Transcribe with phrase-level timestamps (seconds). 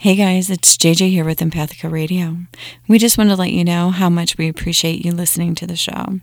[0.00, 2.36] Hey guys, it's JJ here with Empathica Radio.
[2.86, 5.74] We just want to let you know how much we appreciate you listening to the
[5.74, 6.20] show.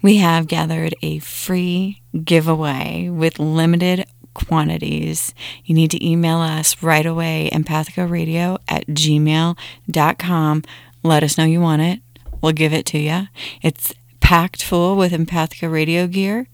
[0.00, 5.34] We have gathered a free giveaway with limited quantities.
[5.66, 10.62] You need to email us right away, empathicaradio at gmail.com.
[11.02, 12.00] Let us know you want it.
[12.40, 13.28] We'll give it to you.
[13.60, 16.48] It's packed full with Empathica Radio gear.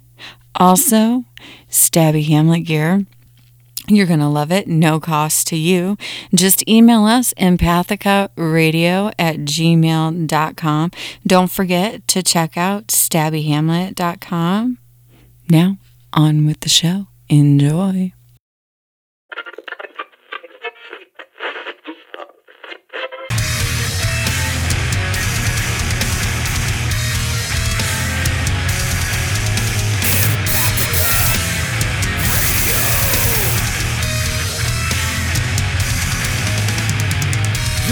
[0.56, 1.24] Also,
[1.70, 3.06] Stabby Hamlet gear.
[3.88, 4.68] You're going to love it.
[4.68, 5.96] No cost to you.
[6.32, 10.90] Just email us empathicaradio at gmail.com.
[11.26, 14.78] Don't forget to check out stabbyhamlet.com.
[15.50, 15.78] Now,
[16.12, 17.08] on with the show.
[17.28, 18.12] Enjoy.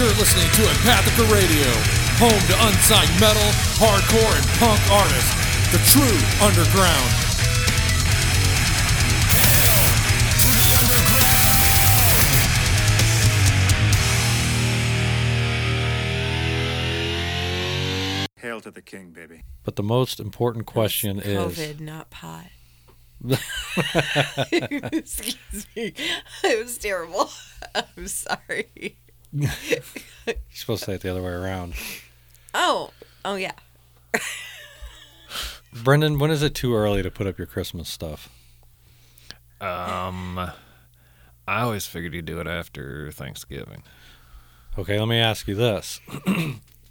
[0.01, 1.69] You're listening to Empathica Radio,
[2.17, 3.43] home to unsigned metal,
[3.77, 5.29] hardcore, and punk artists.
[5.69, 7.11] The true underground.
[18.37, 19.43] Hail to the king, baby.
[19.63, 22.47] But the most important question is COVID, not pot.
[24.91, 25.93] Excuse me.
[26.43, 27.29] It was terrible.
[27.75, 28.97] I'm sorry.
[29.33, 29.49] You're
[30.53, 31.73] supposed to say it the other way around.
[32.53, 32.91] Oh,
[33.23, 33.53] oh yeah.
[35.83, 38.29] Brendan, when is it too early to put up your Christmas stuff?
[39.61, 40.37] Um,
[41.47, 43.83] I always figured you'd do it after Thanksgiving.
[44.77, 46.01] Okay, let me ask you this.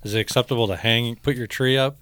[0.02, 1.98] is it acceptable to hang put your tree up?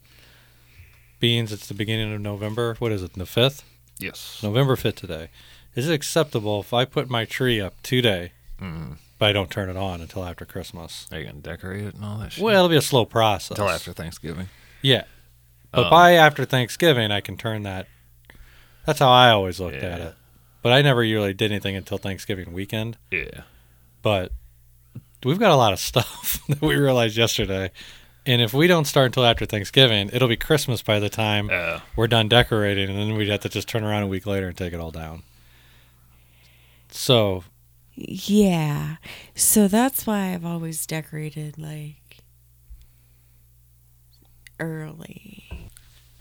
[1.21, 2.77] Beans, it's the beginning of November.
[2.79, 3.63] What is it, the 5th?
[3.99, 4.41] Yes.
[4.43, 5.31] November 5th today.
[5.75, 8.97] Is it acceptable if I put my tree up today, Mm.
[9.19, 11.07] But I don't turn it on until after Christmas?
[11.13, 12.43] Are you gonna decorate it and all that shit?
[12.45, 13.51] Well, it'll be a slow process.
[13.51, 14.49] until after Thanksgiving.
[14.83, 15.05] Yeah.
[15.73, 15.91] But Oh.
[15.91, 17.87] by after Thanksgiving, I can turn that.
[18.87, 20.15] That's how I always looked at it.
[20.63, 22.97] But I never really did anything until Thanksgiving weekend.
[23.11, 23.43] Yeah.
[24.03, 24.33] But
[25.25, 27.71] we've got a lot of stuff that we realized yesterday.
[28.25, 31.81] And if we don't start until after Thanksgiving, it'll be Christmas by the time Uh,
[31.97, 32.89] we're done decorating.
[32.91, 34.91] And then we'd have to just turn around a week later and take it all
[34.91, 35.23] down.
[36.91, 37.45] So,
[38.01, 38.97] Yeah.
[39.35, 42.19] So that's why I've always decorated like
[44.61, 45.45] early.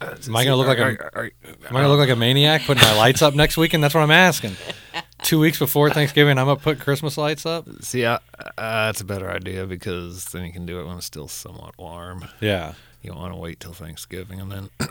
[0.00, 2.08] am I going to look like a, are, are, am I going to look like
[2.08, 3.84] a maniac putting my lights up next weekend?
[3.84, 4.56] That's what I'm asking.
[5.22, 7.66] Two weeks before Thanksgiving, I'm gonna put Christmas lights up.
[7.82, 8.20] See, I, uh,
[8.56, 12.26] that's a better idea because then you can do it when it's still somewhat warm.
[12.40, 12.74] Yeah.
[13.02, 14.70] You don't want to wait till Thanksgiving and then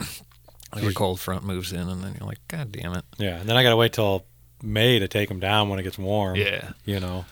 [0.75, 3.05] like a cold front moves in and then you're like, God damn it.
[3.17, 4.25] Yeah, and then I got to wait till
[4.61, 6.35] May to take them down when it gets warm.
[6.35, 6.71] Yeah.
[6.85, 7.25] You know.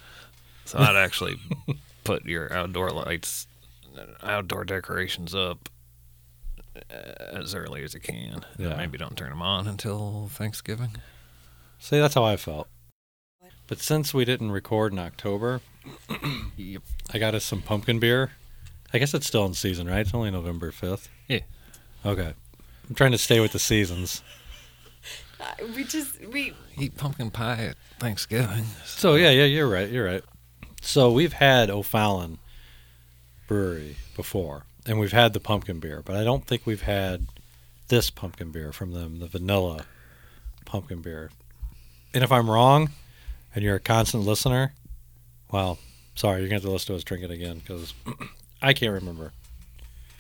[0.66, 1.36] So I'd actually
[2.04, 3.48] put your outdoor lights,
[4.24, 5.70] outdoor decorations up
[6.90, 8.46] as early as you can.
[8.58, 8.76] Yeah.
[8.76, 10.98] Maybe don't turn them on until Thanksgiving.
[11.80, 12.68] See, that's how I felt.
[13.68, 15.62] But since we didn't record in October,
[16.58, 16.82] Yep.
[17.14, 18.32] I got us some pumpkin beer.
[18.94, 20.00] I guess it's still in season, right?
[20.00, 21.08] It's only November 5th.
[21.28, 21.40] Yeah.
[22.06, 22.34] Okay.
[22.90, 24.22] I'm trying to stay with the seasons.
[25.76, 28.66] We just we Eat pumpkin pie at Thanksgiving.
[28.86, 29.90] So, yeah, yeah, you're right.
[29.90, 30.24] You're right.
[30.82, 32.40] So, we've had O'Fallon
[33.48, 37.28] Brewery before, and we've had the pumpkin beer, but I don't think we've had
[37.88, 39.86] this pumpkin beer from them, the vanilla
[40.66, 41.30] pumpkin beer.
[42.14, 42.90] And if I'm wrong,
[43.54, 44.74] and you're a constant listener,
[45.52, 45.80] well,
[46.16, 47.94] sorry, you're going to have to listen to us drink it again because
[48.62, 49.32] I can't remember.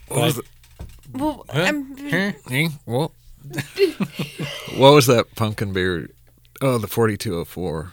[0.07, 0.46] What was, it?
[1.13, 1.62] well Huh?
[1.62, 2.31] I'm Huh?
[3.50, 3.63] What?
[4.78, 6.09] what was that pumpkin beer?
[6.61, 7.91] Oh, the 4204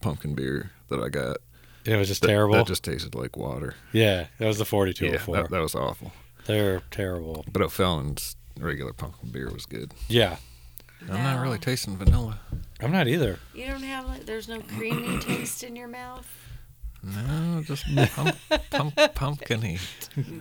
[0.00, 1.38] pumpkin beer that I got.
[1.84, 2.54] It was just That, terrible.
[2.56, 3.74] That just tasted like water.
[3.92, 5.36] yeah, that was the oh Yeah, 4204.
[5.36, 6.12] that, that was awful.
[6.46, 7.44] They're terrible.
[7.52, 9.92] But O'Fallon's regular pumpkin beer was good.
[10.08, 10.36] Yeah,
[11.02, 12.40] I'm not really tasting vanilla.
[12.80, 13.38] I'm not either.
[13.54, 16.26] You don't have like there's no creamy taste in your mouth.
[17.02, 17.84] No, just
[18.14, 18.36] pump,
[18.70, 19.78] pump, pumpkiny.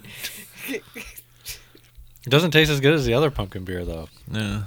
[2.25, 4.09] It doesn't taste as good as the other pumpkin beer though.
[4.29, 4.63] No.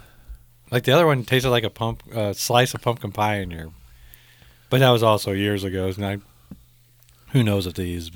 [0.71, 3.73] Like the other one tasted like a pump uh, slice of pumpkin pie in your.
[4.71, 5.87] But that was also years ago.
[5.89, 6.19] And I,
[7.33, 8.11] who knows if these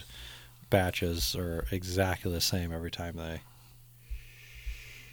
[0.70, 3.40] batches are exactly the same every time they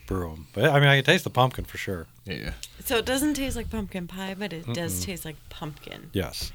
[0.06, 0.48] brew them.
[0.54, 2.08] But I mean, I can taste the pumpkin for sure.
[2.26, 2.52] Yeah.
[2.84, 5.06] So it doesn't taste like pumpkin pie, but it does Mm-mm.
[5.06, 6.10] taste like pumpkin.
[6.14, 6.52] Yes.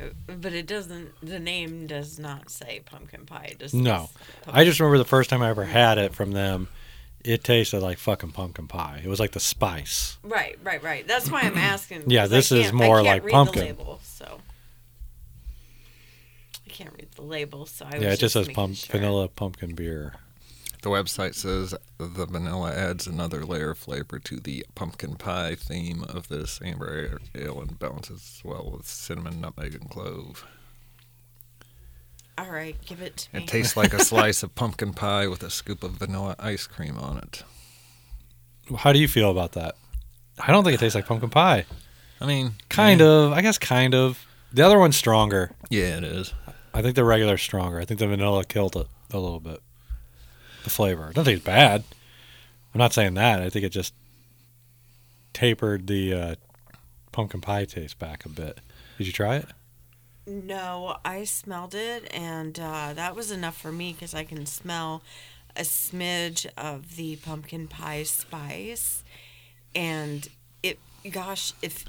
[0.00, 0.04] Uh,
[0.40, 1.10] But it doesn't.
[1.22, 3.48] The name does not say pumpkin pie.
[3.52, 4.08] It just No.
[4.44, 6.68] says I just remember the first time I ever had it from them.
[7.24, 9.00] It tasted like fucking pumpkin pie.
[9.04, 10.18] It was like the spice.
[10.22, 11.06] Right, right, right.
[11.06, 12.04] That's why I'm asking.
[12.10, 13.60] Yeah, this is can't- I more can't like read pumpkin.
[13.62, 14.40] The label, so
[16.66, 18.92] I can't read the label, so I yeah, was it just says making pump, sure.
[19.00, 20.14] vanilla pumpkin beer.
[20.82, 26.04] The website says the vanilla adds another layer of flavor to the pumpkin pie theme
[26.04, 30.46] of this amber ale and balances well with cinnamon, nutmeg, and clove.
[32.38, 33.42] All right, give it to me.
[33.42, 36.96] It tastes like a slice of pumpkin pie with a scoop of vanilla ice cream
[36.96, 37.42] on it.
[38.76, 39.74] How do you feel about that?
[40.38, 41.64] I don't think it tastes like pumpkin pie.
[42.20, 43.06] I mean, Kind yeah.
[43.06, 43.32] of.
[43.32, 44.24] I guess kind of.
[44.52, 45.50] The other one's stronger.
[45.68, 46.32] Yeah, it is.
[46.72, 47.80] I think the regular's stronger.
[47.80, 49.60] I think the vanilla killed it a little bit.
[50.64, 51.08] The flavor.
[51.08, 51.82] I don't think it's bad.
[52.74, 53.40] I'm not saying that.
[53.42, 53.94] I think it just
[55.32, 56.34] tapered the uh,
[57.12, 58.60] pumpkin pie taste back a bit.
[58.98, 59.46] Did you try it?
[60.28, 65.02] No, I smelled it, and uh, that was enough for me because I can smell
[65.56, 69.02] a smidge of the pumpkin pie spice,
[69.74, 70.28] and
[70.62, 70.78] it.
[71.10, 71.86] Gosh, if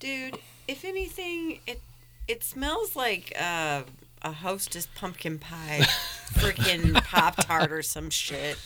[0.00, 1.82] dude, if anything, it
[2.26, 3.82] it smells like uh,
[4.22, 5.80] a Hostess pumpkin pie,
[6.32, 8.56] freaking pop tart or some shit.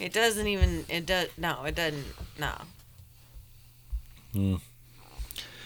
[0.00, 0.84] It doesn't even.
[0.88, 1.28] It does.
[1.38, 2.06] No, it doesn't.
[2.40, 2.54] No.
[4.32, 4.56] Hmm.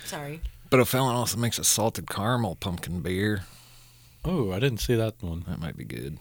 [0.06, 0.41] Sorry.
[0.70, 3.43] But O'Fallon also makes a salted caramel pumpkin beer.
[4.25, 5.44] Oh, I didn't see that one.
[5.47, 6.19] That might be good.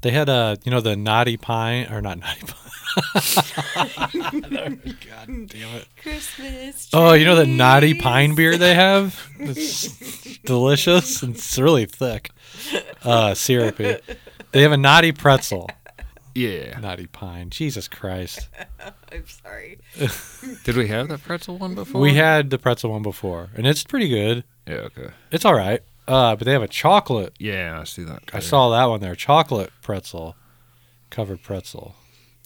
[0.00, 2.54] They had a, you know, the naughty pine or not naughty pine.
[5.08, 5.86] God damn it!
[6.00, 6.88] Christmas.
[6.92, 9.28] Oh, you know the naughty pine beer they have?
[9.38, 11.22] It's delicious.
[11.22, 12.30] It's really thick,
[13.04, 13.96] uh, syrupy.
[14.52, 15.68] They have a naughty pretzel.
[16.38, 16.78] Yeah.
[16.78, 17.50] Naughty pine.
[17.50, 18.48] Jesus Christ.
[19.12, 19.78] I'm sorry.
[20.64, 22.00] Did we have that pretzel one before?
[22.00, 24.44] We had the pretzel one before, and it's pretty good.
[24.64, 25.08] Yeah, okay.
[25.32, 25.82] It's all right.
[26.06, 27.34] Uh, but they have a chocolate.
[27.40, 28.22] Yeah, I see that.
[28.32, 29.16] I saw that one there.
[29.16, 30.36] Chocolate pretzel,
[31.10, 31.96] covered pretzel.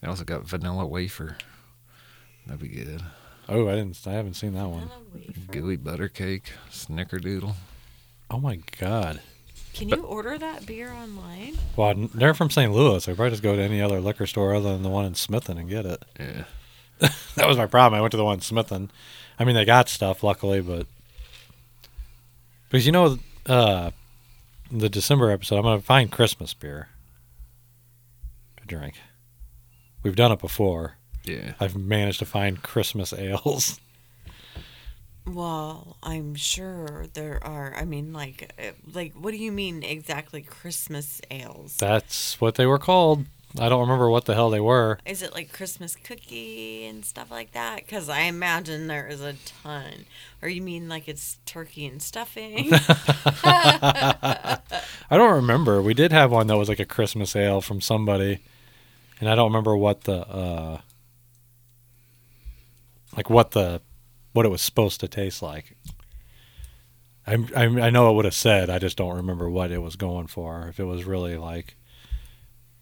[0.00, 1.36] They also got vanilla wafer.
[2.46, 3.02] That'd be good.
[3.48, 4.00] Oh, I didn't.
[4.06, 4.90] I haven't seen that one.
[5.50, 7.54] Gooey butter cake, snickerdoodle.
[8.30, 9.20] Oh my god.
[9.74, 11.56] Can you order that beer online?
[11.76, 12.72] Well, they're from St.
[12.72, 13.08] Louis.
[13.08, 15.58] I probably just go to any other liquor store other than the one in Smithton
[15.58, 16.04] and get it.
[17.00, 17.10] Yeah.
[17.34, 17.98] That was my problem.
[17.98, 18.88] I went to the one in Smithton.
[19.36, 20.86] I mean, they got stuff, luckily, but
[22.68, 23.90] because you know, uh,
[24.70, 26.90] the December episode, I'm gonna find Christmas beer
[28.60, 29.00] to drink.
[30.04, 30.96] We've done it before.
[31.24, 31.54] Yeah.
[31.58, 33.80] I've managed to find Christmas ales.
[35.26, 37.74] Well, I'm sure there are.
[37.76, 40.42] I mean, like, uh, like, what do you mean exactly?
[40.42, 41.76] Christmas ales?
[41.76, 43.26] That's what they were called.
[43.58, 44.98] I don't remember what the hell they were.
[45.04, 47.76] Is it like Christmas cookie and stuff like that?
[47.76, 50.06] Because I imagine there is a ton.
[50.40, 52.70] Or you mean like it's turkey and stuffing?
[52.72, 54.58] I
[55.10, 55.82] don't remember.
[55.82, 58.38] We did have one that was like a Christmas ale from somebody,
[59.20, 60.80] and I don't remember what the uh,
[63.16, 63.82] like what the
[64.32, 65.76] what it was supposed to taste like.
[67.26, 68.70] I I, I know it would have said.
[68.70, 70.66] I just don't remember what it was going for.
[70.68, 71.76] If it was really like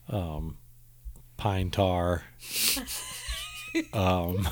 [0.08, 0.56] um,
[1.36, 2.24] pine tar,
[3.92, 4.48] um,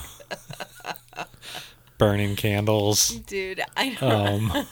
[1.98, 4.66] burning candles Dude, I don't um,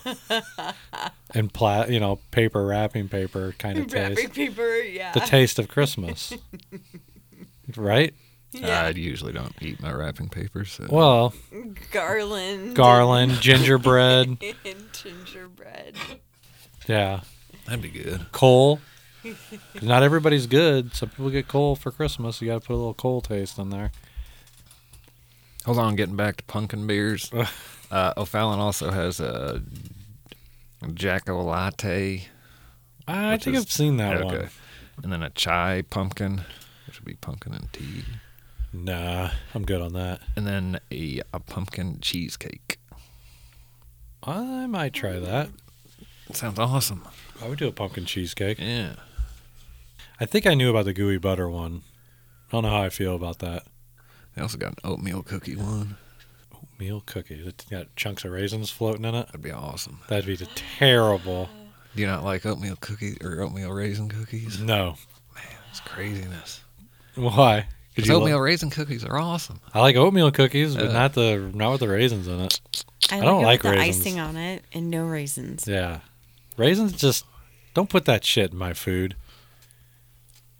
[1.35, 4.35] and pla- you know, paper wrapping paper kind of Wrapping taste.
[4.35, 5.13] paper, yeah.
[5.13, 6.33] The taste of Christmas,
[7.77, 8.15] right?
[8.53, 8.83] Yeah.
[8.85, 11.35] I usually don't eat my wrapping paper, so Well,
[11.93, 12.75] garland.
[12.75, 15.95] garland, gingerbread, and gingerbread.
[16.89, 17.21] yeah,
[17.67, 18.27] that'd be good.
[18.33, 18.81] coal.
[19.83, 20.95] Not everybody's good.
[20.95, 22.41] Some people get coal for Christmas.
[22.41, 23.91] You got to put a little coal taste in there.
[25.65, 27.31] Hold on, getting back to pumpkin beers.
[27.91, 29.63] uh, O'Fallon also has a
[30.95, 32.29] Jacko latte.
[33.09, 34.37] I think is- I've seen that okay.
[34.37, 34.49] one.
[35.03, 36.43] And then a chai pumpkin,
[36.87, 38.05] which would be pumpkin and tea.
[38.85, 40.21] Nah, I'm good on that.
[40.37, 42.79] And then a, a pumpkin cheesecake.
[44.23, 45.51] I might try that.
[46.33, 47.07] Sounds awesome.
[47.43, 48.59] I would do a pumpkin cheesecake.
[48.59, 48.97] Yeah.
[50.21, 51.83] I think I knew about the gooey butter one.
[52.49, 53.65] I don't know how I feel about that.
[54.35, 55.97] They also got an oatmeal cookie one.
[56.55, 57.43] Oatmeal cookie.
[57.47, 59.27] It's got chunks of raisins floating in it.
[59.27, 60.01] That'd be awesome.
[60.09, 61.49] That'd be terrible.
[61.95, 64.61] Do you not like oatmeal cookies or oatmeal raisin cookies?
[64.61, 64.97] No.
[65.35, 66.63] Man, it's craziness.
[67.15, 67.69] Why?
[67.97, 69.61] 'Cause oatmeal li- raisin cookies are awesome.
[69.73, 70.93] I like oatmeal cookies, but Uh.
[70.93, 72.61] not the not with the raisins in it.
[73.11, 74.07] I, don't like, like it with the raisins.
[74.07, 75.65] icing on it and no raisins.
[75.67, 76.01] Yeah,
[76.57, 77.25] raisins just
[77.75, 79.17] don't put that shit in my food.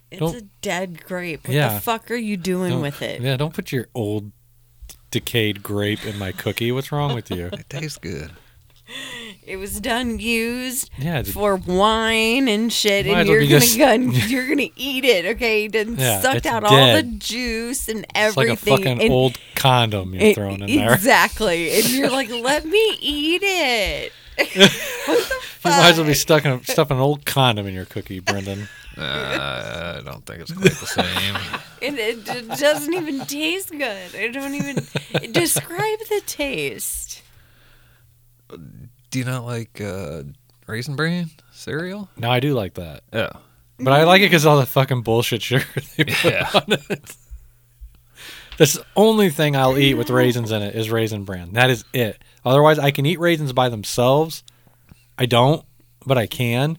[0.09, 1.47] It's Don't- a dead grape.
[1.47, 1.73] What Yeah.
[1.75, 3.21] the fuck are you doing Don't- with it?
[3.21, 4.31] Yeah, don't put your old
[5.11, 6.71] decayed grape in my cookie.
[6.71, 7.47] What's wrong with you?
[7.53, 8.31] It tastes good.
[9.47, 13.77] It was done used Yeah, did- for wine and shit, Might and you're gonna just-
[13.77, 15.25] gun, you're gonna eat it.
[15.35, 18.49] Okay, you done Yeah, sucked it's out all the juice and it's everything.
[18.49, 20.93] like a fucking and old condom you're it- throwing in there.
[20.93, 24.11] Exactly, and you're like, let me eat it.
[25.65, 28.19] You might as well be stuck in a, stuffing an old condom in your cookie,
[28.19, 28.69] Brendan.
[28.97, 31.35] Uh, I don't think it's quite the same.
[31.81, 34.15] It, it, it doesn't even taste good.
[34.15, 34.75] I don't even
[35.33, 37.21] describe the taste.
[39.17, 40.21] Do you not like uh,
[40.67, 42.07] Raisin Bran cereal?
[42.17, 43.31] No, I do like that, Yeah.
[43.79, 45.65] but I like it because all the fucking bullshit sugar
[45.97, 46.47] they put Yeah.
[46.53, 47.15] on it.
[48.59, 51.53] That's the only thing I'll eat with raisins in it is raisin bran.
[51.53, 52.23] That is it.
[52.45, 54.43] Otherwise, I can eat raisins by themselves.
[55.17, 55.65] I don't,
[56.05, 56.77] but I can.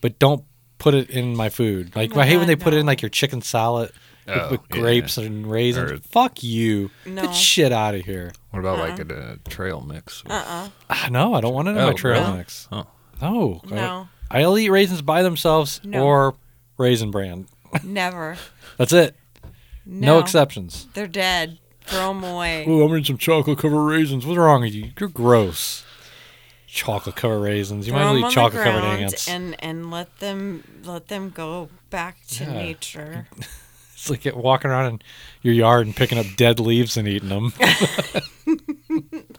[0.00, 0.42] But don't
[0.78, 1.94] put it in my food.
[1.94, 2.90] Like I hate when they put it in no.
[2.90, 3.92] like your chicken salad
[4.28, 4.76] Oh, with yeah.
[4.80, 5.92] grapes and raisins.
[5.92, 6.90] Or- Fuck you.
[7.04, 7.22] No.
[7.22, 8.32] Get shit out of here.
[8.50, 10.22] What about like a, uh trail mix?
[10.24, 10.68] with- Uh-uh.
[10.90, 12.38] Ah, no, I don't want it in my Oh, trail really?
[12.38, 12.68] mix.
[12.72, 12.86] Oh.
[13.22, 13.60] No.
[13.70, 16.04] I- No, I'll eat raisins by themselves No.
[16.04, 16.34] or
[16.78, 17.46] raisin bran.
[17.84, 18.36] never.
[18.78, 19.14] That's it.
[19.84, 20.88] No, No, exceptions.
[20.94, 21.58] They're dead.
[21.84, 22.64] Throw them away.
[22.66, 24.26] Oh, I'm eating some chocolate covered raisins.
[24.26, 24.90] What's wrong with you?
[24.98, 25.84] You're gross.
[26.66, 27.86] Chocolate covered raisins.
[27.86, 29.28] You Throw might as 'em well eat chocolate covered ground ants.
[29.28, 32.52] and and let them let them go back to Yeah.
[32.52, 33.28] nature.
[33.98, 35.00] It's like walking around in
[35.40, 37.52] your yard and picking up dead leaves and eating them.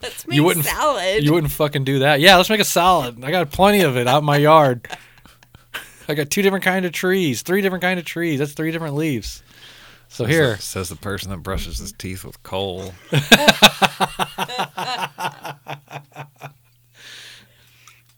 [0.02, 1.24] Let's make You wouldn't- salad.
[1.24, 2.20] you wouldn't fucking do that.
[2.22, 3.24] Yeah, let's make a salad.
[3.24, 4.88] I got plenty of it out in my yard.
[6.10, 8.40] I got two different kind of trees, three different kind of trees.
[8.40, 9.44] That's three different leaves.
[10.10, 12.94] So Says here, the- says the person that brushes his teeth with coal.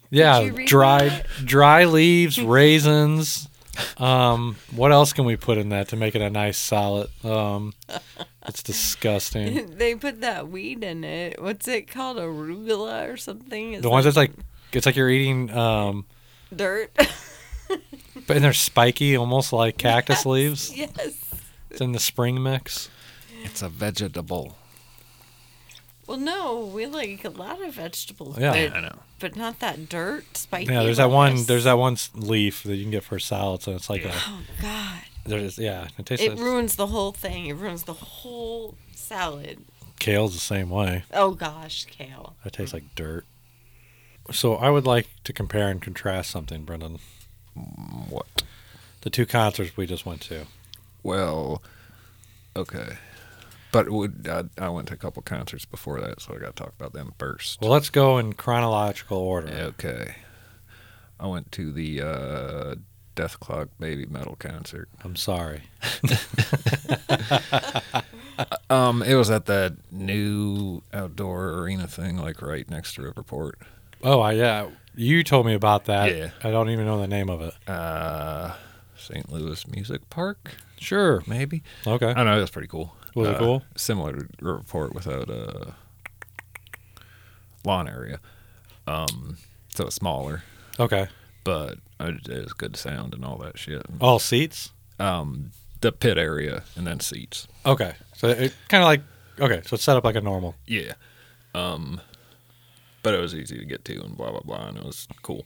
[0.10, 1.26] yeah, you read dry that?
[1.44, 3.49] dry leaves, raisins.
[3.98, 7.10] Um, what else can we put in that to make it a nice salad?
[7.24, 7.74] Um,
[8.48, 9.76] it's disgusting.
[9.78, 11.42] they put that weed in it.
[11.42, 12.18] What's it called?
[12.18, 13.74] Arugula or something?
[13.74, 14.32] It's The ones that's like
[14.72, 16.06] it's like you're eating, um,
[16.56, 16.92] dirt.
[18.28, 20.76] but and they're spiky, almost like cactus leaves.
[20.76, 21.26] yes.
[21.70, 22.90] It's in the spring mix.
[23.44, 24.56] It's a vegetable.
[26.08, 28.40] Well, no, we like a lot of vegetables.
[28.40, 28.56] Yeah.
[28.56, 29.00] Yeah, I know.
[29.20, 30.72] But not that dirt spiky.
[30.72, 31.44] Yeah, there's that one.
[31.44, 34.12] There's that one leaf that you can get for salads, and it's like a.
[34.14, 35.02] Oh God!
[35.26, 36.26] There's yeah, it tastes.
[36.26, 37.46] It like, ruins the whole thing.
[37.46, 39.60] It ruins the whole salad.
[40.00, 41.04] kale's the same way.
[41.14, 42.36] Oh gosh, kale.
[42.46, 43.26] It tastes like dirt.
[44.32, 47.00] So I would like to compare and contrast something, Brendan.
[47.58, 48.44] Mm, what?
[49.02, 50.46] The two concerts we just went to.
[51.04, 51.62] Well,
[52.56, 52.98] okay.
[53.72, 56.64] But would I, I went to a couple concerts before that, so I got to
[56.64, 57.62] talk about them first.
[57.62, 59.48] Well, let's go in chronological order.
[59.48, 60.16] Okay.
[61.20, 62.76] I went to the uh,
[63.16, 64.90] Dethklok Baby Metal concert.
[65.04, 65.64] I'm sorry.
[68.70, 73.54] Um, it was at that new outdoor arena thing, like right next to Riverport.
[74.04, 74.70] Oh, I yeah.
[74.96, 76.16] You told me about that.
[76.16, 76.30] Yeah.
[76.44, 77.54] I don't even know the name of it.
[77.70, 78.54] Uh,
[78.98, 79.32] St.
[79.32, 81.22] Louis Music Park, Sure.
[81.28, 81.64] maybe.
[81.86, 82.08] Okay.
[82.10, 82.40] I don't know.
[82.40, 82.96] That's pretty cool.
[83.16, 83.64] Was it Uh, cool?
[83.76, 85.74] Similar to Riverport without a
[87.66, 88.20] lawn area.
[88.88, 89.38] Um,
[89.74, 90.44] so it's smaller,
[90.80, 91.08] Okay.
[91.44, 93.84] but it was good sound and all that shit.
[94.00, 94.72] All seats.
[95.00, 97.48] Um, the pit area and then seats.
[97.66, 97.94] Okay.
[98.16, 99.02] So it kind of like
[99.40, 99.62] okay.
[99.66, 100.56] So it's set up like a normal.
[100.68, 100.94] Yeah.
[101.56, 102.02] Um,
[103.02, 105.46] but it was easy to get to and blah blah blah, and it was cool.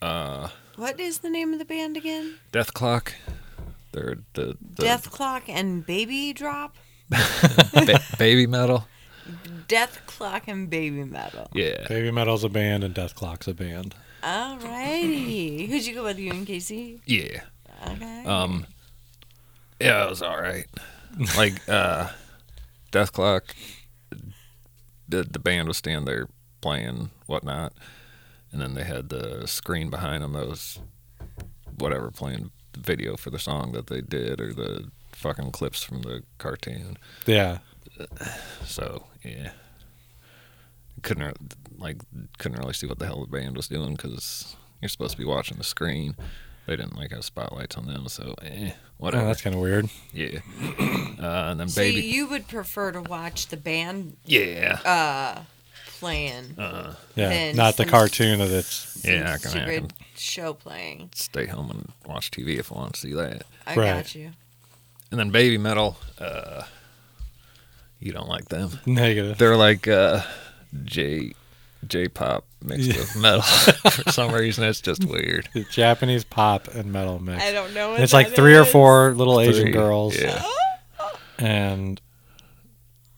[0.00, 2.34] What is the name of the band again?
[2.52, 3.12] Dethklok.
[3.94, 6.76] They're the, the Dethklok and Baby Drop.
[7.08, 8.88] ba- baby metal.
[9.68, 11.48] Dethklok and Baby Metal.
[11.54, 11.86] Yeah.
[11.88, 13.94] Baby Metal's a band and Dethklok's a band.
[14.22, 15.68] Alrighty.
[15.68, 16.18] Who'd you go with?
[16.18, 17.00] You and Casey?
[17.06, 17.42] Yeah.
[17.86, 18.24] Okay.
[18.24, 18.66] Um,
[19.80, 20.66] yeah, it was all right.
[21.36, 22.08] Like uh,
[22.90, 23.42] Dethklok,
[25.08, 26.28] the the band was standing there
[26.60, 27.72] playing whatnot,
[28.50, 30.80] and then they had the screen behind them that was
[31.78, 36.02] whatever playing the video for the song that they did or the fucking clips from
[36.02, 36.96] the cartoon.
[37.26, 37.58] Yeah.
[38.64, 39.50] So yeah,
[41.02, 41.36] couldn't
[41.78, 41.98] like
[42.38, 45.24] couldn't really see what the hell the band was doing because you're supposed to be
[45.24, 46.16] watching the screen.
[46.66, 49.26] They didn't like have spotlights on them, so eh, Oh, whatever.
[49.26, 49.90] that's kind of weird.
[50.14, 50.38] yeah.
[51.20, 55.42] Uh, and then so baby, you would prefer to watch the band yeah, uh
[56.00, 57.52] playing uh, Yeah.
[57.52, 59.04] Not the cartoon that it's.
[59.04, 59.34] yeah.
[59.34, 61.10] I some can, I stupid can show playing.
[61.14, 63.42] stay home and watch TV if I want to see that.
[63.66, 63.86] I Right.
[63.94, 64.30] got you.
[65.10, 66.62] And then baby metal, uh,
[68.00, 68.78] you don't like them.
[68.86, 69.38] Negative.
[69.38, 70.22] They're like uh,
[70.84, 71.32] J
[71.86, 73.42] J pop mixed with metal.
[73.90, 75.48] For some reason, it's just weird.
[75.54, 77.42] It's Japanese pop and metal mix.
[77.42, 77.88] I don't know.
[77.90, 80.42] What And it's like that three or four little Asian girls, Yeah.
[81.38, 82.00] and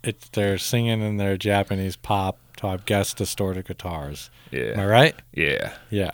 [0.03, 4.31] it's they're singing in their Japanese pop to I guess distorted guitars.
[4.51, 4.73] Yeah.
[4.75, 4.89] Am I Yeah.
[4.89, 5.15] right?
[5.33, 5.73] Yeah.
[5.91, 6.11] Yeah.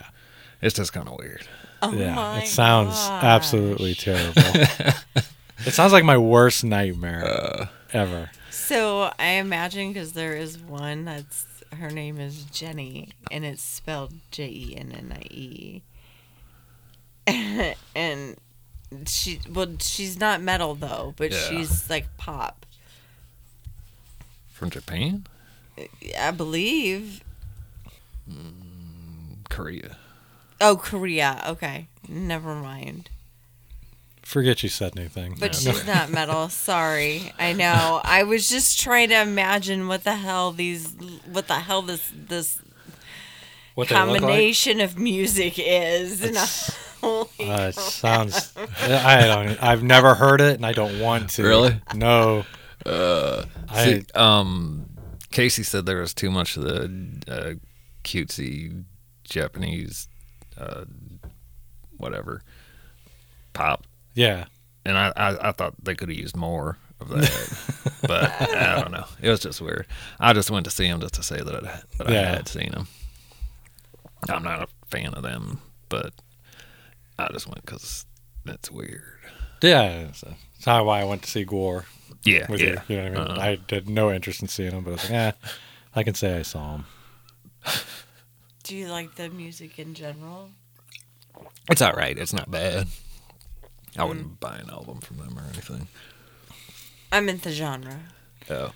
[0.62, 1.46] It's just kind of weird.
[1.82, 2.14] Oh yeah.
[2.14, 3.24] my It sounds gosh.
[3.24, 4.32] absolutely terrible.
[5.66, 8.30] it sounds like my worst nightmare Uh, ever.
[8.50, 11.46] So I imagine because there is one that's
[11.78, 15.82] her name is Jenny, and it's spelled J E N N I E.
[17.96, 18.36] And
[19.06, 21.38] she, well, she's not metal though, but Yeah.
[21.48, 22.66] she's like pop,
[24.52, 25.26] From Japan?
[26.20, 27.24] I believe.
[29.48, 29.96] Korea.
[30.62, 31.42] Oh, Korea.
[31.48, 33.08] Okay, never mind.
[34.22, 35.36] Forget you said anything.
[35.38, 36.48] But she's not metal.
[36.48, 38.00] Sorry, I know.
[38.04, 40.94] I was just trying to imagine what the hell these,
[41.30, 42.58] what the hell this this
[43.74, 44.20] what they look like?
[44.20, 46.22] combination of music is.
[46.32, 46.46] And I-
[47.00, 48.52] holy Uh, it sounds.
[48.80, 49.60] I don't.
[49.62, 51.42] I've never heard it, and I don't want to.
[51.42, 51.80] Really?
[51.94, 52.44] No.
[52.86, 53.44] I,
[53.84, 54.86] See, um,
[55.32, 56.84] Casey said there was too much of the
[57.28, 57.54] uh,
[58.04, 58.84] cutesy
[59.24, 60.08] Japanese,
[60.62, 60.84] uh,
[61.96, 62.42] whatever,
[63.52, 64.44] pop, yeah.
[64.84, 68.92] and I, I, I thought they could have used more of that, but I don't
[68.92, 69.04] know.
[69.20, 69.86] It was just weird.
[70.20, 72.72] I just went to see him just to say that I, that I had seen
[72.72, 72.86] him.
[74.28, 76.12] I'm not a fan of them, but
[77.18, 78.06] I just went because
[78.44, 79.18] that's weird.
[79.62, 80.04] Yeah.
[80.04, 81.86] That's that's how why I went to see Gore
[82.24, 82.82] Yeah, with yeah.
[82.88, 82.96] you.
[82.96, 83.38] You know what I mean?
[83.38, 83.40] Uh-uh.
[83.70, 85.32] I had no interest in seeing him, but I was like, yeah,
[85.94, 86.84] I can say I saw him.
[88.64, 90.50] Do you like the music in general?
[91.70, 92.16] It's all right.
[92.16, 92.86] It's not bad.
[93.98, 95.88] I wouldn't buy an album from them or anything.
[97.10, 98.00] I'm in the genre.
[98.50, 98.72] Oh.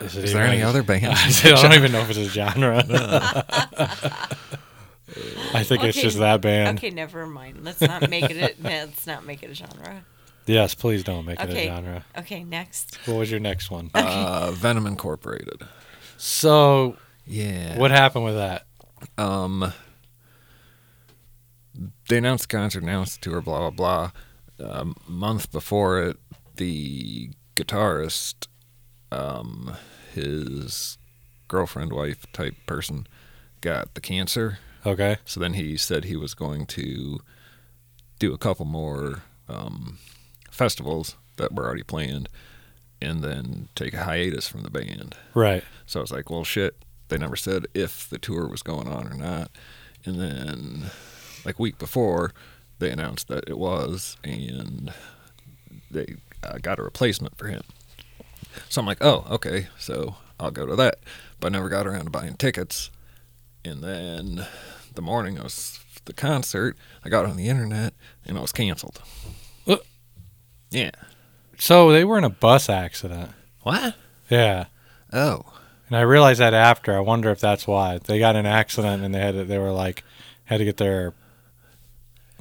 [0.00, 1.44] Is, Is there any other bands?
[1.44, 2.84] I don't even know if it's a genre.
[5.54, 6.02] I think it's Okay.
[6.02, 6.78] just that band.
[6.78, 7.64] Okay, never mind.
[7.64, 8.36] Let's not make it.
[8.36, 10.04] A, let's not make it a genre.
[10.46, 11.66] Yes, please don't make it Okay.
[11.68, 12.04] a genre.
[12.18, 12.96] Okay, next.
[13.06, 13.90] What was your next one?
[13.94, 15.62] uh, Venom Incorporated.
[16.18, 16.96] So,
[17.26, 17.78] Yeah.
[17.78, 18.66] what happened with that?
[19.18, 19.72] Um.
[22.08, 24.10] They announced the concert, announced the tour, blah blah
[24.58, 24.76] blah.
[24.80, 26.16] A month before it,
[26.56, 28.46] the guitarist,
[29.12, 29.76] um,
[30.14, 30.96] his
[31.48, 33.06] girlfriend, wife type person,
[33.60, 34.58] got the cancer.
[34.86, 35.18] Okay.
[35.24, 37.20] So then he said he was going to
[38.18, 39.98] do a couple more um,
[40.50, 42.28] festivals that were already planned,
[43.02, 45.16] and then take a hiatus from the band.
[45.34, 45.64] Right.
[45.84, 46.76] So I was like, well, shit.
[47.08, 49.50] They never said if the tour was going on or not.
[50.04, 50.90] And then,
[51.44, 52.32] like week before,
[52.78, 54.92] they announced that it was, and
[55.90, 57.62] they uh, got a replacement for him.
[58.68, 59.68] So I'm like, oh, okay.
[59.78, 60.98] So I'll go to that.
[61.40, 62.90] But I never got around to buying tickets.
[63.64, 64.46] And then
[64.94, 69.02] the morning of the concert, I got on the internet, and it was canceled.
[69.66, 69.76] Uh.
[70.70, 70.92] Yeah.
[71.58, 73.30] So they were in a bus accident.
[73.62, 73.96] What?
[74.30, 74.66] Yeah.
[75.12, 75.55] Oh.
[75.88, 76.96] And I realized that after.
[76.96, 79.70] I wonder if that's why they got an accident and they had to, they were
[79.72, 80.02] like
[80.44, 81.14] had to get their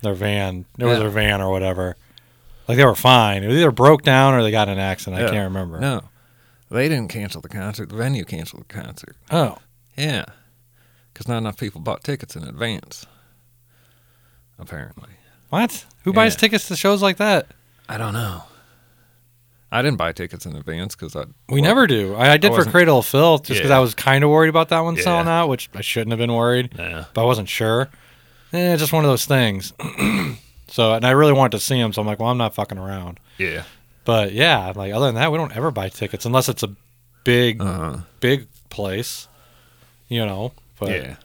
[0.01, 0.65] their van.
[0.77, 0.99] It was Yeah.
[0.99, 1.95] their van or whatever.
[2.67, 3.43] Like they were fine.
[3.43, 5.21] It was either broke down or they got in an accident.
[5.21, 5.31] I Yeah.
[5.31, 5.79] can't remember.
[5.79, 6.09] No.
[6.71, 7.89] They didn't cancel the concert.
[7.89, 9.15] The venue canceled the concert.
[9.31, 9.59] Oh.
[9.95, 10.25] Yeah.
[11.13, 13.05] Because not enough people bought tickets in advance.
[14.57, 15.09] Apparently.
[15.49, 15.85] What?
[16.03, 16.39] Who buys Yeah.
[16.39, 17.47] tickets to shows like that?
[17.87, 18.43] I don't know.
[19.75, 21.25] I didn't buy tickets in advance because I.
[21.49, 22.15] We well, never do.
[22.15, 23.77] I, I did for Cradle of Filth just because Yeah.
[23.77, 26.33] I was kind of worried about that one selling out, which I shouldn't have been
[26.33, 27.05] worried, Yeah.
[27.13, 27.89] but I wasn't sure.
[28.53, 29.73] Eh, just one of those things.
[30.69, 32.77] so, and I really wanted to see him, so I'm like, well, I'm not fucking
[32.77, 33.19] around.
[33.37, 33.63] Yeah.
[34.05, 36.73] But yeah, like other than that, we don't ever buy tickets unless it's a
[37.23, 39.27] big, Uh, big place,
[40.07, 40.53] you know.
[40.79, 41.15] But yeah.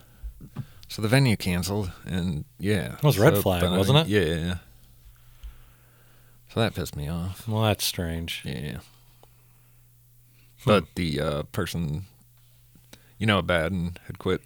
[0.89, 2.95] So the venue canceled, and yeah.
[2.95, 4.07] It was Red Flag, wasn't it?
[4.09, 4.21] Yeah.
[4.23, 4.55] Yeah.
[6.53, 7.47] So that pissed me off.
[7.49, 8.43] well, that's strange.
[8.45, 8.79] Yeah.
[10.63, 10.67] Hmm.
[10.67, 12.05] But the uh, person,
[13.19, 14.43] you know, Abaddon had quit,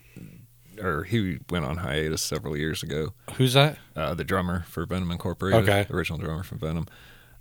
[0.80, 3.14] or he went on hiatus several years ago.
[3.36, 3.78] Who's that?
[3.96, 5.84] Uh, the drummer for Venom Incorporated, Okay.
[5.88, 6.86] the original drummer from Venom.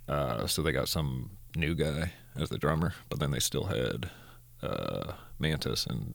[0.08, 4.10] Uh, so they got some new guy as the drummer, but then they still had
[4.62, 6.14] uh, Mantas and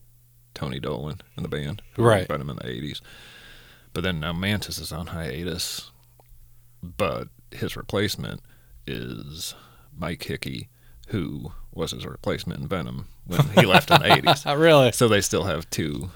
[0.53, 2.27] Tony Dolan in the band, who Right.
[2.27, 2.99] Venom in the '80s.
[3.93, 5.91] But then now Mantas is on hiatus,
[6.83, 8.41] but his replacement
[8.87, 9.55] is
[9.95, 10.69] Mike Hickey,
[11.09, 14.45] who was his replacement in Venom when he left in the '80s.
[14.45, 14.91] Not really.
[14.91, 16.09] So they still have two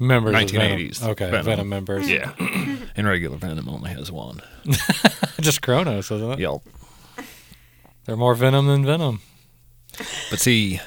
[0.00, 0.78] Members of Venom.
[0.78, 1.68] 1980s Okay, Venom, Venom.
[1.68, 2.08] members.
[2.08, 2.32] Yeah.
[2.96, 4.40] and regular Venom only has one.
[5.40, 6.38] Just Cronos, isn't it?
[6.38, 6.60] Yep.
[8.04, 9.20] They're more Venom than Venom.
[10.30, 10.80] But see,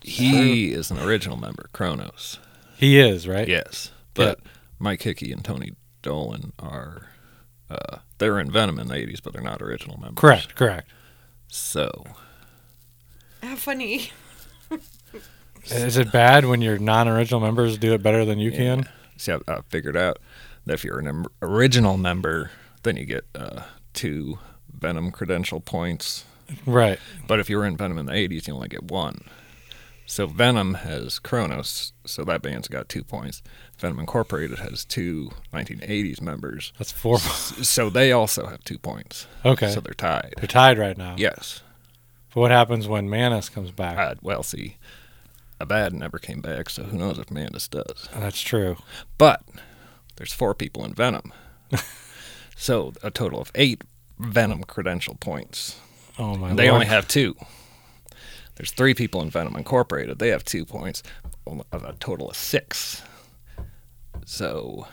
[0.00, 2.38] he is an original member, Cronos.
[2.76, 3.48] He is, right?
[3.48, 3.90] Yes.
[4.14, 4.38] But
[4.78, 7.08] Mike Hickey and Tony Dolan are,
[7.68, 10.20] uh, they were in Venom in the 80s, but they're not original members.
[10.20, 10.88] Correct, correct.
[11.48, 12.04] So,
[13.42, 14.10] How funny.
[15.66, 18.88] Is it bad when your non-original members do it better than you can?
[19.16, 20.18] see, I, I figured out
[20.66, 22.50] that if you're an em- original member,
[22.84, 24.38] then you get uh, two
[24.72, 26.24] Venom credential points.
[26.66, 26.98] Right.
[27.26, 29.24] But if you were in Venom in the 80s, you only get one.
[30.12, 33.42] So Venom has Cronos, so that band's got two points.
[33.78, 37.18] Venom Incorporated has two 1980s members, That's four.
[37.18, 39.26] so they also have two points.
[39.42, 39.72] Okay.
[39.72, 40.34] So they're tied.
[40.36, 41.14] They're tied right now.
[41.16, 41.62] Yes.
[42.34, 43.96] But what happens when Mantas comes back?
[43.96, 44.76] Uh, well, see,
[45.58, 48.10] Abaddon never came back, so who knows if Mantas does.
[48.14, 48.76] That's true.
[49.16, 49.42] But
[50.16, 51.32] there's four people in Venom.
[52.54, 53.80] so a total of eight
[54.18, 55.80] Venom credential points.
[56.18, 56.74] Oh my They lord.
[56.74, 57.34] only have two.
[58.56, 60.18] There's three people in Venom Incorporated.
[60.18, 61.02] They have two points,
[61.46, 63.02] of a total of six.
[64.24, 64.86] So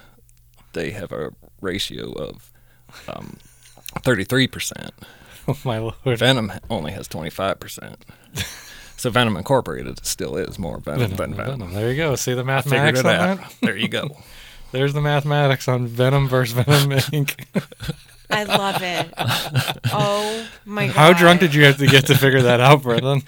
[0.73, 2.51] they have a ratio of
[3.07, 3.37] um,
[3.97, 4.91] 33%.
[5.47, 5.95] Oh my lord.
[6.19, 7.95] Venom only has 25%.
[8.97, 11.73] so Venom Incorporated still is more Venom, than Venom.
[11.73, 12.15] There you go.
[12.15, 13.37] See the mathematics on out.
[13.37, 13.55] that?
[13.61, 14.17] There you go.
[14.71, 17.45] There's the mathematics on Venom versus Venom Inc.
[18.29, 19.13] I love it.
[19.91, 20.95] Oh my god.
[20.95, 23.23] How drunk did you have to get to figure that out, Brendan?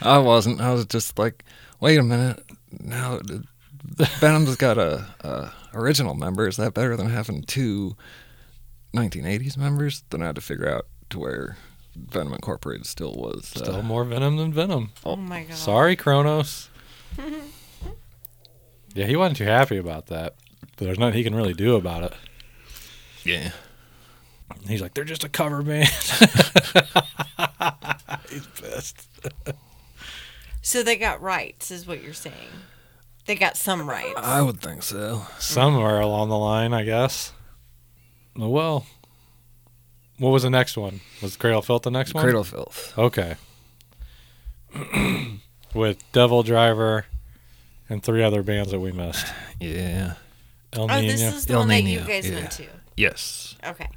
[0.00, 0.60] I wasn't.
[0.60, 1.44] I was just like,
[1.80, 2.40] wait a minute.
[2.80, 3.40] Now, th-
[4.20, 6.46] Venom's got a, a original member.
[6.46, 7.96] Is that better than having two
[8.94, 10.04] 1980s members?
[10.10, 11.56] Then I had to figure out to where
[11.96, 13.52] Venom Incorporated still was.
[13.56, 14.92] uh, Still more Venom than Venom.
[15.04, 15.56] Oh my god.
[15.56, 16.68] Sorry, Cronos.
[18.94, 20.34] yeah, he wasn't too happy about that.
[20.76, 22.12] But there's nothing he can really do about it.
[23.24, 23.50] yeah.
[24.66, 25.88] He's like, they're just a cover band.
[28.28, 29.08] He's pissed.
[30.62, 32.34] So they got rights, is what you're saying.
[33.26, 34.14] They got some rights.
[34.16, 35.22] I would think so.
[35.38, 37.32] Somewhere along the line, I guess.
[38.38, 38.86] Oh, well.
[40.18, 41.00] What was the next one?
[41.22, 42.24] Was Cradle Filth the next one?
[42.24, 42.92] Cradle Filth.
[42.98, 43.36] Okay.
[45.74, 47.06] With Devil Driver
[47.88, 49.26] and three other bands that we missed.
[49.60, 50.14] Yeah.
[50.72, 51.12] El oh, Nino.
[51.12, 52.34] this is the El one that you guys yeah.
[52.34, 52.66] went to.
[52.96, 53.56] Yes.
[53.64, 53.88] Okay.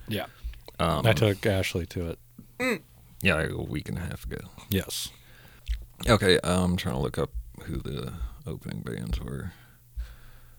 [0.82, 2.10] Um, I took Ashley to
[2.60, 2.82] it.
[3.22, 4.40] yeah, like a week and a half ago.
[4.70, 5.10] Yes.
[6.10, 7.30] Okay, I'm trying to look up
[7.64, 8.14] who the
[8.48, 9.52] opening bands were.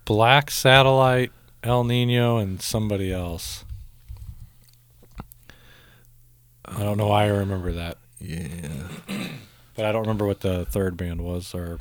[0.05, 1.31] Black Satellite,
[1.63, 3.65] El Nino, and somebody else.
[6.65, 8.87] I don't know why I remember that, Yeah.
[9.75, 11.53] but I don't remember what the third band was.
[11.53, 11.79] Or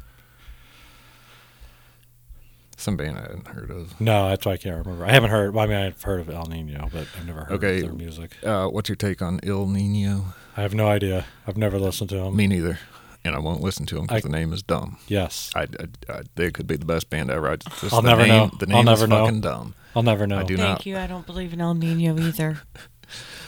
[2.83, 4.01] Some band I hadn't heard of.
[4.01, 5.05] no, that's why I can't remember.
[5.07, 5.55] I haven't heard.
[5.55, 7.77] Well, I mean, I've heard of El Nino, but I've never heard Okay.
[7.77, 8.33] of their music.
[8.45, 10.35] Uh, what's your take on El Nino?
[10.57, 11.25] I have no idea.
[11.47, 12.35] I've never listened to them.
[12.37, 12.79] Me neither.
[13.25, 14.99] And I won't listen to them because the name is dumb.
[15.07, 15.67] Yes, I, I,
[16.13, 17.49] I- they could be the best band ever.
[17.51, 18.51] I just, I'll never name, know.
[18.59, 19.25] The name I'll name never is know.
[19.27, 19.75] fucking dumb.
[19.95, 20.39] I'll never know.
[20.39, 20.87] I do Thank not.
[20.87, 20.97] you.
[20.99, 22.63] I don't believe in El Nino either.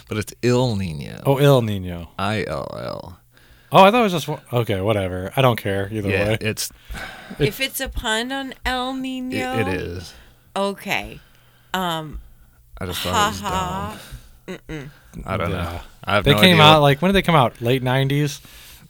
[0.07, 1.23] But it's Ill Nino.
[1.25, 2.11] Oh, El Nino.
[2.19, 3.19] I L L.
[3.77, 4.81] Oh, I thought it was just okay.
[4.81, 5.33] Whatever.
[5.37, 6.39] I don't care either Yeah, way.
[6.41, 6.71] it's
[7.41, 10.15] if it's a pun on El it, Nino, it is.
[10.55, 11.19] Okay.
[11.75, 12.21] Um.
[12.79, 13.99] I just thought it was Ha
[14.47, 14.91] dumb.
[15.27, 15.81] I don't know.
[16.05, 17.61] I have They no came idea out like when did they come out?
[17.61, 18.41] Late '90s,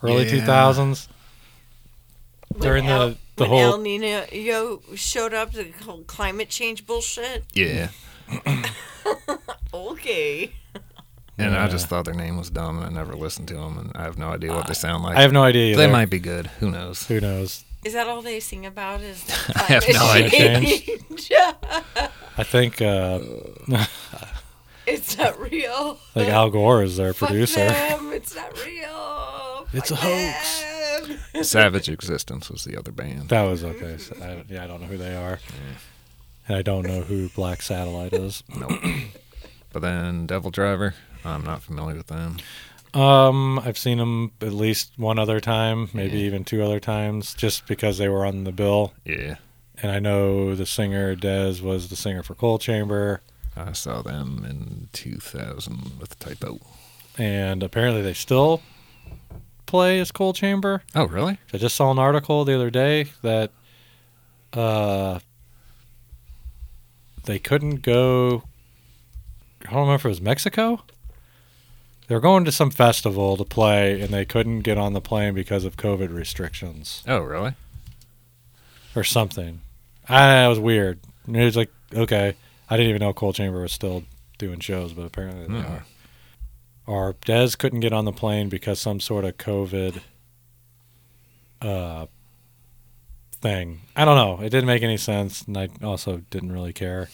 [0.03, 0.45] early Yeah.
[0.47, 1.09] 2000s.
[2.61, 6.87] During El, the the when whole El Nino yo showed up the whole climate change
[6.87, 7.45] bullshit.
[7.55, 7.89] yeah.
[9.75, 10.53] Okay.
[11.37, 13.91] And I just thought their name was dumb, and I never listened to them, and
[13.97, 15.17] I have no idea what they sound like.
[15.17, 15.73] I have no idea.
[15.73, 15.87] Either.
[15.87, 16.47] They might be good.
[16.61, 17.07] Who knows?
[17.09, 17.65] Who knows?
[17.85, 19.01] Is that all they sing about?
[19.01, 19.23] Is
[19.57, 20.61] I have no climate idea.
[20.61, 21.33] change?
[22.37, 23.21] I think uh,
[24.87, 25.99] it's not real.
[26.15, 27.67] like Al Gore is their Fuck producer.
[27.67, 28.13] them.
[28.13, 29.67] It's not real.
[29.73, 30.63] It's Fuck a hoax.
[31.33, 31.45] them.
[31.45, 33.29] Savage Existence was the other band.
[33.29, 33.99] That was okay.
[33.99, 35.41] So I, yeah, I don't know who they are,
[36.49, 38.43] and I don't know who Black Satellite is.
[38.57, 38.71] Nope.
[39.73, 40.95] but then Devil Driver,
[41.25, 42.37] I'm not familiar with them.
[42.93, 46.27] Um, I've seen them at least one other time, maybe Yeah.
[46.27, 48.93] even two other times, just because they were on the bill.
[49.05, 49.37] Yeah,
[49.83, 53.21] And I know the singer Dez was the singer for Coal Chamber,
[53.57, 56.59] I saw them in 2000 with Type O.
[57.19, 58.63] and apparently they still
[59.67, 60.83] play as Coal Chamber.
[60.95, 61.39] Oh, really?
[61.53, 63.51] I just saw an article the other day that
[64.53, 65.19] uh,
[67.25, 68.45] they couldn't go.
[69.63, 70.83] I don't remember if it was Mexico.
[72.07, 75.33] They were going to some festival to play, and they couldn't get on the plane
[75.35, 77.55] because of COVID restrictions Oh, really?
[78.95, 79.61] or something.
[80.09, 81.01] I it was weird.
[81.27, 82.35] And It was like okay,
[82.69, 84.05] I didn't even know Coal Chamber was still
[84.39, 85.73] doing shows, but apparently they Hmm.
[85.73, 85.85] are.
[86.87, 90.01] Or Dez couldn't get on the plane because some sort of COVID
[91.63, 92.07] uh,
[93.41, 93.81] thing.
[93.97, 94.45] I don't know.
[94.45, 97.09] It didn't make any sense, and I also didn't really care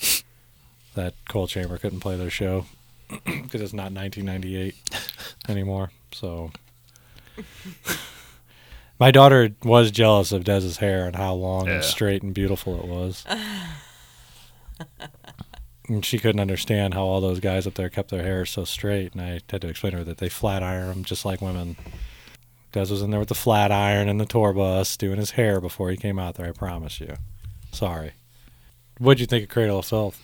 [0.95, 2.67] that Coal Chamber couldn't play their show
[3.25, 4.75] because it's not 1998
[5.49, 5.91] anymore.
[6.13, 6.51] So.
[8.99, 11.77] My daughter was jealous of Dez's hair and how long Yeah.
[11.77, 13.25] and straight and beautiful it was.
[15.89, 19.13] and she couldn't understand how all those guys up there kept their hair so straight.
[19.15, 21.77] And I had to explain to her that they flat iron them just like women.
[22.75, 25.61] Dez was in there with the flat iron and the tour bus doing his hair
[25.61, 26.47] before he came out there.
[26.47, 27.17] I promise you.
[27.73, 28.13] Sorry.
[28.99, 30.21] What'd you think of Cradle of Filth?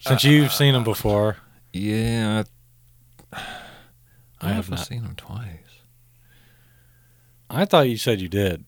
[0.00, 1.38] Since uh, you've seen him uh, before,
[1.72, 2.44] Yeah.
[3.32, 3.40] I,
[4.40, 4.80] I have not.
[4.80, 5.58] seen him twice.
[7.48, 8.64] I thought you said you did.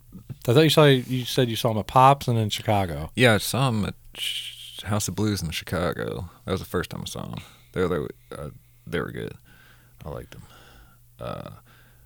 [0.47, 3.11] I thought you saw you said you saw him at Pops and in Chicago.
[3.17, 3.95] Yeah, I saw him at
[4.85, 6.29] House of Blues in Chicago.
[6.45, 7.43] That was the first time I saw him.
[7.73, 8.51] They were, they were, uh,
[8.87, 9.33] they were good.
[10.05, 10.43] I liked them.
[11.19, 11.51] Uh,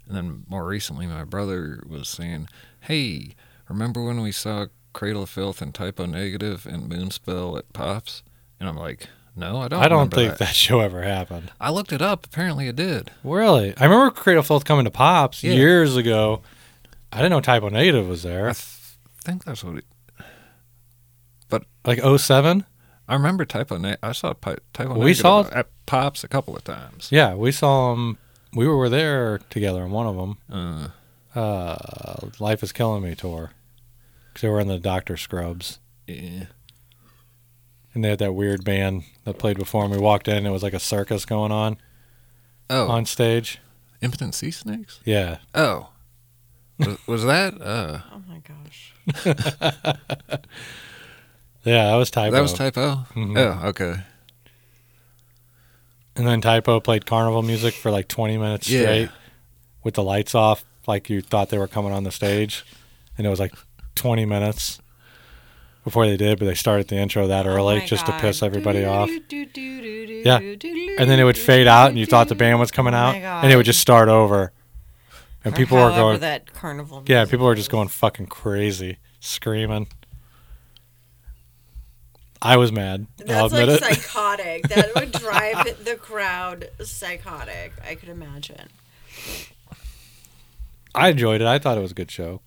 [0.06, 2.48] and then more recently, my brother was saying,
[2.80, 3.34] "Hey,
[3.68, 8.22] remember when we saw Cradle of Filth and Type O Negative and Moonspell at Pops?"
[8.60, 9.82] And I'm like, "No, I don't.
[9.82, 10.54] I don't think that.
[10.54, 11.50] show ever happened.
[11.60, 12.26] I looked it up.
[12.26, 13.10] Apparently, it did.
[13.24, 13.74] Really?
[13.76, 15.52] I remember Cradle of Filth coming to Pops Yeah.
[15.54, 16.42] years ago.
[17.12, 18.44] I didn't know Type O Negative was I there.
[18.52, 18.56] th-
[19.24, 19.84] think that's what it.
[21.48, 22.64] But like 07?
[23.08, 23.78] I remember Type O.
[23.78, 24.94] Ne- I saw Pi- Type O.
[24.94, 27.08] We Negative saw- at Pops a couple of times.
[27.10, 28.18] Yeah, we saw them.
[28.54, 30.38] We were there together in one of them.
[30.50, 30.88] Uh,
[31.38, 33.52] Uh, Life is Killing Me tour.
[34.28, 35.78] Because they were in the Doctor Scrubs.
[36.06, 36.46] yeah.
[37.98, 40.50] And they had that weird band that played before and we walked in and it
[40.50, 41.78] was like a circus going on
[42.70, 43.58] Oh, on stage.
[44.00, 45.00] impotent sea snakes.
[45.04, 45.38] Yeah.
[45.52, 45.88] Oh,
[46.78, 47.60] was, was that?
[47.60, 48.94] Uh, Oh my gosh.
[51.64, 52.36] Yeah, that was Type O.
[52.36, 53.04] that was Type O.
[53.16, 53.36] Mhm.
[53.36, 53.96] Oh, okay.
[56.14, 58.80] and then Type O played carnival music for like 20 minutes Yeah.
[58.82, 59.10] straight
[59.82, 62.64] with the lights off, like you thought they were coming on the stage.
[63.16, 63.54] And it was like
[63.96, 64.78] 20 minutes
[65.88, 68.42] before they did, but they started the intro that Oh early my just to piss
[68.42, 69.08] everybody off.
[69.30, 70.38] Yeah.
[70.38, 73.12] And then it would fade out, and you thought the band was coming Oh out,
[73.14, 74.52] my and it would just start over.
[75.44, 77.02] And Or people were going, that carnival.
[77.06, 79.86] yeah, people were just going fucking crazy, screaming.
[82.40, 83.06] I was mad.
[83.16, 83.80] That's like it.
[83.82, 84.68] psychotic.
[84.68, 87.72] That would drive the crowd psychotic.
[87.84, 88.68] I could imagine.
[90.94, 91.46] I enjoyed it.
[91.46, 92.40] I thought it was a good show.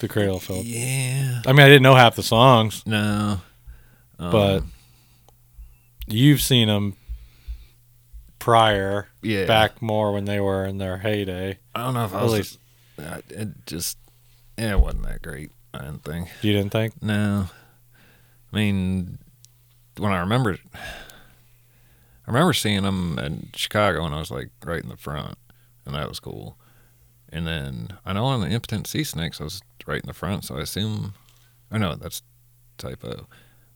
[0.00, 0.62] The Cradle Film.
[0.64, 1.42] Yeah.
[1.46, 3.40] I mean, I didn't know half the songs, No.
[4.20, 4.62] Um, but
[6.06, 6.96] you've seen them
[8.38, 11.58] prior, yeah, back more when they were in their heyday.
[11.74, 12.32] I don't know if I At was.
[12.32, 12.58] least-
[12.98, 13.98] Just, I- it just.
[14.56, 15.52] Yeah, it wasn't that great.
[15.72, 16.28] I didn't think.
[16.42, 17.00] You didn't think?
[17.02, 17.48] No.
[18.52, 19.18] I mean,
[19.98, 20.78] when I remember, I
[22.26, 25.36] remember seeing them in Chicago when I was like right in the front,
[25.86, 26.56] and that was cool.
[27.32, 30.44] And then I know on the Impotent Sea Snakes I was right in the front,
[30.44, 31.14] so I assume.
[31.70, 32.22] Oh no, that's
[32.78, 33.26] Type O.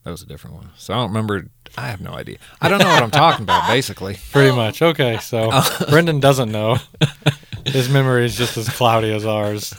[0.04, 0.70] That was a different one.
[0.76, 1.46] So I don't remember.
[1.76, 2.38] I have no idea.
[2.60, 3.68] I don't know what I'm talking about.
[3.68, 4.82] Basically, Pretty much.
[4.82, 5.84] Okay, so Oh.
[5.90, 6.78] Brendan doesn't know.
[7.66, 9.72] His memory is just as cloudy as ours.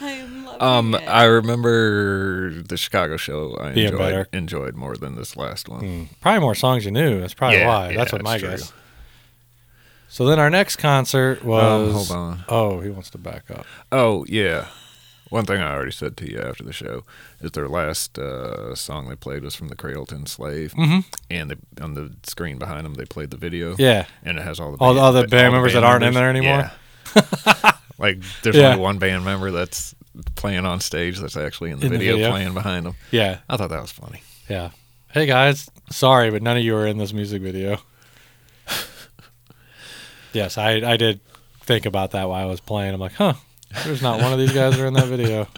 [0.00, 1.06] I'm loving um, it.
[1.08, 3.56] I remember the Chicago show.
[3.58, 4.28] I Being enjoyed, better.
[4.32, 5.80] enjoyed more than this last one.
[5.80, 6.02] Hmm.
[6.20, 7.20] Probably more songs you knew.
[7.20, 7.90] That's probably Yeah, why.
[7.90, 8.50] yeah, That's what my true.
[8.50, 8.72] guess.
[10.14, 11.88] So then our next concert was.
[11.88, 12.44] Um, hold on.
[12.50, 13.64] Oh, he wants to back up.
[13.90, 14.66] Oh yeah.
[15.30, 17.04] One thing I already said to you after the show
[17.40, 21.06] is their last uh, song they played was from the Cradle to Enslave, Mhm.
[21.30, 23.74] and they, on the screen behind them they played the video.
[23.78, 24.04] Yeah.
[24.22, 26.70] and it has all the All the band- band members that aren't in there anymore?
[27.16, 27.72] Yeah.
[27.98, 28.72] like there's Yeah.
[28.72, 29.94] only one band member that's
[30.34, 32.30] playing on stage that's actually in the, In the video, video.
[32.32, 32.96] playing behind them.
[33.10, 33.38] Yeah.
[33.48, 34.22] I thought that was funny.
[34.50, 34.72] Yeah.
[35.14, 37.78] Hey guys, sorry, but none of you are in this music video.
[40.32, 41.20] Yes, I I did
[41.60, 42.94] think about that while I was playing.
[42.94, 43.34] I'm like, huh,
[43.84, 45.46] there's not one of these guys that are in that video.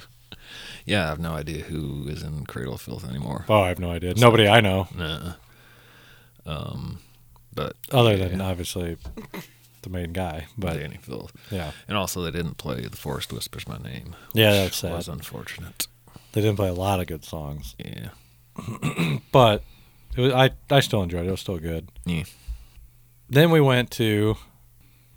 [0.87, 3.47] Yeah, I have no idea who is in Cradle of Filth anymore.
[3.49, 4.13] Oh, I have no idea.
[4.19, 5.33] Nobody I know, Nah.
[6.45, 6.99] Um,
[7.55, 8.99] but other yeah, than obviously
[9.81, 10.47] the main guy.
[10.59, 14.53] But Dani Filth, yeah, and also they didn't play "The Forest Whispers My Name." yeah,
[14.53, 15.87] that's That was unfortunate.
[16.33, 18.09] They didn't play a lot of good songs, Yeah.
[19.33, 19.63] but
[20.17, 21.29] it was, I I still enjoyed it.
[21.29, 21.89] It was still good.
[22.05, 22.25] Yeah.
[23.31, 24.37] Then we went to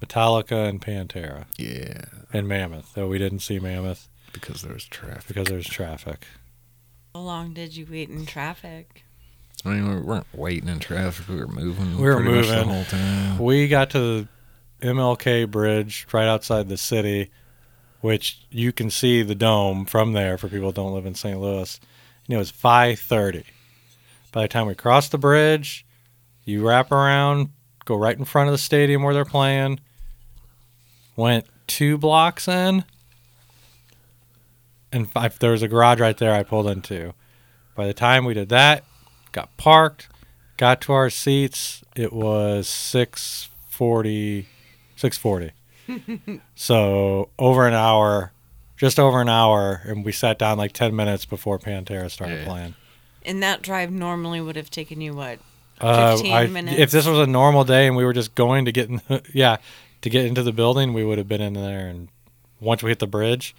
[0.01, 2.01] Metallica and Pantera Yeah.
[2.33, 2.93] and Mammoth.
[2.93, 5.27] Though we didn't see Mammoth Because there was traffic.
[5.27, 6.25] because there was traffic.
[7.15, 9.03] How long did you wait in traffic?
[9.65, 11.27] I mean, we weren't waiting in traffic.
[11.27, 11.97] We were moving.
[11.97, 12.67] We were pretty much moving.
[12.67, 13.37] the whole time.
[13.39, 14.27] We got to the
[14.87, 17.31] MLK bridge right outside the city,
[18.01, 21.39] which you can see the dome from there for people that don't live in St.
[21.39, 21.79] Louis.
[22.27, 23.43] And it was 5:30.
[24.31, 25.85] By the time we crossed the bridge,
[26.45, 27.49] you wrap around,
[27.85, 29.79] go right in front of the stadium where they're playing.
[31.17, 32.85] Went two blocks in,
[34.91, 37.13] and five, there was a garage right there I pulled into.
[37.75, 38.83] By the time we did that,
[39.31, 40.07] got parked,
[40.57, 41.83] got to our seats.
[41.95, 44.47] It was 640,
[44.95, 46.41] 640.
[46.55, 48.31] so over an hour,
[48.77, 52.45] just over an hour, and we sat down like 10 minutes before Pantera started Yeah.
[52.45, 52.75] playing.
[53.25, 55.39] And that drive normally would have taken you what?
[55.81, 56.79] Uh, 15 I- minutes?
[56.79, 59.01] If this was a normal day and we were just going to get in,
[59.33, 59.57] yeah,
[60.07, 62.07] to get into the building, we would have been in there, and
[62.59, 63.55] once we hit the bridge,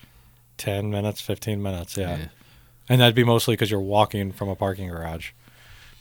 [0.56, 2.24] ten minutes, fifteen minutes, yeah, Yeah.
[2.88, 5.30] and that'd be mostly because you're walking from a parking garage.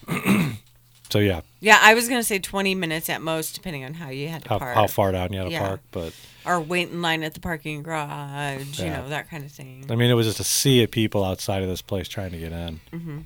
[1.10, 4.28] so yeah, Yeah, I was gonna say 20 minutes at most, depending on how you
[4.30, 5.68] had to how, park, how far down you had to Yeah.
[5.68, 6.14] park, but
[6.46, 8.80] or wait in line at the parking garage.
[8.80, 9.86] You know that kind of thing.
[9.90, 12.38] I mean, it was just a sea of people outside of this place trying to
[12.38, 12.80] get in.
[12.94, 13.24] Mhm.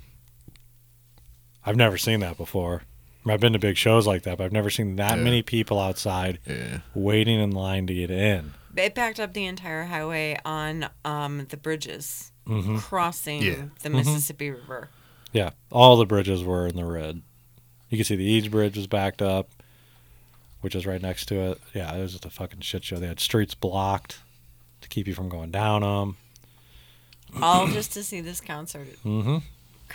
[1.64, 2.82] I've never seen that before.
[3.24, 5.24] I mean, I've been to big shows like that, but I've never seen that Yeah.
[5.24, 6.80] many people outside Yeah.
[6.94, 8.54] waiting in line to get in.
[8.76, 13.64] It backed up the entire highway on um, the bridges hmm crossing Yeah.
[13.82, 14.88] the Mississippi River.
[15.32, 17.22] Yeah, all the bridges were in the red.
[17.90, 19.50] You can see the Eads Bridge was backed up,
[20.62, 21.60] which is right next to it.
[21.74, 22.96] Yeah, it was just a fucking shit show.
[22.96, 24.18] They had streets blocked
[24.80, 26.16] to keep you from going down them.
[27.40, 28.88] All just to see this concert.
[29.02, 29.38] hmm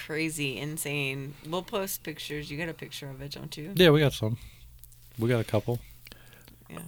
[0.05, 1.33] Crazy, insane.
[1.49, 2.49] We'll post pictures.
[2.51, 3.71] You got a picture of it, don't you?
[3.75, 4.37] Yeah, we got some.
[5.19, 5.79] We got a couple.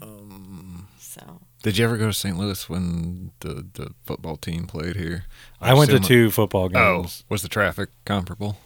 [0.02, 2.38] Um so Did you ever go to St.
[2.38, 5.26] Louis when the, the football team played here?
[5.62, 6.78] I went to assume- two football games.
[6.82, 7.24] Oh, games.
[7.30, 8.58] was the traffic comparable?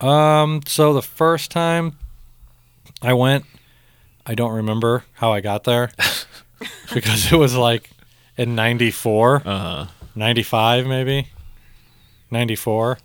[0.00, 1.98] Um, so the first time
[3.02, 3.44] I went,
[4.24, 5.90] I don't remember how I got there
[6.94, 7.90] because it was like
[8.36, 9.86] in 94, Uh huh.
[10.14, 11.28] 95 maybe,
[12.30, 12.98] 94.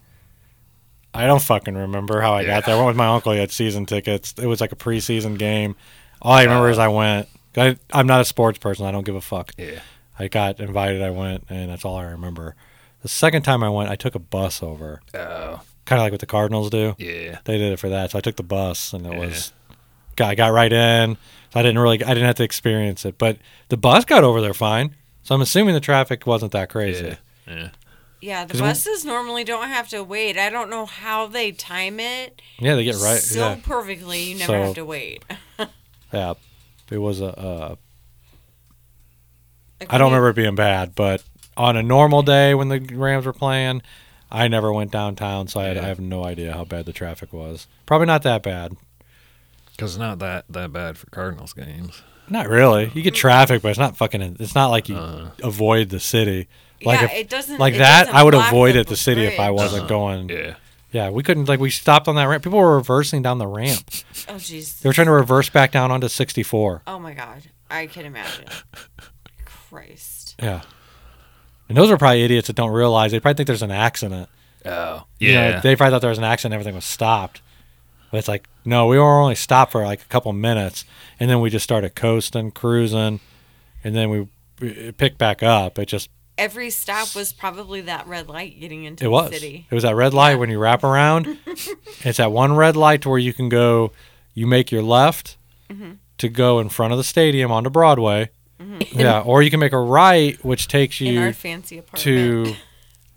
[1.13, 2.75] I don't fucking remember how I got there.
[2.75, 3.31] I went with my uncle.
[3.33, 4.33] He had season tickets.
[4.41, 5.75] It was like a preseason game.
[6.21, 6.45] All I uh-huh.
[6.49, 7.27] remember is I went.
[7.55, 8.85] I, I'm not a sports person.
[8.85, 9.51] I don't give a fuck.
[9.57, 9.79] Yeah.
[10.17, 11.01] I got invited.
[11.01, 12.55] I went, and that's all I remember.
[13.01, 16.19] The second time I went, I took a bus over, Oh, kind of like what
[16.21, 16.95] the Cardinals do.
[16.97, 17.39] yeah.
[17.43, 18.11] They did it for that.
[18.11, 19.19] So I took the bus, and it Yeah.
[19.19, 19.53] was.
[20.15, 21.17] Got, I got right in.
[21.51, 22.03] So I didn't really.
[22.03, 23.37] I didn't have to experience it, but
[23.69, 24.95] the bus got over there fine.
[25.23, 27.17] So I'm assuming the traffic wasn't that crazy.
[27.47, 27.53] Yeah.
[27.55, 27.69] Yeah.
[28.23, 30.37] Yeah, the 'Cause we- buses normally don't have to wait.
[30.37, 33.19] I don't know how they time it Yeah, they get right.
[33.19, 34.23] so yeah, perfectly.
[34.23, 35.23] You never So- have to wait.
[36.13, 36.33] yeah.
[36.89, 37.37] It was a.
[37.37, 37.75] Uh,
[39.89, 41.23] I don't remember it being bad, but
[41.57, 43.81] on a normal day when the Rams were playing,
[44.31, 47.33] I never went downtown, so I, had, I have no idea how bad the traffic
[47.33, 47.67] was.
[47.85, 48.75] Probably not that bad.
[49.71, 52.01] Because it's not that, that bad for Cardinals games.
[52.29, 52.91] Not really.
[52.93, 54.37] You get traffic, but it's not fucking.
[54.39, 55.31] It's not like you Uh-huh.
[55.43, 56.47] avoid the city.
[56.85, 59.23] Like yeah, if, it doesn't like it that, doesn't I would avoid it the city
[59.25, 59.89] if I wasn't Uh-huh.
[59.89, 60.29] going.
[60.29, 60.55] Yeah.
[60.91, 61.47] Yeah, we couldn't.
[61.49, 62.43] Like we stopped on that ramp.
[62.43, 63.79] People were reversing down the ramp.
[64.29, 64.79] Oh jeez.
[64.79, 66.83] They were trying to reverse back down onto 64.
[66.87, 68.45] Oh my god, I can imagine.
[69.45, 70.35] Christ.
[70.41, 70.61] Yeah.
[71.69, 73.11] And those are probably idiots that don't realize.
[73.11, 74.29] They probably think there's an accident.
[74.65, 75.03] Oh.
[75.19, 75.59] You know, Yeah.
[75.59, 76.53] they probably thought there was an accident.
[76.53, 77.41] Everything was stopped.
[78.11, 80.85] But it's like, no, we were only stopped for like a couple minutes,
[81.19, 83.19] and then we just started coasting, cruising,
[83.83, 84.27] and then we
[84.61, 85.79] it picked back up.
[85.79, 89.29] It just Every stop was probably that red light getting into it the was.
[89.31, 89.67] city.
[89.69, 91.37] It was that red light when you wrap around.
[92.03, 93.91] it's that one red light to where you can go.
[94.33, 95.37] You make your left
[95.69, 95.93] Mm-hmm.
[96.19, 98.29] to go in front of the stadium onto Broadway.
[98.91, 102.53] Yeah, or you can make a right, which takes you fancy to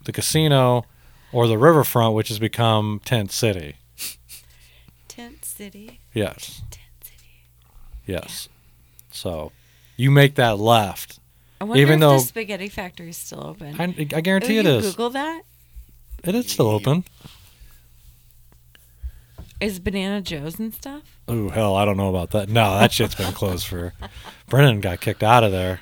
[0.05, 0.85] the casino
[1.33, 3.77] or the riverfront, which has become Tent City.
[5.09, 6.01] Tent City.
[6.13, 6.63] Yes.
[6.71, 7.29] Tent City.
[8.07, 8.49] Yes.
[9.11, 9.53] So
[9.97, 11.21] you make that left.
[11.61, 13.81] I wonder Even if though- the spaghetti factory is still open.
[13.81, 14.90] I, I Oh, guarantee you it is.
[14.90, 15.42] Google that.
[16.25, 17.05] It is still open.
[19.61, 21.19] Is Banana Joe's and stuff?
[21.29, 22.49] Oh hell, I don't know about that.
[22.51, 23.95] No, that shit's been closed for.
[24.49, 25.81] Brennan got kicked out of there.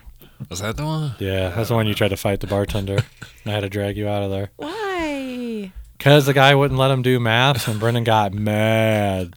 [0.48, 1.14] Was that the one?
[1.18, 2.96] Yeah, that's the one you tried to fight the bartender.
[2.98, 5.72] and I had to drag you out of there Why?
[5.98, 9.34] because the guy wouldn't let him do math, and Brennan got mad.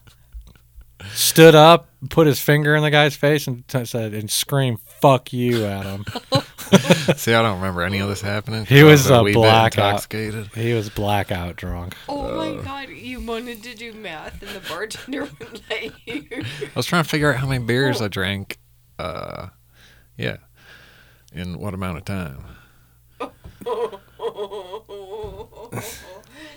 [1.13, 5.33] Stood up, put his finger in the guy's face, and t- said and screamed "fuck
[5.33, 6.05] you" Adam.
[7.15, 8.65] See, I don't remember any of this happening.
[8.65, 9.85] He I was a wee bit blackout.
[9.85, 10.47] intoxicated.
[10.53, 11.95] He was blackout drunk.
[12.09, 16.25] Oh my god, you wanted to do math and the bartender wouldn't let you.
[16.31, 18.57] I was trying to figure out how many beers I drank.
[18.99, 19.47] Uh,
[20.17, 20.37] yeah,
[21.31, 22.43] in what amount of time?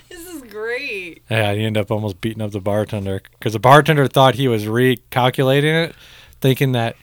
[0.08, 1.22] this is great.
[1.30, 4.64] Yeah, he ended up almost beating up the bartender because the bartender thought he was
[4.64, 5.94] recalculating it,
[6.40, 6.96] thinking that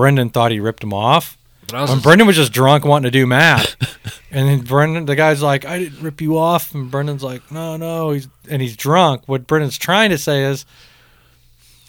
[0.00, 1.36] Brendan thought he ripped him off.
[1.66, 3.76] But I was When Brendan was just drunk wanting to do math.
[4.30, 6.74] and then Brendan, the guy's like, I didn't rip you off.
[6.74, 8.12] And Brendan's like, no, no.
[8.12, 9.24] He's And he's drunk.
[9.26, 10.64] What Brendan's trying to say is,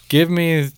[0.10, 0.72] give me,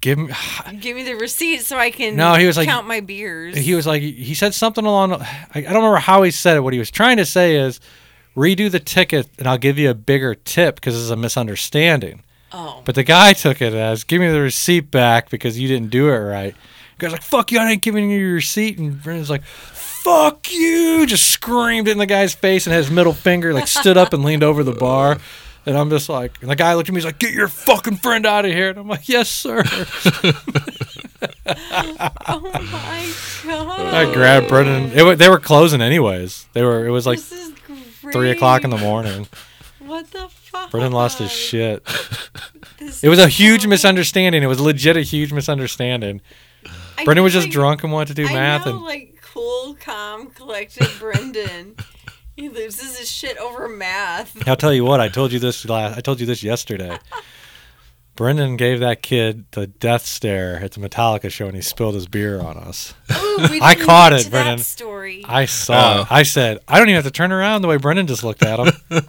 [0.00, 0.32] give me.
[0.80, 3.54] Give me the receipt so I can No, he was like- count my beers.
[3.54, 6.60] He was like, he said something along, I, I don't remember how he said it.
[6.60, 7.80] What he was trying to say is,
[8.34, 12.22] redo the ticket and I'll give you a bigger tip because it's a misunderstanding.
[12.52, 12.82] Oh.
[12.84, 16.08] But the guy took it as, give me the receipt back because you didn't do
[16.08, 16.54] it right.
[16.98, 18.78] The guy's like, fuck you, I ain't giving you your receipt.
[18.78, 21.06] And Brendan's like, fuck you.
[21.06, 24.24] Just screamed in the guy's face and had his middle finger, like stood up and
[24.24, 25.18] leaned over the bar.
[25.66, 27.96] And I'm just like, and the guy looked at me, he's like, get your fucking
[27.96, 28.70] friend out of here.
[28.70, 29.62] And I'm like, yes, sir.
[32.26, 33.12] oh my
[33.44, 33.94] god.
[33.94, 34.92] I grabbed Brendan.
[34.94, 36.46] It, they were closing anyways.
[36.52, 36.86] They were.
[36.86, 37.52] It was like this is
[38.00, 38.12] great.
[38.12, 39.26] three o'clock in the morning.
[39.78, 40.28] What the
[40.62, 40.70] fuck?
[40.70, 41.82] Brendan lost his oh shit.
[42.78, 44.42] This It was a huge so- misunderstanding.
[44.42, 46.20] It was legit a huge misunderstanding.
[46.96, 49.16] I Brendan was just like- drunk and wanted to do I math know, and like
[49.22, 51.74] cool, calm, collected Brendan.
[52.36, 54.46] he loses his shit over math.
[54.48, 55.00] I'll tell you what.
[55.00, 55.96] I told you this last.
[55.98, 56.98] I told you this yesterday.
[58.16, 62.08] Brendan gave that kid the death stare at the Metallica show, and he spilled his
[62.08, 62.92] beer on us.
[63.12, 64.58] Ooh, I caught it, to Brendan.
[64.58, 65.24] Story.
[65.24, 65.98] I saw.
[65.98, 66.00] Oh.
[66.02, 66.06] it.
[66.10, 68.58] I said, I don't even have to turn around the way Brendan just looked at
[68.58, 69.02] him.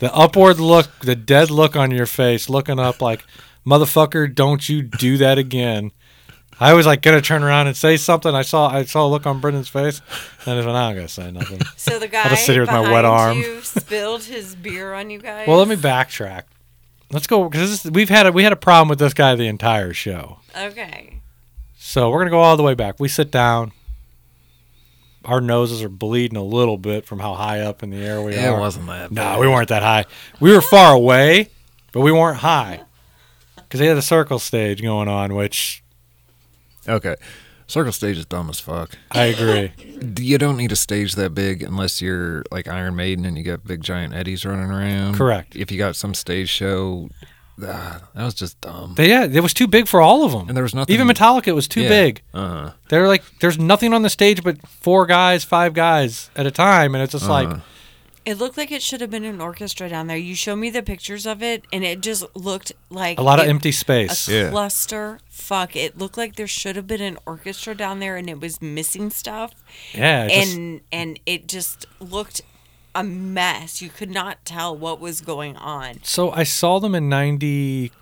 [0.00, 3.24] The upward look, the dead look on your face, looking up like,
[3.64, 5.92] motherfucker, don't you do that again.
[6.58, 8.34] I was like gonna turn around and say something.
[8.34, 10.02] I saw I saw a look on Brendan's face,
[10.44, 11.60] and I was like, I'm not gonna say nothing.
[11.76, 13.38] so the guy just sit here with my wet arm.
[13.38, 15.48] you spilled his beer on you guys.
[15.48, 16.42] Well, let me backtrack.
[17.12, 19.94] Let's go because we've had a, we had a problem with this guy the entire
[19.94, 20.40] show.
[20.56, 21.20] Okay.
[21.78, 23.00] So we're gonna go all the way back.
[23.00, 23.72] We sit down.
[25.24, 28.32] Our noses are bleeding a little bit from how high up in the air we
[28.34, 28.58] It are.
[28.58, 29.10] wasn't that.
[29.10, 29.40] No, bad.
[29.40, 30.06] we weren't that high.
[30.40, 31.48] We were far away,
[31.92, 32.80] but we weren't high
[33.56, 35.82] because they had a circle stage going on, which
[36.88, 37.16] Okay.
[37.66, 38.90] Circle stage is dumb as fuck.
[39.12, 39.72] I agree.
[40.18, 43.66] You don't need a stage that big unless you're like Iron Maiden and you got
[43.66, 45.14] big giant eddies running around.
[45.14, 45.54] Correct.
[45.54, 47.10] If you got some stage show,
[47.60, 48.94] that was just dumb.
[48.96, 50.48] They, yeah, it was too big for all of them.
[50.48, 51.88] And there was nothing- Even Metallica was too Yeah.
[51.88, 52.22] big.
[52.34, 52.72] Uh-huh.
[52.88, 56.94] They're like, there's nothing on the stage but four guys, five guys at a time,
[56.94, 57.60] and it's just like, Uh-huh.
[58.26, 60.16] It looked like it should have been an orchestra down there.
[60.16, 63.46] You showed me the pictures of it, and it just looked like a lot of
[63.46, 64.28] it- empty A space.
[64.28, 64.50] Yeah.
[64.50, 65.20] cluster.
[65.30, 65.74] Fuck!
[65.74, 69.08] It looked like there should have been an orchestra down there, and it was missing
[69.08, 69.52] stuff.
[69.94, 72.42] Yeah, it just- and and it just looked
[72.94, 73.80] a mess.
[73.80, 76.00] You could not tell what was going on.
[76.02, 77.92] So I saw them in 90.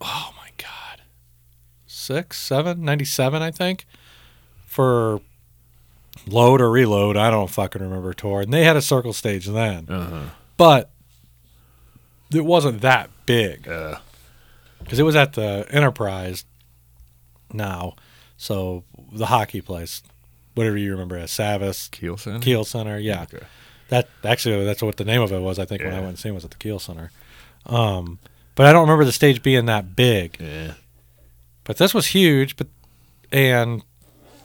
[0.00, 1.02] Oh my God.
[1.86, 3.84] Six, seven, 97, I think.
[4.66, 5.20] For
[6.26, 7.16] load or reload.
[7.16, 8.42] I don't fucking remember tour.
[8.42, 9.88] And they had a circle stage then.
[9.88, 10.22] Uh-huh.
[10.56, 10.90] But
[12.32, 13.66] it wasn't that big.
[13.66, 13.98] Yeah.
[14.80, 16.44] Because it was at the Enterprise
[17.52, 17.94] now.
[18.36, 20.02] So the hockey place.
[20.58, 21.88] Whatever you remember as Savvis.
[21.92, 22.40] Kiel Center?
[22.40, 23.22] Kiel Center, yeah.
[23.22, 23.46] Okay.
[23.90, 25.60] That actually that's what the name of it was.
[25.60, 27.12] I think when I went and seen was at the Kiel Center.
[27.66, 28.18] Um,
[28.56, 30.36] but I don't remember the stage being that big.
[30.40, 30.72] Yeah.
[31.62, 32.56] But this was huge.
[32.56, 32.66] But
[33.30, 33.84] and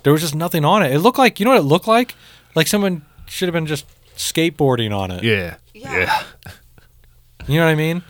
[0.03, 0.91] there was just nothing on it.
[0.91, 2.13] It looked like you know what it looked like?
[2.53, 5.23] Like someone should have been just skateboarding on it.
[5.23, 5.55] Yeah.
[5.73, 5.97] Yeah.
[5.97, 6.23] Yeah.
[7.47, 8.03] You know what I mean?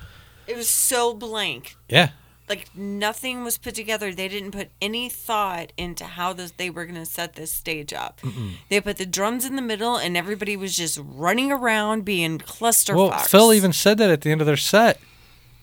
[0.45, 1.77] It was so blank.
[1.87, 2.09] Yeah.
[2.53, 4.13] Like nothing was put together.
[4.13, 7.93] They didn't put any thought into how this, they were going to set this stage
[7.93, 8.21] up.
[8.69, 12.95] They put the drums in the middle, and everybody was just running around being cluster
[12.95, 14.99] Well, Phil even said that at the end of their set.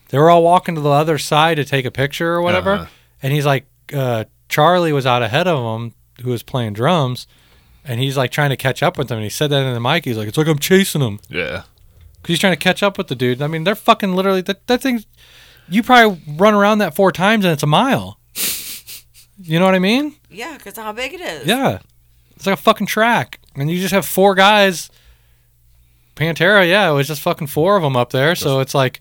[0.09, 2.85] They were all walking to the other side to take a picture or whatever, Uh-huh.
[3.23, 7.27] and he's like, uh, Charlie was out ahead of him, who was playing drums,
[7.85, 9.17] and he's like trying to catch up with them.
[9.19, 10.03] And he said that in the mic.
[10.03, 11.63] He's like, "It's like I'm chasing him Yeah.
[12.15, 14.67] because he's trying to catch up with the dude." I mean, they're fucking literally that
[14.67, 15.05] that thing.
[15.71, 18.19] You probably run around that four times and it's a mile.
[19.43, 20.15] You know what I mean?
[20.29, 21.47] Yeah, because how big it is.
[21.47, 21.79] Yeah.
[22.35, 23.39] It's like a fucking track.
[23.55, 24.89] And you just have four guys.
[26.15, 28.35] Pantera, yeah, it was just fucking four of them up there.
[28.35, 28.99] So it's like,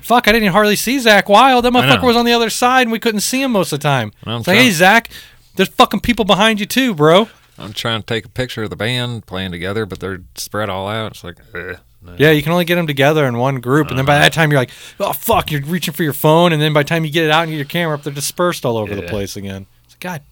[0.00, 1.64] fuck, I didn't hardly see Zakk Wylde.
[1.64, 2.06] That I motherfucker know.
[2.08, 4.12] was on the other side and we couldn't see him most of the time.
[4.24, 5.10] I'm It's like, hey, Zach,
[5.56, 7.28] there's fucking people behind you too, bro.
[7.58, 10.88] I'm trying to take a picture of the band playing together, but they're spread all
[10.88, 11.12] out.
[11.12, 12.14] It's like, eh, no.
[12.18, 13.88] Yeah, you can only get them together in one group.
[13.88, 14.70] And then by that time, you're like,
[15.00, 16.52] oh, fuck, you're reaching for your phone.
[16.52, 18.12] And then by the time you get it out and get your camera up, they're
[18.12, 19.66] dispersed all over the place again.
[19.84, 20.22] It's like, God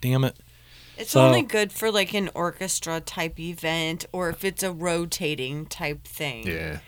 [0.00, 0.36] damn it.
[0.96, 5.66] It's So- only good for like an orchestra type event or if it's a rotating
[5.66, 6.46] type thing.
[6.46, 6.78] Yeah.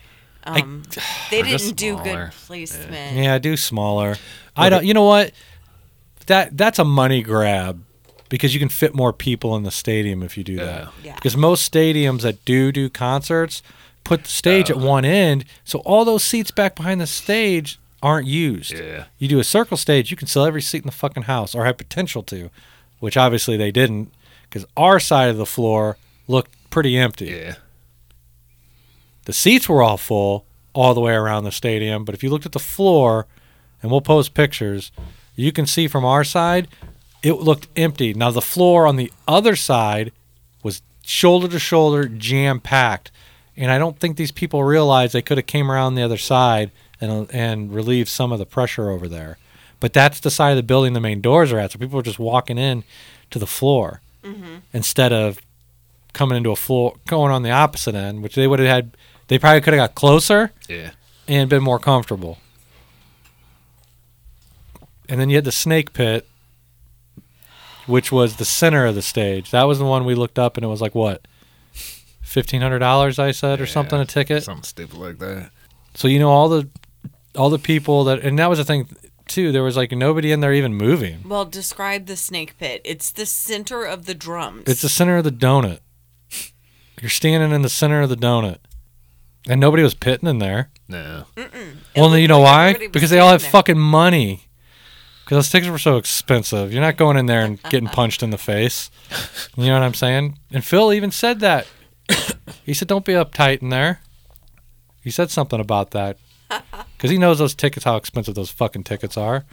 [0.45, 0.85] Um,
[1.31, 2.33] they didn't do good smaller.
[2.47, 3.17] placement.
[3.17, 4.17] Yeah, do smaller.
[4.57, 4.85] I don't.
[4.85, 5.33] You know what?
[6.27, 7.83] That that's a money grab
[8.29, 10.83] because you can fit more people in the stadium if you do that.
[10.83, 10.89] Yeah.
[11.03, 11.15] Yeah.
[11.17, 13.63] Because most stadiums that do do concerts
[14.07, 18.27] put the stage at one end, so all those seats back behind the stage aren't
[18.27, 18.73] used.
[18.73, 19.07] Yeah.
[19.19, 21.65] You do a circle stage, you can sell every seat in the fucking house, or
[21.65, 22.51] have potential to,
[23.01, 25.97] which obviously they didn't, because our side of the floor
[26.29, 27.27] looked pretty empty.
[27.27, 27.57] Yeah.
[29.25, 32.47] The seats were all full all the way around the stadium, but if you looked
[32.47, 33.27] at the floor,
[33.83, 34.93] and we'll post pictures,
[35.35, 36.69] you can see from our side,
[37.23, 38.15] it looked empty.
[38.15, 40.13] Now the floor on the other side
[40.63, 43.11] was shoulder to shoulder, jam packed,
[43.57, 46.71] and I don't think these people realized they could have came around the other side
[47.01, 49.39] and and relieved some of the pressure over there.
[49.81, 52.03] But that's the side of the building the main doors are at, so people were
[52.03, 52.85] just walking in
[53.31, 54.57] to the floor mm-hmm.
[54.73, 55.39] instead of
[56.15, 58.97] coming into a floor going on the opposite end, which they would have had.
[59.29, 60.93] They probably could have got closer Yeah.
[61.27, 62.39] and been more comfortable.
[65.09, 66.27] and then you had the snake pit,
[67.87, 69.51] which was the center of the stage.
[69.51, 71.27] That was the one we looked up, and it was like what,
[72.27, 73.19] fifteen hundred dollars?
[73.19, 74.43] I said, or something, a ticket.
[74.43, 75.51] Something stupid like that.
[75.95, 76.69] So you know all the
[77.37, 78.89] all the people that, and that was the thing
[79.27, 79.53] too.
[79.53, 81.27] There was like nobody in there even moving.
[81.27, 82.81] Well, describe the snake pit.
[82.85, 84.65] It's the center of the drums.
[84.67, 85.81] It's the center of the donut.
[87.01, 88.59] You're standing in the center of the donut,
[89.49, 90.71] and nobody was pitting in there.
[90.89, 91.25] No.
[91.95, 92.89] Well, you know like why?
[92.89, 93.51] Because they all have there.
[93.51, 94.43] fucking money.
[95.25, 96.73] Because those tickets were so expensive.
[96.73, 98.93] You're not going in there and getting punched in the face.
[99.57, 100.39] You know what I'm saying?
[100.53, 101.67] And Phil even said that.
[102.65, 104.01] He said, "Don't be uptight in there."
[105.03, 106.19] He said something about that
[106.97, 109.45] because he knows those tickets, how expensive those fucking tickets are.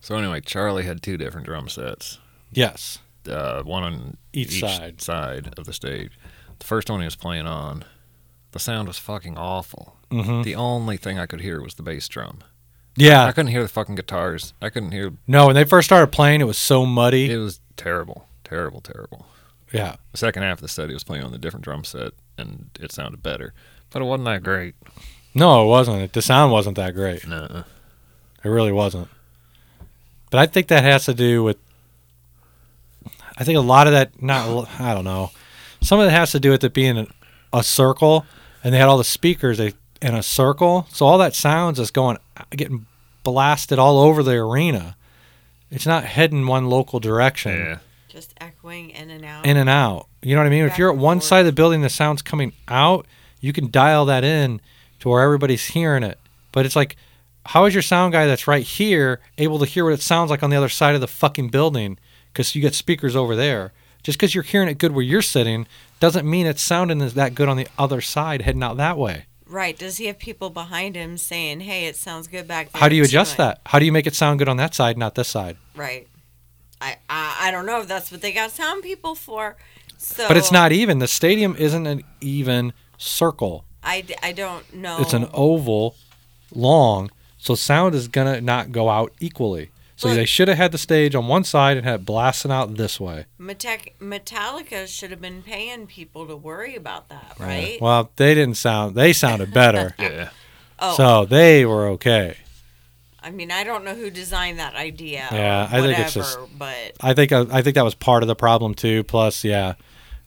[0.00, 2.18] So anyway, Charlie had two different drum sets.
[2.52, 2.98] Yes.
[3.28, 5.00] Uh, one on Each side.
[5.00, 6.12] side of the stage.
[6.60, 7.84] The first one he was playing on,
[8.52, 9.96] the sound was fucking awful.
[10.12, 12.44] hmm The only thing I could hear was the bass drum.
[12.96, 13.32] Yeah, I Yeah.
[13.32, 14.52] couldn't hear the fucking guitars.
[14.62, 15.14] I couldn't hear.
[15.26, 17.28] No, when they first started playing, it was so muddy.
[17.32, 19.26] It was terrible, terrible, terrible.
[19.74, 19.96] Yeah.
[20.12, 22.92] The second half of the he was playing on the different drum set, and it
[22.92, 23.52] sounded better,
[23.90, 24.74] but it wasn't that great.
[25.34, 26.12] No, it wasn't.
[26.12, 27.26] The sound wasn't that great.
[27.26, 27.64] No.
[28.44, 29.08] It really wasn't.
[30.30, 31.56] But I think that has to do with.
[33.36, 35.30] I think a lot of that, not I don't know,
[35.80, 37.06] some of it has to do with it being a,
[37.52, 38.24] a circle,
[38.62, 41.90] and they had all the speakers they, in a circle, so all that sounds is
[41.90, 42.18] going
[42.50, 42.86] getting
[43.24, 44.96] blasted all over the arena.
[45.70, 47.78] It's not heading one local direction, Yeah.
[48.14, 49.44] Just echoing in and out.
[49.44, 50.06] in and out.
[50.22, 50.64] You know what I mean?
[50.64, 51.24] if you're at one forth.
[51.24, 53.06] side of the building, the sound's coming out.
[53.40, 54.60] You can dial that in
[55.00, 56.18] to where everybody's hearing it.
[56.52, 56.96] But it's like,
[57.44, 60.44] how is your sound guy that's right here able to hear what it sounds like
[60.44, 61.98] on the other side of the fucking building?
[62.32, 63.72] Because you got speakers over there.
[64.04, 65.66] Just because you're hearing it good where you're sitting
[65.98, 69.26] doesn't mean it's sounding that good on the other side heading out that way.
[69.48, 69.76] right.
[69.76, 72.80] Does he have people behind him saying, hey, it sounds good back there?
[72.80, 73.60] How do you adjust that?
[73.66, 75.56] How do you make it sound good on that side, not this side?
[75.74, 76.06] Right.
[76.84, 79.56] I, I I don't know if that's what they got sound people for.
[79.96, 80.98] So But it's not even.
[80.98, 83.64] The stadium isn't an even circle.
[83.82, 84.98] I, I don't know.
[85.00, 85.94] It's an oval,
[86.54, 89.70] long, so sound is gonna not go out equally.
[89.96, 90.16] So Look.
[90.16, 92.98] they should have had the stage on one side and had it blasting out this
[92.98, 93.26] way.
[93.38, 97.80] Metallica should have been paying people to worry about that, right?
[97.80, 98.96] Well, they didn't sound.
[98.96, 100.30] They sounded better, Yeah.
[100.80, 102.38] oh, so they were okay.
[103.24, 105.26] I mean, I don't know who designed that idea.
[105.32, 108.26] Yeah, or I think it's just- But I think I think that was part of
[108.28, 109.02] the problem too.
[109.04, 109.74] Plus, yeah,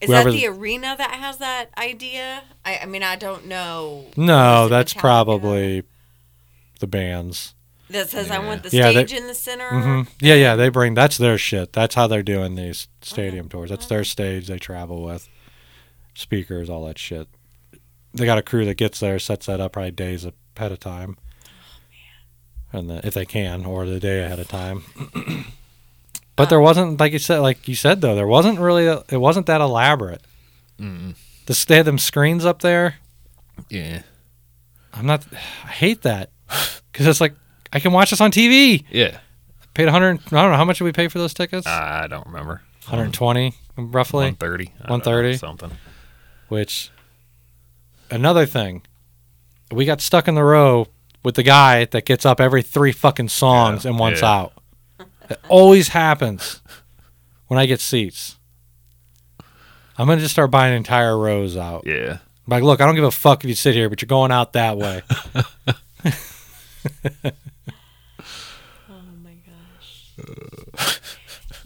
[0.01, 2.43] is that the arena that has that idea?
[2.65, 4.05] I, I mean, I don't know.
[4.17, 5.83] no, that's probably
[6.79, 7.53] the bands.
[7.89, 9.69] that says I want the Yeah, they- stage in the center.
[9.69, 11.71] hmm Yeah, yeah, they bring that's their shit.
[11.73, 13.69] That's how they're doing these stadium tours.
[13.69, 15.29] That's their stage they travel with,
[16.13, 17.27] speakers, all that shit.
[18.13, 21.17] They got a crew that gets there, sets that up probably days ahead of time,
[22.73, 24.83] and the, if they can, or the day ahead of time.
[26.35, 29.17] but there wasn't, like you said, like you said though, there wasn't really, a, it
[29.17, 30.21] wasn't that elaborate.
[30.79, 31.15] Mm.
[31.45, 32.95] The they had them screens up there.
[33.69, 34.01] Yeah.
[34.93, 35.25] I'm not.
[35.63, 36.31] I hate that
[36.91, 37.33] because it's like
[37.71, 38.83] I can watch this on TV.
[38.91, 39.19] Yeah.
[39.73, 40.05] Paid 100.
[40.07, 41.67] I don't know how much did we pay for those tickets.
[41.67, 42.61] I don't remember.
[42.85, 44.25] 120 roughly.
[44.25, 44.63] 130.
[44.63, 45.37] I don't know, 130?
[45.37, 45.71] Something.
[46.47, 46.91] Which
[48.09, 48.83] another thing,
[49.71, 50.87] we got stuck in the row
[51.27, 54.31] with the guy that gets up every three fucking songs Yeah, and wants yeah.
[54.33, 54.53] out.
[55.29, 56.61] It always happens
[57.47, 58.37] when I get seats.
[59.97, 61.83] I'm gonna just start buying entire rows out.
[61.85, 62.19] Yeah.
[62.47, 64.53] Like, look, I don't give a fuck if you sit here, but you're going out
[64.53, 65.01] that way.
[68.89, 71.01] Oh my gosh.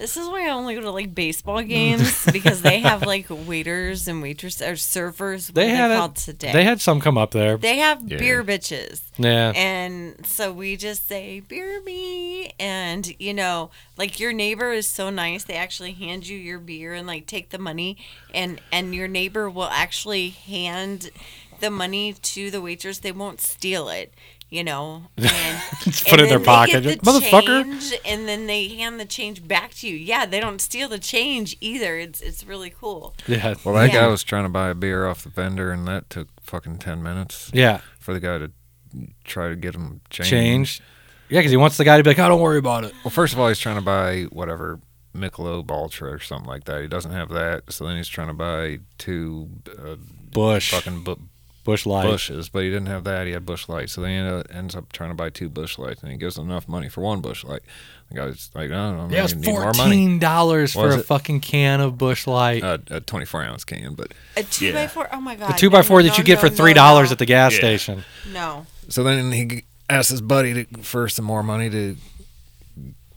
[0.02, 4.08] This is why I only go to like baseball games because they have like waiters
[4.08, 5.50] and waitresses or servers.
[5.50, 6.52] They are had they it- called today.
[6.52, 7.56] They had some come up there.
[7.58, 8.18] They have Yeah.
[8.18, 9.02] beer bitches.
[9.20, 9.52] Yeah.
[9.56, 12.52] And so we just say, beer me.
[12.60, 15.44] And, you know, like your neighbor is so nice.
[15.44, 17.98] They actually hand you your beer and like take the money.
[18.34, 21.12] And, and your neighbor will actually hand
[21.60, 22.98] the money to the waitress.
[22.98, 24.12] They won't steal it,
[24.52, 25.06] you know.
[25.18, 26.84] And, Just put it in their pocket.
[26.84, 27.64] the Motherfucker.
[27.64, 29.96] change, and then they hand the change back to you.
[29.96, 31.98] Yeah, they don't steal the change either.
[31.98, 33.16] It's, it's really cool.
[33.26, 33.56] Yeah.
[33.64, 34.02] Well, that Yeah.
[34.02, 37.02] guy was trying to buy a beer off the vendor, and that took fucking 10
[37.02, 37.80] minutes Yeah.
[38.00, 38.52] for the guy to
[39.24, 40.30] try to get him changed.
[40.30, 40.82] Change.
[41.30, 42.94] Yeah, because he wants the guy to be like, oh, don't worry about it.
[43.04, 44.80] Well, first of all, he's trying to buy whatever
[45.16, 46.82] Michelob Ultra or something like that.
[46.82, 49.50] He doesn't have that, so then he's trying to buy two
[49.84, 49.96] uh,
[50.32, 50.72] Busch.
[50.72, 51.16] fucking bu-
[51.64, 52.06] Busch Light.
[52.08, 53.28] Busches, but he didn't have that.
[53.28, 55.78] He had Busch Lights, so then he end- ends up trying to buy two Busch
[55.78, 57.62] Lights, and he gives enough money for one Busch Light.
[58.10, 59.78] The guy's like, no, no, Yeah, it was I need more money.
[59.78, 61.06] fourteen dollars for Was a it?
[61.06, 62.64] fucking can of Busch Light.
[62.64, 64.74] Uh, a 24 ounce can, but A two Yeah.
[64.74, 65.08] by four.
[65.14, 65.50] Oh my god.
[65.54, 67.14] the two by four no, that you no, get for three dollars no.
[67.14, 67.60] at the gas Yeah.
[67.60, 68.04] station.
[68.34, 68.66] No.
[68.90, 71.96] so then he g- asked his buddy to, for some more money to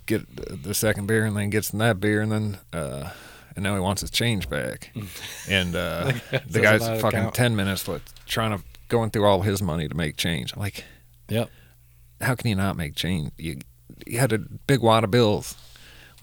[0.06, 3.10] get the- the second beer, and then gets in that beer, and then uh,
[3.56, 4.90] and now he wants his change back.
[5.48, 7.34] And uh, the doesn't guy's know how to fucking count.
[7.34, 10.52] ten minutes with trying to going through all his money to make change.
[10.54, 10.84] I'm like,
[11.28, 11.50] Yep.
[12.20, 13.30] how can you not make change?
[13.38, 13.58] You
[14.06, 15.56] you had a big wad of bills.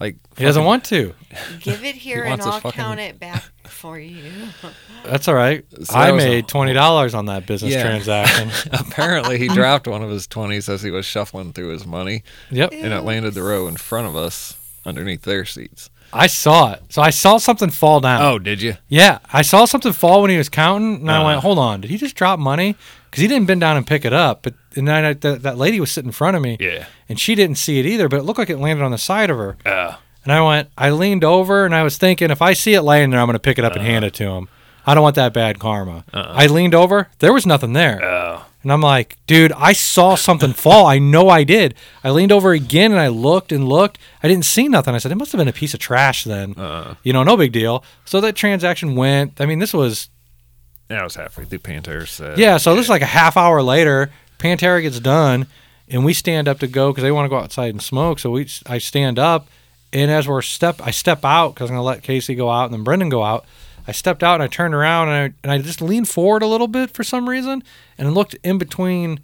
[0.00, 1.14] Like He doesn't fucking- want to.
[1.60, 4.32] Give it here He and wants his I'll fucking- count it back for you.
[5.04, 5.64] That's all right.
[5.84, 7.82] So I that was a- made twenty dollars on that business Yeah.
[7.82, 8.50] transaction.
[8.72, 12.70] Apparently, he dropped one of his twenties as he was shuffling through his money, yep.
[12.72, 15.88] and it landed the row in front of us underneath their seats.
[16.12, 16.82] I saw it.
[16.90, 18.20] So I saw something fall down.
[18.22, 18.76] Oh, did you?
[18.88, 21.24] Yeah, I saw something fall when he was counting, and I Uh-huh.
[21.26, 22.76] went, "Hold on, did he just drop money?"
[23.10, 24.42] Because he didn't bend down and pick it up.
[24.42, 26.84] But and then I, that, that lady was sitting in front of me, Yeah.
[27.08, 28.08] and she didn't see it either.
[28.08, 29.56] But it looked like it landed on the side of her.
[29.66, 29.98] Oh.
[30.24, 33.10] And I went, I leaned over, and I was thinking, if I see it laying
[33.10, 34.48] there, I'm going to pick it up and hand it to him.
[34.86, 36.04] I don't want that bad karma.
[36.14, 38.00] I leaned over, there was nothing there.
[38.04, 38.44] Oh.
[38.62, 40.86] And I'm like, dude, I saw something fall.
[40.86, 41.74] I know I did.
[42.04, 43.98] I leaned over again and I looked and looked.
[44.22, 44.94] I didn't see nothing.
[44.94, 46.54] I said, it must have been a piece of trash then.
[46.54, 46.94] Uh.
[47.02, 47.82] You know, no big deal.
[48.04, 49.40] So that transaction went.
[49.40, 50.10] I mean, this was,
[50.88, 52.38] Yeah, I was halfway through Pantera set.
[52.38, 54.10] yeah, so this is like a half hour later.
[54.38, 55.46] Pantera gets done
[55.88, 58.18] and we stand up to go because they want to go outside and smoke.
[58.20, 59.48] So we, I stand up
[59.92, 62.64] and as we're step, I step out because I'm going to let Casey go out
[62.66, 63.44] and then Brendan go out.
[63.86, 66.46] I stepped out and I turned around and I, and I just leaned forward a
[66.46, 67.62] little bit for some reason
[67.98, 69.20] and looked in between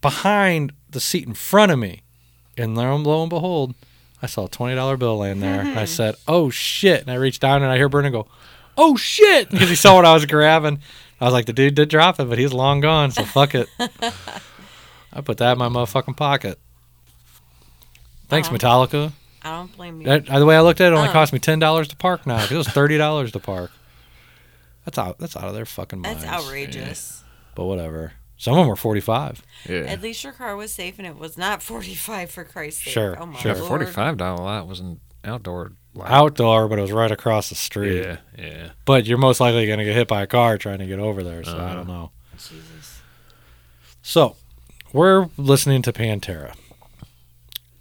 [0.00, 2.02] behind the seat in front of me.
[2.56, 3.74] And lo lo and behold,
[4.22, 5.60] I saw a $20 bill laying there.
[5.60, 5.86] and I mm-hmm.
[5.86, 7.02] said, oh shit.
[7.02, 8.28] And I reached down and I hear Brendan go,
[8.76, 9.48] oh shit.
[9.50, 10.80] Because he saw what I was grabbing.
[11.20, 13.10] I was like, the dude did drop it, but he's long gone.
[13.10, 13.68] So fuck it.
[15.12, 16.58] I put that in my motherfucking pocket.
[18.28, 18.48] Thanks.
[18.48, 19.12] Metallica.
[19.44, 20.06] I don't blame you.
[20.06, 21.12] That, the way I looked at it, it only Uh.
[21.12, 22.38] cost me ten dollars to park now.
[22.38, 23.70] 'cause It was thirty dollars to park.
[24.84, 25.18] That's out.
[25.18, 26.22] That's out of their fucking minds.
[26.24, 27.22] That's outrageous.
[27.54, 28.12] But whatever.
[28.36, 29.42] Some of them were forty-five.
[29.68, 29.80] Yeah.
[29.80, 32.92] At least your car was safe and it was not 45 for Christ's sake.
[32.92, 33.54] Sure, Oh my sure.
[33.54, 33.68] Lord.
[33.68, 36.10] forty-five dollar lot was an outdoor lot.
[36.10, 38.02] Outdoor, but it was right across the street.
[38.02, 38.68] Yeah, yeah.
[38.84, 41.22] But you're most likely going to get hit by a car trying to get over
[41.22, 41.44] there.
[41.44, 41.74] So I Uh-huh.
[41.74, 42.10] don't know.
[42.36, 43.00] Jesus.
[44.02, 44.36] So
[44.92, 46.54] we're listening to Pantera,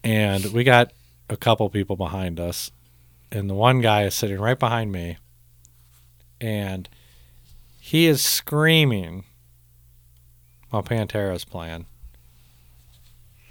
[0.03, 0.91] and we got
[1.29, 2.71] a couple people behind us,
[3.31, 5.17] and the one guy is sitting right behind me,
[6.41, 6.89] and
[7.79, 9.25] he is screaming
[10.69, 11.85] while Pantera's playing.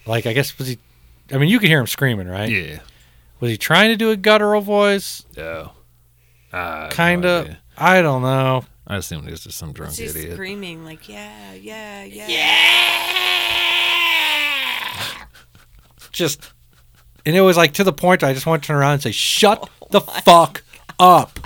[0.07, 0.79] Like I guess was he?
[1.33, 2.51] I mean, you can hear him screaming, right?
[2.51, 2.81] Yeah.
[3.41, 5.25] Was he trying to do a guttural voice?
[5.37, 5.73] No.
[6.53, 7.45] I have no Kind of.
[7.47, 7.59] idea.
[7.79, 8.65] I don't know.
[8.87, 10.35] I assume he was just some drunk She's idiot.
[10.35, 12.49] screaming like, "Yeah, yeah, yeah, yeah.
[16.13, 16.52] just
[17.27, 19.13] and it was like to the point I just want to turn around and say,
[19.13, 20.63] "Shut the fuck
[20.99, 21.39] up."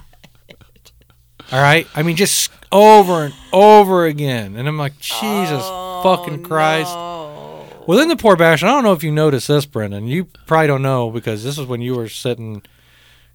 [1.53, 1.87] All right?
[1.95, 4.57] I mean just over and over again.
[4.57, 5.63] And I'm like, "Jesus
[6.03, 9.65] fucking Christ." Oh, Well, then the poor bastard, I don't know if you noticed this,
[9.65, 10.09] Brendan.
[10.09, 12.63] You probably don't know because this is when you were sitting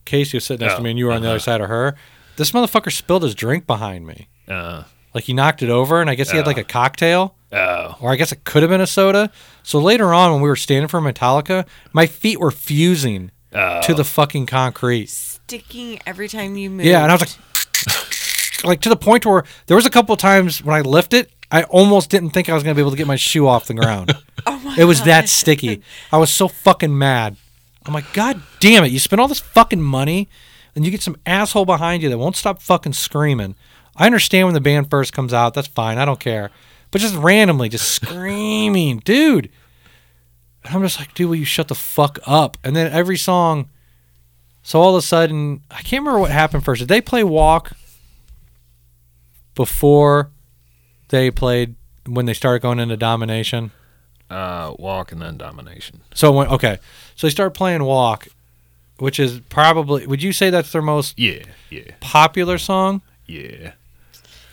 [0.03, 1.35] Casey was sitting next to Oh, me and you were on the uh-huh.
[1.35, 1.95] other side of her.
[2.37, 4.27] This motherfucker spilled his drink behind me.
[4.47, 4.83] Uh,
[5.13, 6.65] Like he knocked it over and I guess he had like a oh.
[6.65, 7.35] cocktail.
[7.51, 7.97] oh.
[7.99, 9.31] or I guess it could have been a soda.
[9.63, 13.81] So later on, when we were standing for Metallica, my feet were fusing Oh.
[13.81, 14.05] to the oh.
[14.05, 15.09] fucking concrete.
[15.09, 16.85] Sticking every time you move.
[16.85, 20.19] Yeah, and I was like, like to the point where there was a couple of
[20.19, 23.07] times when I lifted, I almost didn't think I was gonna be able to get
[23.07, 24.13] my shoe off the ground.
[24.43, 25.83] Oh my it was that sticky.
[26.11, 27.35] I was so fucking mad.
[27.85, 28.91] I'm like, God damn it!
[28.91, 30.29] You spend all this fucking money,
[30.75, 33.53] and you get some asshole behind you that won't stop fucking screaming.
[33.95, 35.97] I understand when the band first comes out, that's fine.
[35.97, 36.49] I don't care.
[36.91, 39.49] But just randomly, just screaming, dude.
[40.63, 42.57] And I'm just like, dude, will you shut the fuck up?
[42.63, 43.69] And then every song.
[44.63, 46.79] So all of a sudden, I can't remember what happened first.
[46.79, 47.71] Did they play Walk
[49.55, 50.31] before
[51.09, 51.75] they played
[52.05, 53.71] when they started going into Domination?
[54.29, 55.99] Uh, walk and then domination.
[56.13, 56.77] So when okay,
[57.17, 58.29] so they start playing Walk,
[58.97, 63.01] which is probably would you say that's their most Yeah, yeah, popular song?
[63.25, 63.73] yeah.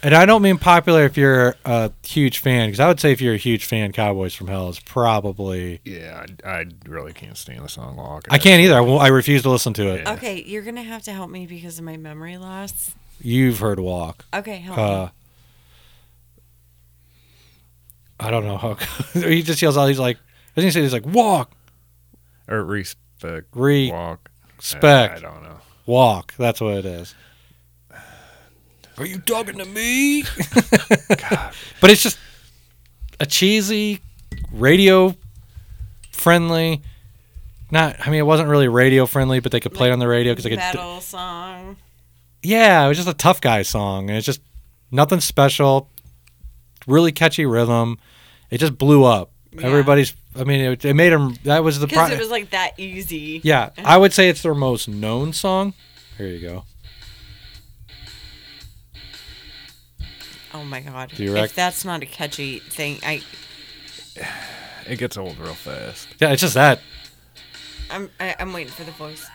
[0.02, 3.20] And I don't mean popular if you're a huge fan, because I would say if
[3.20, 5.80] you're a huge fan, Cowboys from Hell is probably.
[5.84, 8.26] Yeah, I, I really can't stand the song Walk.
[8.30, 8.76] I can't either.
[8.76, 10.02] I, won't- I refuse to listen to it.
[10.02, 10.12] Yeah.
[10.12, 12.92] Okay, you're gonna have to help me because of my memory loss.
[13.20, 14.24] You've heard Walk.
[14.32, 15.10] Okay, help Uh, me.
[18.20, 18.74] I don't know how.
[19.14, 19.86] he just yells out.
[19.86, 20.18] He's like,
[20.54, 21.52] doesn't he say he's like walk,
[22.48, 23.46] Or respect.
[23.54, 24.30] Re- Walk.
[24.60, 25.58] spec, I, I don't know.
[25.86, 26.34] walk.
[26.38, 27.14] That's what it is.
[28.98, 30.22] Are you talking to me?
[31.80, 32.18] but it's just
[33.20, 34.00] a cheesy,
[34.52, 35.14] radio
[36.10, 36.82] friendly.
[37.70, 40.08] Not, I mean, it wasn't really radio friendly, but they could play it on the
[40.08, 40.58] radio because they could.
[40.58, 41.76] Battle song.
[42.42, 44.40] Yeah, it was just a tough guy song, and it's just
[44.90, 45.90] nothing special.
[46.86, 47.98] Really catchy rhythm.
[48.50, 49.32] It just blew up.
[49.60, 50.14] Everybody's.
[50.36, 51.36] I mean, it, it made them.
[51.44, 51.86] That was the.
[51.86, 53.40] because Pro- it was like that easy.
[53.44, 55.74] yeah, I would say it's their most known song.
[56.16, 56.64] Here you go.
[60.54, 61.12] Oh my god!
[61.14, 63.22] Do you rec- if that's not a catchy thing, I
[64.86, 66.08] It gets old real fast.
[66.18, 66.80] Yeah, it's just that.
[67.90, 69.26] I'm I, I'm waiting for the voice.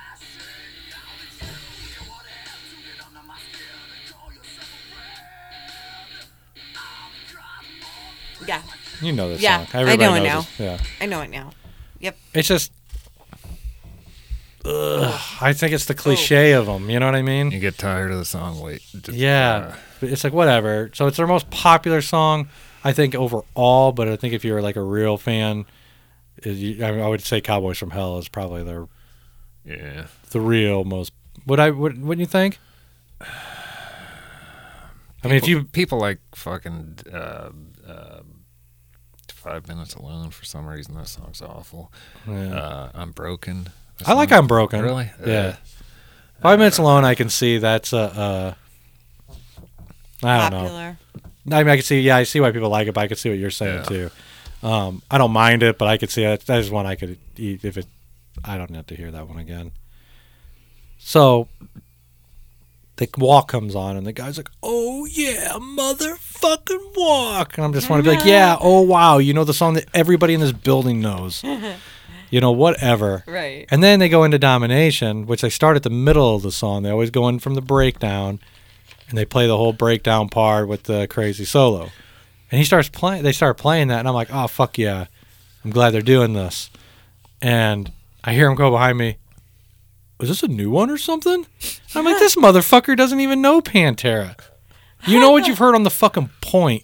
[8.47, 8.61] Yeah,
[9.01, 9.87] You know this Yeah, song.
[9.87, 10.41] I know it now.
[10.41, 10.59] this.
[10.59, 10.77] Yeah.
[10.99, 11.51] I know it now.
[11.99, 12.17] Yep.
[12.33, 12.71] It's just.
[14.65, 15.97] Ugh, I think it's the oh.
[15.97, 16.89] cliche of them.
[16.89, 17.51] You know what I mean?
[17.51, 18.59] You get tired of the song.
[18.59, 18.81] Wait.
[19.01, 20.89] just- Yeah, but it's like whatever.
[20.93, 22.49] So it's their most popular song,
[22.83, 23.93] I think overall.
[23.93, 25.65] But I think if you're like a real fan,
[26.43, 28.89] you- I, mean, I would say "Cowboys from Hell" is probably their
[29.63, 30.07] yeah.
[30.31, 31.13] the real most.
[31.45, 31.69] Would I?
[31.69, 32.59] Would, wouldn't you think?
[33.21, 33.27] I
[35.23, 37.51] mean, if you people like fucking uh,
[37.87, 38.19] uh,
[39.29, 41.93] five minutes alone for some reason, that song's awful.
[42.27, 42.55] Yeah.
[42.55, 43.69] Uh, I'm broken.
[44.05, 45.09] I like "I'm Broken." Really?
[45.25, 45.33] Yeah.
[45.33, 45.55] Uh,
[46.41, 48.57] Five minutes alone, I can see that's a.
[50.23, 50.95] I don't know.
[51.57, 51.99] I mean, I can see.
[52.01, 53.83] Yeah, I see why people like it, but I can see what you're saying Yeah.
[53.83, 54.11] too.
[54.63, 56.45] Um, I don't mind it, but I could see it.
[56.45, 57.85] That is one I could eat if it.
[58.45, 59.71] I don't have to hear that one again.
[60.97, 61.47] So
[62.95, 67.89] the walk comes on, and the guy's like, "Oh yeah, motherfucking walk," and I'm just
[67.89, 70.51] want to be like, "Yeah, oh wow, you know the song that everybody in this
[70.53, 71.43] building knows."
[72.29, 73.23] you know, whatever.
[73.27, 73.67] Right.
[73.69, 76.81] And then they go into domination, which they start at the middle of the song.
[76.81, 78.39] They always go in from the breakdown,
[79.09, 81.89] and they play the whole breakdown part with the crazy solo.
[82.51, 83.23] And he starts playing.
[83.23, 85.07] They start playing that, and I'm like, oh fuck yeah,
[85.63, 86.69] I'm glad they're doing this.
[87.41, 87.91] And
[88.23, 89.17] I hear him go behind me.
[90.19, 91.45] Was this a new one or something?
[91.95, 94.39] I'm like, this motherfucker doesn't even know Pantera.
[95.05, 96.83] You know what you've heard on the fucking point.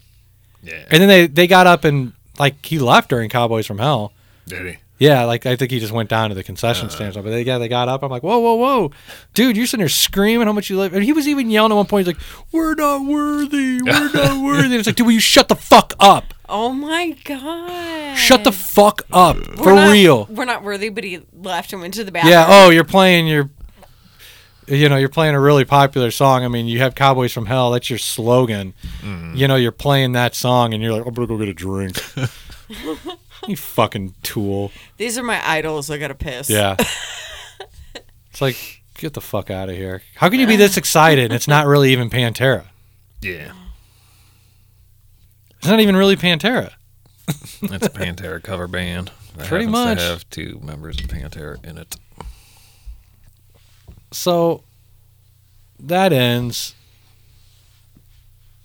[0.61, 0.85] Yeah.
[0.91, 4.11] And then they they got up and like he left during Cowboys from Hell.
[4.45, 4.77] Did he?
[4.99, 6.95] Yeah, like I think he just went down to the concession uh-huh.
[6.95, 7.13] stand.
[7.15, 8.03] But they got they got up.
[8.03, 8.91] I'm like, whoa, whoa, whoa,
[9.33, 10.93] dude, you're sitting there screaming how much you love.
[10.93, 12.05] And he was even yelling at one point.
[12.05, 13.81] He's like, "We're not worthy.
[13.81, 16.33] We're not worthy." And it's like, dude, will you shut the fuck up?
[16.49, 18.15] Oh my god.
[18.17, 20.25] Shut the fuck up for We're not- real.
[20.25, 22.33] We're not worthy, but he left and went to the bathroom.
[22.33, 22.45] Yeah.
[22.47, 23.49] Oh, you're playing your.
[24.67, 26.43] You know, you're playing a really popular song.
[26.43, 28.75] I mean, you have "Cowboys from Hell." That's your slogan.
[29.01, 29.35] Mm-hmm.
[29.35, 31.97] You know, you're playing that song, and you're like, "I'm gonna go get a drink."
[33.47, 34.71] you fucking tool.
[34.97, 35.89] These are my idols.
[35.89, 36.49] I gotta piss.
[36.49, 36.75] Yeah.
[38.29, 40.01] it's like, get the fuck out of here.
[40.15, 42.65] How can you be this excited and it's not really even Pantera?
[43.21, 43.51] Yeah.
[45.57, 46.71] It's not even really Pantera.
[47.27, 49.11] It's a Pantera cover band.
[49.37, 49.99] that Pretty much.
[49.99, 51.95] To have two members of Pantera in it.
[54.11, 54.63] So
[55.79, 56.75] that ends.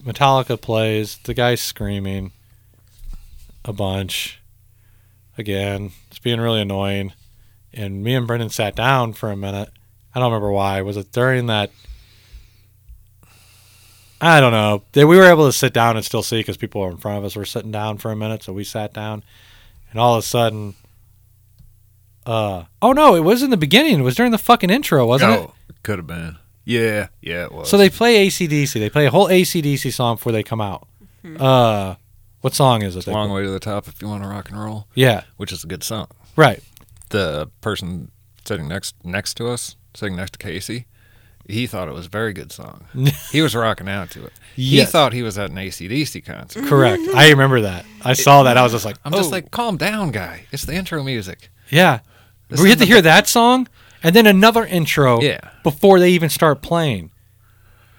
[0.02, 1.18] Metallica plays.
[1.18, 2.32] The guy's screaming
[3.64, 4.40] a bunch.
[5.38, 7.12] Again, it's being really annoying.
[7.72, 9.68] And me and Brendan sat down for a minute.
[10.14, 10.80] I don't remember why.
[10.82, 11.70] Was it during that?
[14.20, 14.82] I don't know.
[14.92, 17.18] They- We were able to sit down and still see because people were in front
[17.18, 18.42] of us were sitting down for a minute.
[18.42, 19.22] So we sat down,
[19.90, 20.74] and all of a sudden,
[22.24, 23.98] uh, oh no, it was in the beginning.
[23.98, 25.40] It was during the fucking intro, wasn't it?
[25.40, 26.36] oh, could have been.
[26.64, 27.68] Yeah, yeah, it was.
[27.68, 28.72] So they play ACDC.
[28.80, 30.86] They play a whole ACDC song before they come out.
[31.38, 31.96] Uh,
[32.44, 32.98] what song is it?
[32.98, 35.50] It's long way to the top if you want to rock and roll, Yeah, which
[35.50, 36.08] is a good song.
[36.36, 36.62] right.
[37.08, 38.10] The person
[38.44, 40.84] sitting next next to us, sitting next to Casey,
[41.48, 42.84] he thought it was a very good song.
[43.32, 44.32] he was rocking out to it.
[44.56, 46.66] He thought he was at an ACDC concert.
[46.66, 47.02] Correct.
[47.14, 47.86] I remember that.
[48.04, 48.58] I saw that.
[48.58, 49.32] I was just like, I'm just oh.
[49.32, 50.44] like, calm down, guy.
[50.52, 51.48] It's the intro music.
[51.70, 52.00] yeah.
[52.50, 53.68] This we is get to the- hear that song
[54.02, 55.40] and then another intro Yeah.
[55.62, 57.10] before they even start playing.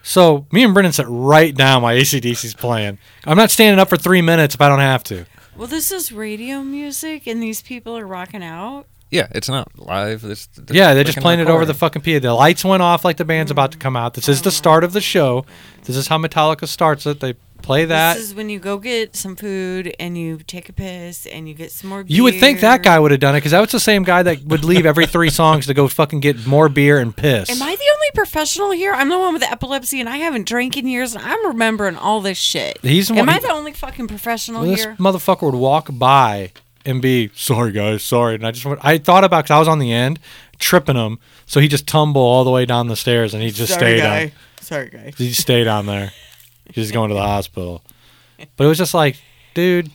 [0.05, 2.99] So me and Brendan sit right down while ACDC's playing.
[3.25, 5.25] I'm not standing up for three minutes if I don't have to.
[5.57, 8.85] Well, this is radio music, and these people are rocking out.
[9.09, 10.23] Yeah, it's not live.
[10.23, 12.19] It's, it's Yeah, they're just playing it over the fucking PA.
[12.19, 14.13] The lights went off like the band's about to come out.
[14.13, 15.43] This is the oh, start of the show.
[15.85, 17.19] This is how Metallica starts it.
[17.19, 17.33] They
[17.66, 18.13] play that.
[18.16, 21.53] This is when you go get some food and you take a piss and you
[21.55, 22.03] get some more.
[22.03, 22.16] Beer.
[22.16, 24.24] You would think that guy would have done it because that was the same guy
[24.24, 27.49] that would leave every three songs to go fucking get more beer and piss.
[27.49, 28.93] Am I the only professional here?
[28.93, 31.95] I'm the one with the epilepsy, and I haven't drank in years, and I'm remembering
[31.97, 32.78] all this shit.
[32.82, 34.95] He's the Am one- I the only fucking professional Well, this here?
[34.99, 36.51] motherfucker would walk by
[36.86, 39.68] and be sorry, guys, sorry, and I just went, I thought about because I was
[39.68, 40.20] on the end
[40.59, 43.74] tripping him, so he just tumble all the way down the stairs and he just
[43.74, 44.32] stayed on.
[44.61, 45.13] Sorry, guy.
[45.18, 46.11] He stayed on there.
[46.72, 47.84] He's going to the hospital,
[48.55, 49.18] but it was just like,
[49.53, 49.91] dude.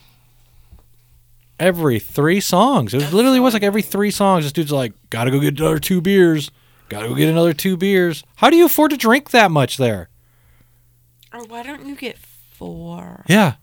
[1.59, 4.47] Every three songs, it was literally was like every three songs.
[4.47, 6.51] This dude's like, "Gotta go get another two beers.
[6.89, 10.09] Gotta go get another two beers." How do you afford to drink that much there?
[11.35, 13.27] Or why don't you get four?
[13.29, 13.57] Yeah.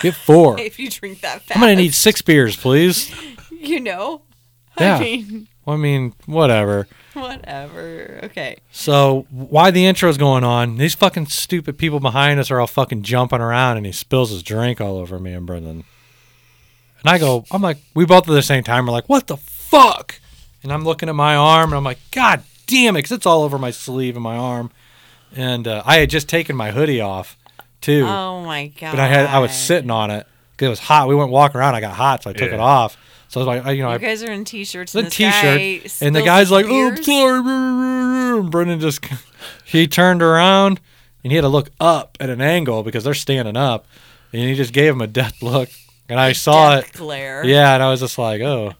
[0.00, 0.58] Get four.
[0.60, 1.56] if you drink that fast.
[1.56, 3.14] I'm gonna need six beers, please.
[3.50, 4.20] You know.
[4.78, 4.96] Yeah.
[4.96, 6.86] I mean, I mean, whatever.
[7.14, 8.20] whatever.
[8.24, 8.56] Okay.
[8.70, 10.76] So why the intro's going on?
[10.76, 14.42] These fucking stupid people behind us are all fucking jumping around, and he spills his
[14.42, 15.84] drink all over me and Brendan.
[17.00, 19.36] And I go, I'm like, we both at the same time We're like, what the
[19.36, 20.20] fuck?
[20.62, 23.42] And I'm looking at my arm, and I'm like, God damn it, because it's all
[23.42, 24.70] over my sleeve and my arm.
[25.36, 27.36] And uh, I had just taken my hoodie off
[27.80, 28.92] too, Oh my god.
[28.92, 31.08] but I had I was sitting on it because it was hot.
[31.08, 31.74] We went walking around.
[31.74, 32.54] I got hot, so I took Yeah.
[32.54, 32.96] it off.
[33.34, 34.92] So I was like, I, you know, You I guys are in t-shirts.
[34.92, 39.04] the and t-shirt, and the guy's like, "Oh, sorry." And Brendan just
[39.64, 40.80] he turned around
[41.24, 43.86] and he had to look up at an angle because they're standing up,
[44.32, 45.68] and he just gave him a death look,
[46.08, 46.98] and I saw Death it.
[46.98, 47.44] glare.
[47.44, 48.74] Yeah, and I was just like, "Oh,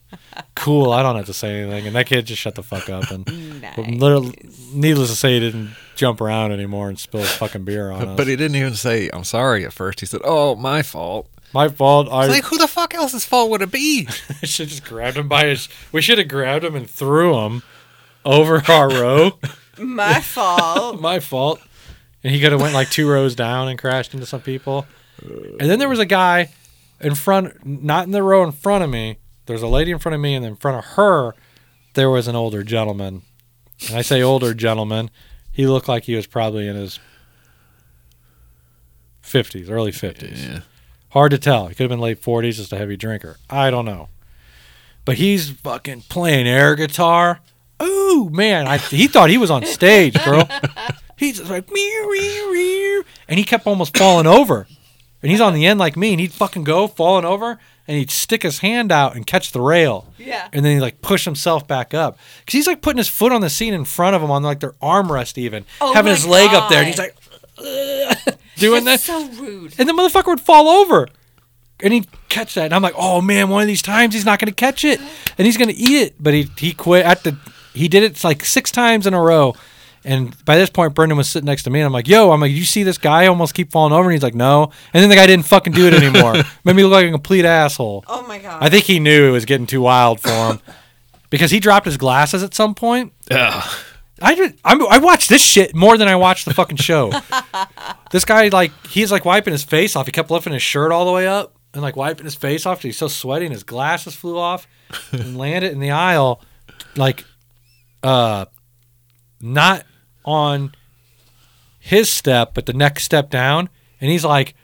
[0.54, 3.10] cool." I don't have to say anything, and that kid just shut the fuck up.
[3.10, 3.26] And
[3.60, 3.76] Nice.
[3.76, 4.38] literally,
[4.72, 8.16] needless to say, he didn't jump around anymore and spill his fucking beer on us.
[8.16, 9.98] But he didn't even say I'm sorry at first.
[9.98, 12.08] He said, "Oh, my fault." My fault.
[12.10, 14.08] I, It's like, who the fuck else's fault would it be?
[14.42, 15.68] I should just grabbed him by his.
[15.92, 17.62] We should have grabbed him and threw him
[18.24, 19.38] over our row.
[19.78, 21.00] My fault.
[21.00, 21.60] my fault.
[22.22, 24.86] And he could have went like two rows down and crashed into some people.
[25.20, 26.50] And then there was a guy
[27.00, 29.18] in front, not in the row in front of me.
[29.46, 31.34] There's a lady in front of me, and in front of her,
[31.94, 33.22] there was an older gentleman.
[33.88, 35.10] And I say older gentleman,
[35.52, 37.00] he looked like he was probably in his
[39.22, 40.48] 50s, early 50s.
[40.48, 40.60] Yeah.
[41.14, 41.68] Hard to tell.
[41.68, 43.36] He could have been late 40s, just a heavy drinker.
[43.48, 44.08] I don't know.
[45.04, 47.38] But he's fucking playing air guitar.
[47.80, 48.66] Ooh, man.
[48.66, 50.42] I, he thought he was on stage, bro.
[51.16, 53.02] He's just like, meow, meow, meow.
[53.28, 54.66] and he kept almost falling over.
[55.22, 58.10] And he's on the end like me, and he'd fucking go falling over, and he'd
[58.10, 60.12] stick his hand out and catch the rail.
[60.18, 60.48] Yeah.
[60.52, 62.18] And then he'd like push himself back up.
[62.40, 64.58] Because he's like putting his foot on the seat in front of him on like
[64.58, 65.64] their armrest, even.
[65.80, 67.16] Oh having his leg up there, and he's like,
[68.56, 69.00] doing that?
[69.00, 69.74] so rude.
[69.78, 71.08] and the motherfucker would fall over.
[71.80, 72.66] And he'd catch that.
[72.66, 75.00] And i'm like oh man one of these times he's not going to catch it.
[75.38, 76.14] And he's going to eat it.
[76.20, 77.36] But he, he quit at the
[77.74, 79.54] he did it like six times in a row.
[80.04, 81.80] And by this point brendan was sitting next to me.
[81.80, 84.04] And i'm like yo i'm like you see this guy almost keep falling over?
[84.04, 84.70] And he's like no.
[84.92, 86.34] And then the guy didn't fucking do it anymore.
[86.64, 88.04] Made me look like a complete asshole.
[88.06, 88.62] Oh my god.
[88.62, 90.60] i think he knew it was getting too wild for him.
[91.30, 93.12] Because he dropped his glasses at some point.
[93.28, 93.68] Yeah.
[94.22, 97.12] I just, I'm, I watched this shit more than I watched the fucking show.
[98.12, 100.06] this guy like he's like wiping his face off.
[100.06, 102.82] He kept lifting his shirt all the way up and like wiping his face off.
[102.82, 104.66] He's so sweaty and his glasses flew off
[105.12, 106.42] and landed in the aisle,
[106.96, 107.24] like,
[108.02, 108.46] uh,
[109.40, 109.84] not
[110.24, 110.74] on
[111.80, 113.68] his step, but the next step down.
[114.00, 114.54] And he's like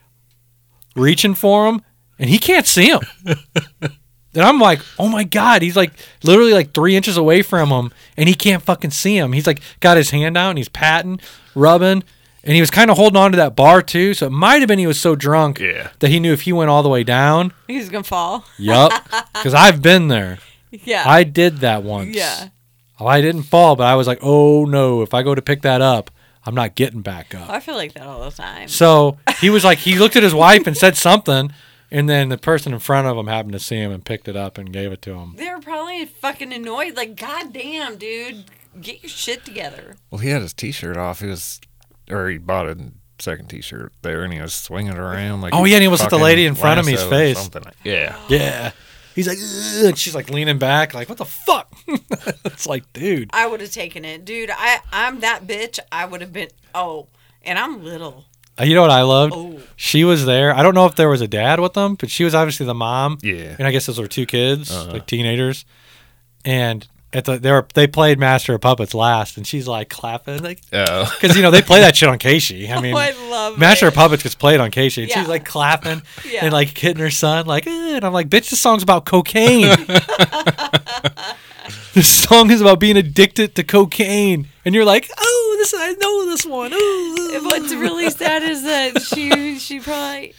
[0.94, 1.82] reaching for him,
[2.18, 3.01] and he can't see him.
[4.35, 7.93] And I'm like, oh my god, he's like literally like three inches away from him,
[8.16, 9.33] and he can't fucking see him.
[9.33, 11.18] He's like got his hand out and he's patting,
[11.55, 12.05] rubbing,
[12.45, 14.14] and he was kind of holding on to that bar too.
[14.14, 15.91] So it might have been he was so drunk Yeah.
[15.99, 18.45] that he knew if he went all the way down, He's gonna fall.
[18.57, 18.93] yup,
[19.35, 20.39] because I've been there.
[20.70, 21.03] Yeah.
[21.07, 22.14] I did that once.
[22.16, 22.49] yeah.
[23.01, 25.62] Oh, I didn't fall, but I was like, oh no, if I go to pick
[25.62, 26.11] that up,
[26.47, 27.49] I'm not getting back up.
[27.51, 28.68] I feel like that all the time.
[28.68, 31.51] So he was like, he looked at his wife and said something,
[31.91, 34.36] and then the person in front of him happened to see him and picked it
[34.36, 35.34] up and gave it to him.
[35.36, 36.97] They were probably fucking annoyed.
[36.97, 38.45] Like, God damn, dude,
[38.80, 39.97] get your shit together.
[40.11, 41.20] Well, he had his T-shirt off.
[41.20, 41.61] He was,
[42.11, 42.76] or he bought a
[43.18, 45.55] second T-shirt there, and he was swinging it around like.
[45.55, 47.38] Oh, yeah, and he was at the lady in front of me's face.
[47.38, 47.64] something.
[47.84, 48.18] Yeah.
[48.28, 48.72] Yeah.
[49.14, 51.72] He's like, "Ugh," and she's like leaning back, like, what the fuck?
[52.45, 53.28] it's like, dude.
[53.32, 54.51] I would have taken it, dude.
[54.53, 55.80] I I'm that bitch.
[55.91, 56.49] I would have been.
[56.74, 57.09] Oh,
[57.43, 58.24] and I'm little.
[58.61, 59.32] Uh, You know what I loved?
[59.36, 59.61] Oh.
[59.76, 60.54] She was there.
[60.54, 62.74] I don't know if there was a dad with them, but she was obviously the
[62.74, 63.18] mom.
[63.22, 63.56] Yeah.
[63.58, 64.92] And I guess those were two kids, Uh-huh.
[64.92, 65.64] like teenagers.
[66.44, 70.42] And at the, they were they played Master of Puppets last, and she's like clapping,
[70.42, 71.11] like, Oh.
[71.20, 72.70] because you know they play that shit on KSHE.
[72.70, 73.88] I mean, oh, I love Master it.
[73.88, 75.18] of Puppets gets played on KSHE, and Yeah.
[75.20, 76.44] she's like clapping Yeah.
[76.44, 79.74] and like hitting her son, like, eh, and I'm like, bitch, this song's about cocaine.
[81.95, 86.26] this song is about being addicted to cocaine, and you're like, oh, this I know
[86.26, 86.72] this one.
[86.72, 87.45] Ooh.
[87.45, 90.34] What's really sad is that she she probably.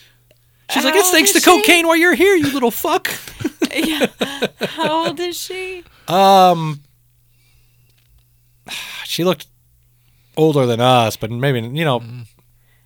[0.69, 1.45] She's like, it's thanks to she?
[1.45, 3.11] cocaine while you're here, you little fuck.
[3.73, 4.07] Yeah.
[4.59, 5.85] How old is she?
[6.09, 6.81] Um,
[9.05, 9.47] she looked
[10.35, 12.03] older than us, but maybe you know,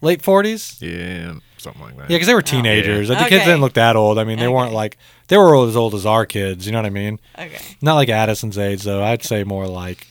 [0.02, 0.80] late forties.
[0.80, 2.04] Yeah, something like that.
[2.04, 3.08] Yeah, because they were teenagers.
[3.08, 4.20] The kids didn't look that old.
[4.20, 6.66] I mean, they weren't like they were all as old as our kids.
[6.66, 7.20] You know what I mean?
[7.38, 7.58] Okay.
[7.82, 9.04] Not like Addison's age though.
[9.04, 10.08] I'd say more like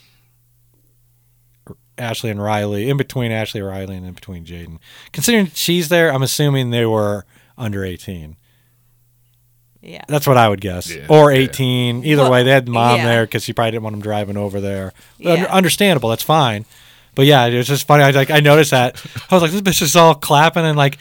[1.97, 4.79] Ashley and Riley, in between Ashley and Riley and in between Jaden.
[5.13, 7.25] Considering she's there, I'm assuming they were
[7.57, 8.37] under 18.
[9.81, 10.03] Yeah.
[10.09, 10.91] That's what I would guess.
[10.91, 11.41] Yeah, or yeah.
[11.41, 12.05] 18.
[12.05, 13.05] Either Well, way, they had mom yeah.
[13.07, 14.93] there because she probably didn't want them driving over there.
[15.19, 15.45] Yeah.
[15.51, 16.09] understandable.
[16.09, 16.65] That's fine.
[17.15, 18.03] But yeah, it was just funny.
[18.03, 19.01] I like I noticed that.
[19.31, 20.99] I was like, this bitch is all clapping and like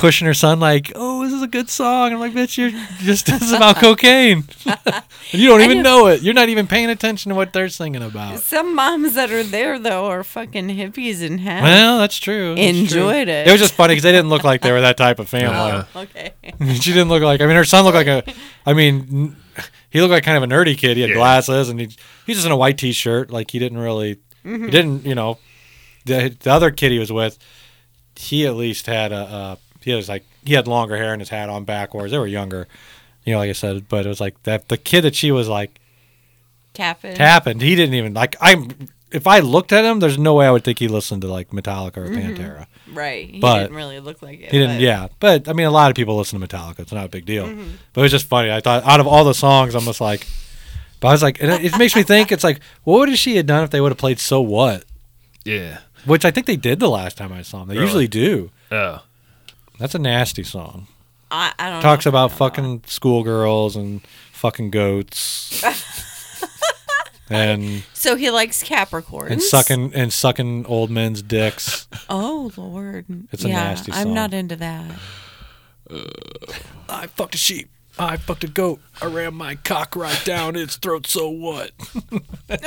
[0.00, 2.70] pushing her son like, "Oh, this is a good song." I'm like, "Bitch, you're
[3.00, 4.44] just this is about cocaine,
[5.30, 6.22] you don't even know it.
[6.22, 9.78] You're not even paying attention to what they're singing about." Some moms that are there
[9.78, 11.62] though are fucking hippies and have.
[11.62, 12.54] Well, that's true.
[12.56, 12.80] that's true.
[12.80, 13.46] Enjoyed it.
[13.46, 15.84] It was just funny because they didn't look like they were that type of family.
[15.94, 16.32] okay.
[16.74, 17.40] she didn't look like.
[17.40, 18.24] I mean, her son looked like a.
[18.66, 19.36] I mean,
[19.90, 20.96] he looked like kind of a nerdy kid.
[20.96, 21.16] He had Yeah.
[21.16, 21.86] glasses and he
[22.26, 23.30] he's just in a white t-shirt.
[23.30, 24.16] Like he didn't really.
[24.44, 24.64] Mm-hmm.
[24.64, 25.04] He didn't.
[25.06, 25.38] You know,
[26.06, 27.38] the the other kid he was with,
[28.16, 29.16] he at least had a.
[29.16, 32.12] a he was like he had longer hair and his hat on backwards.
[32.12, 32.66] They were younger,
[33.24, 33.88] you know, like I said.
[33.88, 34.68] But it was like that.
[34.68, 35.78] The kid that she was like
[36.74, 37.14] Tapping.
[37.16, 38.36] tapping, he didn't even like.
[38.40, 38.68] I'm.
[39.12, 41.50] if I looked at him, there's no way I would think he listened to like
[41.50, 42.34] Metallica or Mm-hmm.
[42.42, 42.66] Pantera.
[42.92, 43.28] Right.
[43.30, 44.50] He But- didn't really look like it.
[44.52, 45.08] He didn't, but- yeah.
[45.18, 46.80] But I mean, a lot of people listen to Metallica.
[46.80, 47.46] It's not a big deal.
[47.46, 47.70] Mm-hmm.
[47.92, 48.50] But it was just funny.
[48.52, 50.26] I thought out of all the songs, I'm just like,
[51.00, 52.30] but I was like, and it, it makes me think.
[52.32, 54.84] It's like, what would she have done if they would have played "So What,"
[55.44, 55.78] Yeah.
[56.04, 57.68] which I think they did the last time I saw them.
[57.68, 57.86] They Really?
[57.86, 58.50] usually do.
[58.70, 59.02] Oh.
[59.80, 60.86] That's a nasty song.
[61.30, 62.36] I, I don't Talks know about know that.
[62.36, 64.02] fucking schoolgirls and
[64.32, 65.62] fucking goats.
[67.30, 69.30] and So he likes Capricorns.
[69.30, 71.88] and sucking and sucking old men's dicks.
[72.10, 73.06] Oh Lord.
[73.32, 74.90] It's a yeah, nasty I'm not into that.
[76.88, 77.70] I fucked a sheep.
[77.98, 78.80] I fucked a goat.
[79.00, 81.06] I ran my cock right down its throat.
[81.06, 81.70] So what?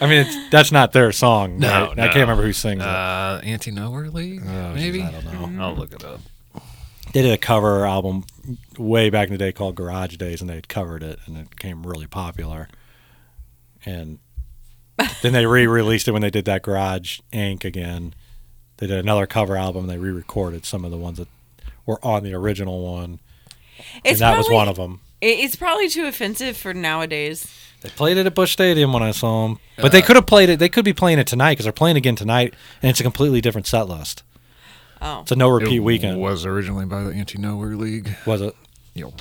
[0.00, 1.58] I mean, it's, that's not their song.
[1.58, 1.98] No, right?
[1.98, 2.86] I can't remember who sings it.
[2.86, 4.42] Uh, Anti Nowhere League?
[4.46, 4.98] Oh, maybe?
[4.98, 5.64] geez, I don't know.
[5.64, 6.20] I'll look it up.
[7.12, 8.24] They did a cover album
[8.76, 11.50] way back in the day called Garage Days, and they had covered it, and it
[11.50, 12.68] became really popular.
[13.86, 14.18] And
[15.22, 17.64] then they re-released it when they did that Garage Inc.
[17.64, 18.14] again.
[18.78, 19.84] They did another cover album.
[19.84, 21.28] and They re-recorded some of the ones that
[21.86, 23.20] were on the original one,
[24.04, 25.00] It's and that was one of them.
[25.22, 27.50] It's probably too offensive for nowadays.
[27.86, 30.48] They played it at Busch Stadium when I saw them, but they could have played
[30.48, 30.58] it.
[30.58, 33.40] They could be playing it tonight because they're playing again tonight, and it's a completely
[33.40, 34.24] different set list.
[35.00, 35.20] Oh.
[35.20, 36.14] It's a no repeat weekend.
[36.14, 36.20] it weekend.
[36.20, 38.16] was originally by the Anti Nowhere League.
[38.26, 38.56] Was it?
[38.94, 39.12] Yep.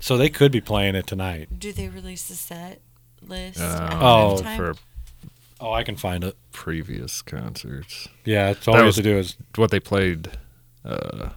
[0.00, 1.48] So they could be playing it tonight.
[1.58, 2.80] Do they release the set
[3.20, 3.60] list?
[3.60, 4.56] Uh, ahead Oh, of time?
[4.56, 4.74] for
[5.60, 6.36] Oh, I can find it.
[6.52, 8.08] previous concerts.
[8.24, 10.30] Yeah, it's all That you have was- to do is What they played,
[10.84, 11.28] uh,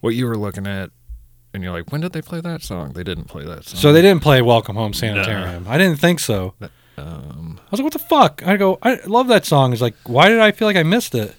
[0.00, 0.90] what you were looking at,
[1.54, 2.92] and you're like, when did they play that song?
[2.92, 3.80] They didn't play that song.
[3.80, 6.54] So they didn't play "Welcome Home Sanitarium." I didn't think so.
[6.98, 9.94] Um, I was like, "What the fuck?" I go, "I love that song." It's like,
[10.04, 11.34] why did I feel like I missed it?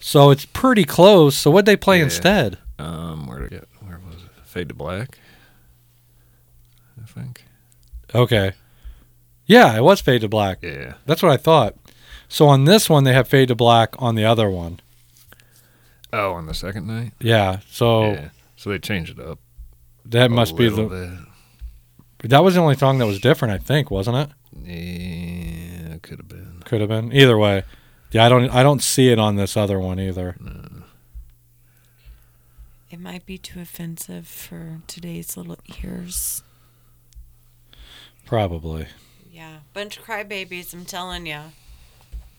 [0.00, 1.36] So it's pretty close.
[1.36, 2.04] So what'd they play Yeah.
[2.04, 2.58] instead?
[2.78, 3.68] um, where did it get?
[3.86, 4.30] Where was it?
[4.44, 5.18] Fade to Black.
[7.00, 7.44] I think.
[8.14, 8.52] Okay,
[9.46, 10.94] yeah, it was "Fade to Black." Yeah.
[11.06, 11.74] That's what I thought.
[12.28, 14.80] So on this one, they have "Fade to Black" on the other one.
[16.12, 17.12] Oh, on the second night.
[17.20, 18.28] Yeah, so Yeah.
[18.62, 19.40] So they changed it up.
[20.04, 20.82] that a must be the.
[20.82, 21.18] little
[22.22, 24.28] That was the only song that was different, I think, wasn't it?
[24.64, 26.62] Yeah, it could have been.
[26.64, 27.12] Could have been.
[27.12, 27.64] Either way,
[28.12, 28.48] yeah, I don't.
[28.50, 30.36] I don't see it on this other one either.
[32.88, 36.44] It might be too offensive for today's little ears.
[38.24, 38.86] Probably.
[39.28, 40.72] Yeah, bunch of crybabies.
[40.72, 41.40] I'm telling you,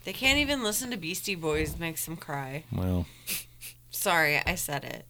[0.05, 1.77] They can't even listen to Beastie Boys.
[1.77, 2.63] Makes them cry.
[2.71, 3.07] Well,
[3.89, 5.05] Sorry, I said it.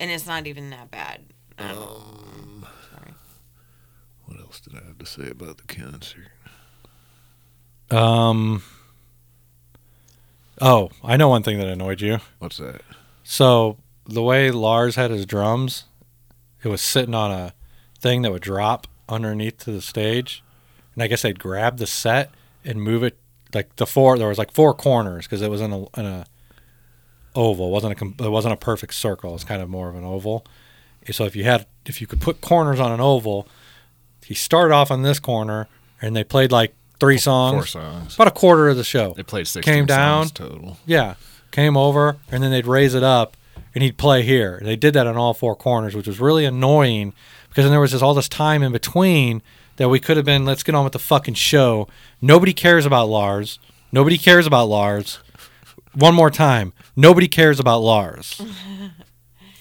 [0.00, 1.22] And it's not even that bad.
[1.58, 2.02] I don't know.
[2.04, 3.14] Um, Sorry.
[4.26, 6.28] what else did I have to say about the concert?
[7.90, 8.62] um.
[10.60, 12.18] Oh, I know one thing that annoyed you.
[12.38, 12.82] What's that?
[13.24, 15.84] So the way Lars had his drums,
[16.62, 17.52] it was sitting on a
[17.98, 20.42] thing that would drop underneath to the stage,
[20.94, 22.30] and I guess they'd grab the set
[22.64, 23.18] and move it
[23.54, 24.16] like the four.
[24.18, 26.26] There was like four corners because it was in a in a
[27.34, 27.68] oval.
[27.68, 29.34] It wasn't a it wasn't a perfect circle.
[29.34, 30.44] It's kind of more of an oval.
[31.10, 33.48] So if you had if you could put corners on an oval,
[34.24, 35.68] he started off on this corner,
[36.00, 38.14] and they played like three songs, Four songs.
[38.14, 39.12] about a quarter of the show.
[39.14, 40.26] They played 16 Came down.
[40.28, 40.76] songs total.
[40.86, 41.14] Yeah,
[41.50, 43.36] came over and then they'd raise it up
[43.74, 44.60] and he'd play here.
[44.62, 47.12] They did that on all four corners, which was really annoying
[47.48, 49.42] because then there was this all this time in between
[49.76, 50.44] that we could have been.
[50.44, 51.88] Let's get on with the fucking show.
[52.20, 53.58] Nobody cares about Lars.
[53.90, 55.18] Nobody cares about Lars.
[55.94, 56.72] One more time.
[56.96, 58.40] Nobody cares about Lars.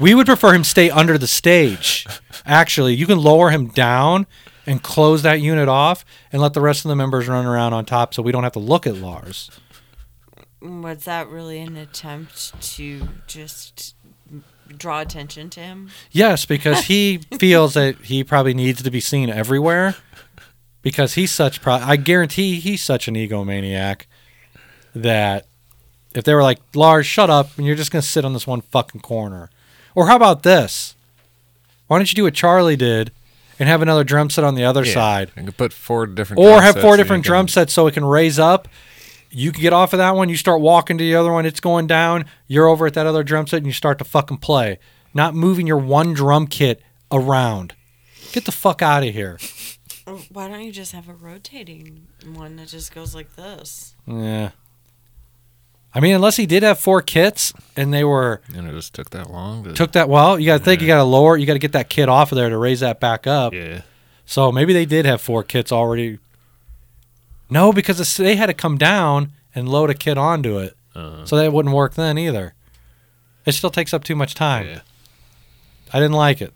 [0.02, 2.08] We would prefer him stay under the stage.
[2.44, 4.26] Actually, you can lower him down
[4.66, 7.86] and close that unit off and let the rest of the members run around on
[7.86, 9.52] top so we don't have to look at Lars.
[10.60, 13.94] Was that really an attempt to just
[14.76, 15.92] draw attention to him?
[16.10, 19.94] Yes, because he feels that he probably needs to be seen everywhere.
[20.82, 24.08] Because he's such, pro- I guarantee he's such an egomaniac
[24.96, 25.46] that
[26.16, 28.46] if they were like, Lars, shut up, and you're just going to sit on this
[28.48, 29.50] one fucking corner.
[29.96, 30.96] Or how about this?
[31.88, 33.12] Why don't you do what Charlie did
[33.60, 34.94] and have another drum set on the other Yeah.
[34.94, 35.32] side?
[35.36, 37.48] And could put four different Or drum have sets four and you different can- drum
[37.48, 38.68] sets so it can raise up
[39.34, 41.62] you can get off of that one, you start walking to the other one, it's
[41.62, 44.78] going down, you're over at that other drum set and you start to fucking play.
[45.14, 46.82] Not moving your one drum kit
[47.14, 47.74] around.
[48.34, 49.40] Get the fuck out of here.
[50.34, 53.96] Why don't you just have a rotating one that just goes like this?
[54.06, 54.50] Yeah.
[55.94, 59.10] I mean, unless he did have four kits and they were And it just took
[59.10, 59.64] that long.
[59.66, 61.60] To, took that well, you got to think you got to lower, you got to
[61.60, 63.54] get that kit off of there to raise that back up.
[63.54, 63.82] Yeah.
[64.26, 66.20] So maybe they did have four kits already.
[67.50, 71.36] No, because they had to come down and load a kit onto it, Uh, so
[71.36, 72.54] that wouldn't work then either.
[73.46, 74.68] It still takes up too much time.
[74.68, 74.80] yeah.
[75.94, 76.54] I didn't like it.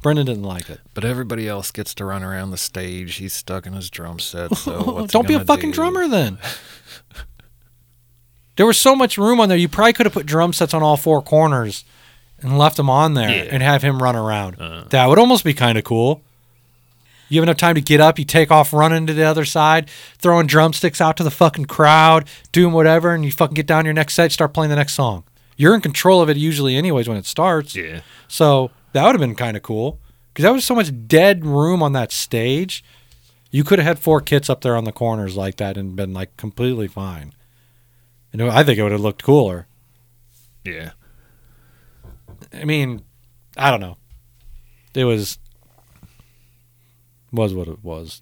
[0.00, 0.80] Brendan didn't like it.
[0.94, 3.16] But everybody else gets to run around the stage.
[3.16, 4.56] He's stuck in his drum set.
[4.56, 5.74] So what's Don't be a fucking do?
[5.74, 6.38] drummer then.
[8.56, 9.58] there was so much room on there.
[9.58, 11.84] You probably could have put drum sets on all four corners
[12.40, 13.48] and left them on there Yeah.
[13.50, 14.60] and have him run around.
[14.60, 14.84] Uh.
[14.90, 16.22] That would almost be kind of cool.
[17.28, 19.88] You have enough time to get up, you take off running to the other side,
[20.18, 23.94] throwing drumsticks out to the fucking crowd, doing whatever, and you fucking get down your
[23.94, 25.24] next set, start playing the next song.
[25.56, 27.74] You're in control of it usually, anyways, when it starts.
[27.74, 28.00] Yeah.
[28.28, 29.98] So that would have been kind of cool
[30.32, 32.84] because that was so much dead room on that stage.
[33.50, 36.12] You could have had four kits up there on the corners like that and been
[36.12, 37.32] like completely fine.
[38.36, 39.66] You know, I think it would have looked cooler.
[40.62, 40.90] Yeah.
[42.52, 43.00] I mean,
[43.56, 43.96] I don't know.
[44.94, 45.38] It was
[47.32, 48.20] was what it was.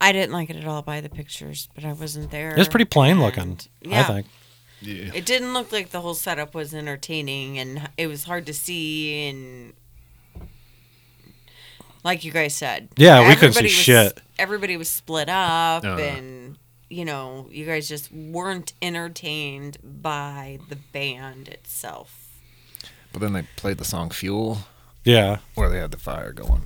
[0.00, 2.50] I didn't like it at all by the pictures, but I wasn't there.
[2.50, 3.60] It was pretty plain and- looking.
[3.82, 4.26] Yeah, I think.
[4.80, 5.12] Yeah.
[5.14, 9.28] it didn't look like the whole setup was entertaining, and it was hard to see.
[9.28, 9.74] And
[12.02, 14.20] like you guys said, Yeah, we couldn't see everybody was- shit.
[14.40, 15.98] Everybody was split up, Uh.
[15.98, 16.58] and
[16.88, 22.38] you know, you guys just weren't entertained by the band itself.
[23.12, 24.58] But then they played the song "Fuel,"
[25.04, 25.38] Yeah.
[25.54, 26.62] where they had the fire going,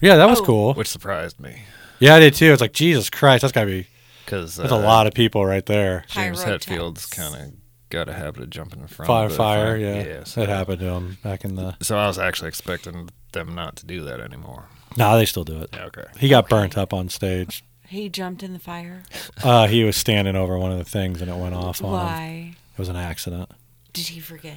[0.00, 0.44] Yeah, that was Oh.
[0.44, 0.74] cool.
[0.74, 1.62] which surprised me
[2.00, 2.52] Yeah, I did too.
[2.52, 3.86] It's like Jesus Christ, that's gotta be
[4.24, 6.04] because that's a uh, lot of people right there.
[6.08, 7.52] James Hetfield's kind of
[7.90, 9.06] got a habit of jumping in front.
[9.06, 10.02] Fire, of the fire, yeah.
[10.02, 10.24] yeah.
[10.24, 11.76] So, That happened to him back in the.
[11.82, 14.68] so I was actually expecting them not to do that anymore.
[14.96, 15.70] Nah, they still do it.
[15.72, 16.04] Yeah, okay.
[16.18, 17.64] He got oh, burnt up on stage.
[17.92, 19.02] He jumped in the fire.
[19.44, 21.94] Uh, he was standing over one of the things and it went off on him.
[22.06, 23.50] Why It was an accident.
[23.92, 24.56] did he forget?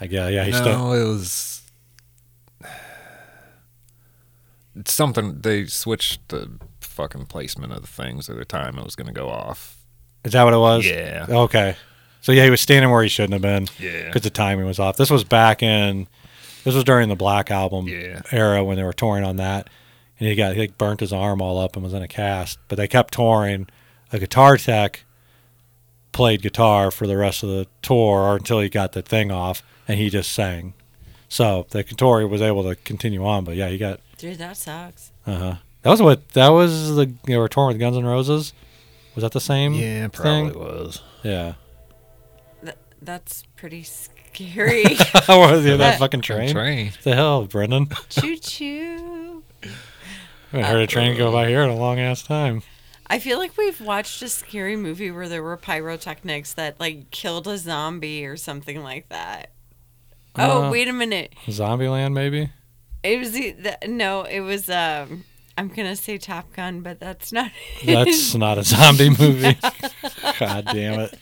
[0.00, 0.30] I guess.
[0.32, 0.92] Yeah, he no, still.
[0.92, 1.62] it was
[4.76, 5.40] it's something.
[5.40, 6.50] They switched the
[6.80, 9.76] fucking placement of the things at the time it was going to go off.
[10.24, 10.86] Is that what it was?
[10.86, 11.26] Yeah.
[11.28, 11.76] Okay.
[12.20, 14.06] So yeah, he was standing where he shouldn't have been Yeah.
[14.06, 14.96] because the timing was off.
[14.96, 16.06] This was back in.
[16.64, 18.22] This was during the Black Album Yeah.
[18.32, 19.68] era when they were touring on that,
[20.18, 22.58] and he got he like, burnt his arm all up and was in a cast.
[22.68, 23.68] But they kept touring.
[24.12, 25.04] A guitar tech
[26.12, 29.62] played guitar for the rest of the tour or until he got the thing off,
[29.88, 30.74] and he just sang.
[31.28, 33.44] So the tour was able to continue on.
[33.44, 35.10] But yeah, he got Dude, that sucks.
[35.26, 35.54] Uh huh.
[35.82, 36.28] That was what.
[36.30, 38.52] That was the they were touring with Guns N' Roses.
[39.14, 39.74] Was that the same?
[39.74, 40.58] Yeah, probably thing?
[40.58, 41.02] was.
[41.22, 41.54] Yeah.
[42.62, 44.84] That, that's pretty scary.
[45.26, 46.50] How was yeah, that fucking train?
[46.52, 46.92] Train.
[47.02, 47.88] The hell, Brendan?
[48.08, 49.23] choo choo.
[50.54, 52.62] I haven't heard a train go by here in a long ass time.
[53.08, 57.46] I feel like we've watched a scary movie where there were pyrotechnics that like killed
[57.48, 59.50] a zombie or something like that.
[60.36, 61.32] Oh, Uh, wait a minute.
[61.46, 62.50] Zombieland, maybe.
[63.02, 65.24] It was the, the, no, it was um
[65.56, 67.50] I'm going to say Top Gun, but that's not
[67.84, 69.56] That's not a zombie movie.
[70.40, 71.18] God damn it!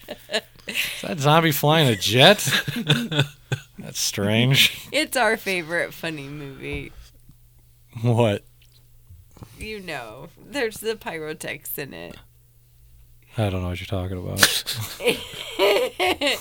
[0.66, 2.38] Is that zombie flying a jet?
[3.78, 4.88] That's strange.
[4.92, 6.92] It's our favorite funny movie.
[8.02, 8.44] What?
[9.58, 12.16] You know, there's the pyrotechs in it.
[13.38, 14.42] I don't know what you're talking about.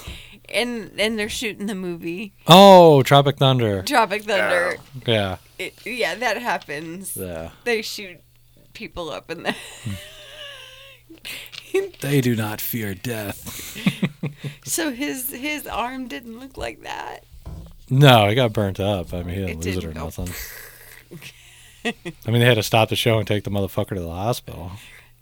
[0.49, 3.82] and and they're shooting the movie Oh, Tropic Thunder.
[3.84, 4.76] Tropic Thunder.
[5.07, 5.38] Yeah.
[5.57, 7.15] It, yeah, that happens.
[7.15, 7.52] Yeah.
[7.64, 8.19] They shoot
[8.73, 9.56] people up in there.
[9.84, 9.91] Hmm.
[12.02, 13.78] They do not fear death.
[14.65, 17.26] So his his arm didn't look like that.
[17.90, 19.14] No, he got burnt up.
[19.14, 20.30] I mean, he didn't It lose it or nothing.
[21.86, 24.72] I mean, they had to stop the show and take the motherfucker to the hospital.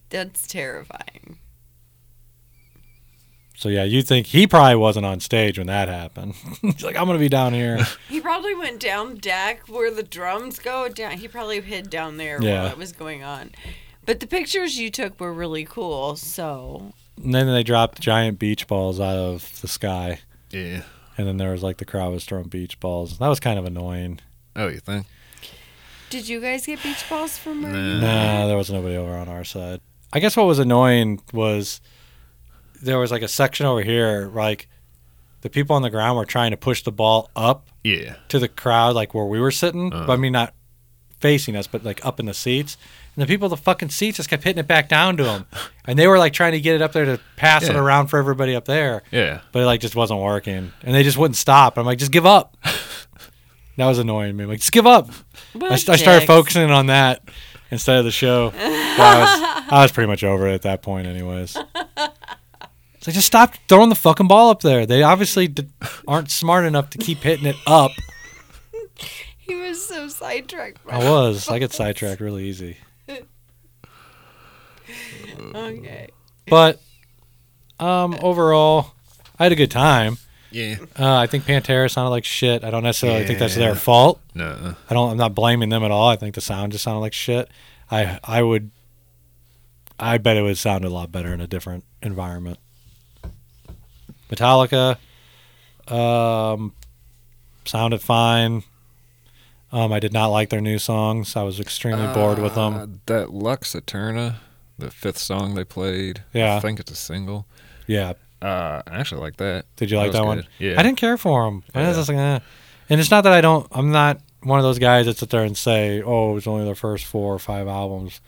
[0.10, 1.38] That's terrifying.
[3.56, 6.34] So yeah, you think he probably wasn't on stage when that happened?
[6.62, 7.86] He's like, I'm gonna be down here.
[8.08, 11.18] He probably went down deck where the drums go down.
[11.18, 12.64] He probably hid down there Yeah.
[12.64, 13.52] while it was going on.
[14.06, 16.16] But the pictures you took were really cool.
[16.16, 20.22] So And then they dropped giant beach balls out of the sky,
[20.52, 20.84] Yeah.
[21.18, 23.18] and then there was like the crowd was throwing beach balls.
[23.18, 24.22] That was kind of annoying.
[24.56, 25.06] Oh, you think?
[26.10, 27.72] Did you guys get beach balls from where?
[27.72, 28.00] Nah.
[28.00, 29.82] Nah, there was nobody over on our side.
[30.12, 31.82] I guess what was annoying was
[32.82, 34.68] there was like a section over here, like
[35.42, 38.16] the people on the ground were trying to push the ball up Yeah.
[38.30, 39.94] to the crowd, like where we were sitting.
[39.94, 40.06] Uh.
[40.08, 40.54] But I mean, not
[41.20, 42.78] facing us, but like up in the seats.
[43.16, 45.46] And the people in the fucking seats just kept hitting it back down to them,
[45.86, 48.18] and they were like trying to get it up there to pass it around for
[48.18, 49.04] everybody up there.
[49.12, 49.42] Yeah.
[49.52, 51.78] but it like just wasn't working, and they just wouldn't stop.
[51.78, 52.56] I'm like, just give up.
[53.80, 54.44] that was annoying me.
[54.44, 55.10] I'm like, just give up.
[55.62, 57.22] I, I started focusing on that
[57.72, 58.52] instead of the show.
[58.58, 61.56] I was I was pretty much over it at that point, anyways.
[61.96, 64.86] Like just stop throwing the fucking ball up there.
[64.86, 65.70] They obviously d-
[66.08, 67.92] aren't smart enough to keep hitting it up.
[69.38, 70.78] He was so sidetracked.
[70.88, 71.50] I was.
[71.50, 72.78] I get sidetracked really easy.
[75.56, 76.10] Okay.
[76.48, 76.80] But
[77.80, 78.94] um, overall,
[79.40, 80.18] I had a good time.
[80.52, 80.78] Yeah.
[80.98, 82.64] Uh, I think Pantera sounded like shit.
[82.64, 84.20] I don't necessarily think that's their fault.
[84.34, 84.76] No.
[84.90, 85.12] I don't.
[85.12, 86.10] I'm not blaming them at all.
[86.10, 87.50] I think the sound just sounded like shit.
[87.92, 88.72] I I would.
[90.00, 92.58] I bet it would sound a lot better in a different environment.
[94.30, 94.98] Metallica,
[95.88, 96.74] um,
[97.66, 98.64] sounded fine.
[99.72, 101.36] Um, I did not like their new songs.
[101.36, 102.74] I was extremely bored with them.
[102.74, 104.40] Uh, that Lux Eterna,
[104.78, 106.24] the fifth song they played.
[106.34, 106.56] Yeah.
[106.56, 107.46] I think it's a single.
[107.86, 109.66] Yeah, Uh, I actually like that.
[109.76, 110.38] Did you like was that one?
[110.38, 110.48] good.
[110.60, 110.80] Yeah.
[110.80, 111.64] I didn't care for him.
[111.76, 111.94] I was Yeah.
[111.94, 112.40] just like, eh.
[112.90, 113.68] And it's not that I don't.
[113.72, 116.64] I'm not one of those guys that sit there and say, "Oh, it was only
[116.66, 118.22] their first four or five albums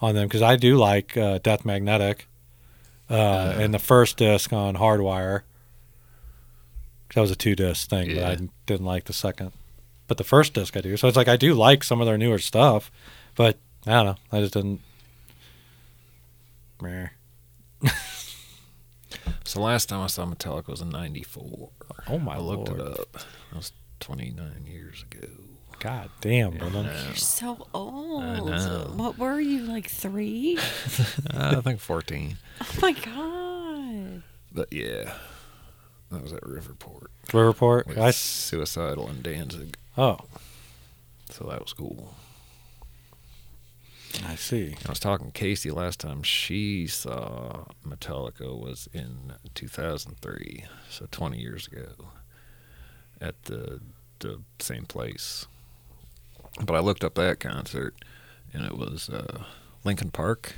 [0.00, 2.26] on them," because I do like uh, Death Magnetic,
[3.10, 5.42] uh, and the first disc on Hardwire.
[7.14, 8.36] That was a two disc thing, but I
[8.66, 9.52] didn't like the second.
[10.06, 10.96] But the first disc I do.
[10.96, 12.90] So it's like I do like some of their newer stuff,
[13.34, 14.16] but I don't know.
[14.30, 14.80] I just didn't.
[16.82, 17.08] Meh.
[19.44, 21.70] So last time I saw Metallica was in '94.
[22.08, 22.80] Oh my god I looked lord!
[22.80, 23.12] it up.
[23.12, 25.28] That was 29 years ago.
[25.80, 26.86] God damn, Brendan.
[26.86, 28.46] You're so old.
[28.48, 28.92] know.
[28.96, 30.58] What were you, like three?
[31.32, 32.36] Uh, I think 14.
[32.60, 34.22] Oh my god.
[34.52, 35.14] But yeah,
[36.10, 37.06] that was at Riverport.
[37.32, 37.86] Report.
[37.86, 39.76] With I s- Suicidal and Danzig.
[39.98, 40.18] oh,
[41.30, 42.14] So that was cool.
[44.26, 44.76] I see.
[44.86, 51.38] I was talking to Casey last time she saw Metallica was in 2003, so 20
[51.38, 51.88] years ago,
[53.20, 53.80] at the
[54.20, 55.46] the same place.
[56.64, 57.94] But I looked up that concert,
[58.52, 59.44] and it was uh,
[59.84, 60.54] Linkin Park.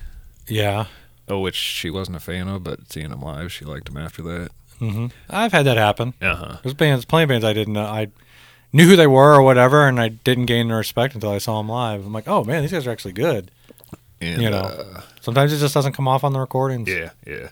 [0.46, 0.86] Yeah.
[1.28, 4.22] Oh, which she wasn't a fan of, but seeing them live, she liked them after
[4.22, 4.50] that.
[4.80, 5.06] Mm-hmm.
[5.30, 6.14] I've had that happen.
[6.20, 6.56] Uh huh.
[6.62, 7.84] There's bands, playing bands I didn't know.
[7.86, 8.08] I
[8.72, 11.58] knew who they were or whatever, and I didn't gain their respect until I saw
[11.58, 12.04] them live.
[12.04, 13.50] I'm like, oh man, these guys are actually good.
[14.20, 14.60] And, You know.
[14.62, 16.88] uh, Sometimes it just doesn't come off on the recordings.
[16.88, 17.48] yeah, yeah.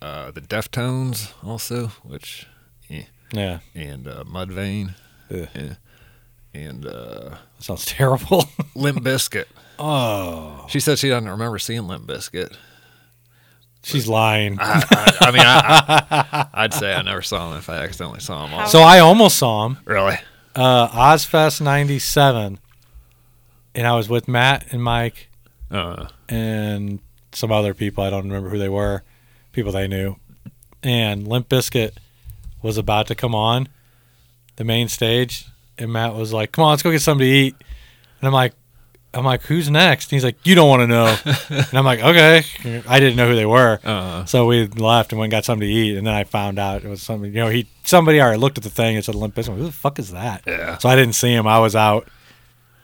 [0.00, 2.46] Uh, the Deftones also, which
[3.32, 3.58] Yeah.
[3.74, 4.94] and uh, Mudvayne,
[5.30, 5.48] Ugh.
[5.54, 5.74] yeah,
[6.54, 8.44] and uh, That sounds terrible.
[8.74, 9.46] Limp Bizkit.
[9.78, 10.66] oh.
[10.68, 12.54] She said she doesn't remember seeing Limp Bizkit.
[13.82, 14.58] She's lying.
[14.60, 18.20] I, I, I mean, I, I, I'd say I never saw him if I accidentally
[18.20, 18.54] saw him.
[18.54, 18.66] all.
[18.66, 19.78] So I almost saw them.
[19.84, 20.16] really?
[20.54, 22.58] Uh, Ozzfest 97.
[23.74, 25.28] And I was with Matt and Mike
[25.70, 26.98] Uh, and
[27.32, 28.02] some other people.
[28.02, 29.02] I don't remember who they were,
[29.52, 30.16] people they knew.
[30.82, 31.92] And Limp Bizkit
[32.62, 33.68] was about to come on
[34.56, 35.46] the main stage,
[35.78, 37.54] and Matt was like, "Come on, let's go get something to eat."
[38.20, 38.54] And I'm like,
[39.14, 41.16] "I'm like, who's next?" And he's like, "You don't want to know."
[41.48, 42.44] and I'm like, "Okay."
[42.88, 45.66] I didn't know who they were, uh, so we left and went and got something
[45.66, 45.96] to eat.
[45.96, 47.32] And then I found out it was something.
[47.32, 49.56] You know, he somebody already looked at the thing and said Limp Bizkit.
[49.56, 50.42] Who the fuck is that?
[50.46, 50.78] Yeah.
[50.78, 51.46] So I didn't see him.
[51.46, 52.08] I was out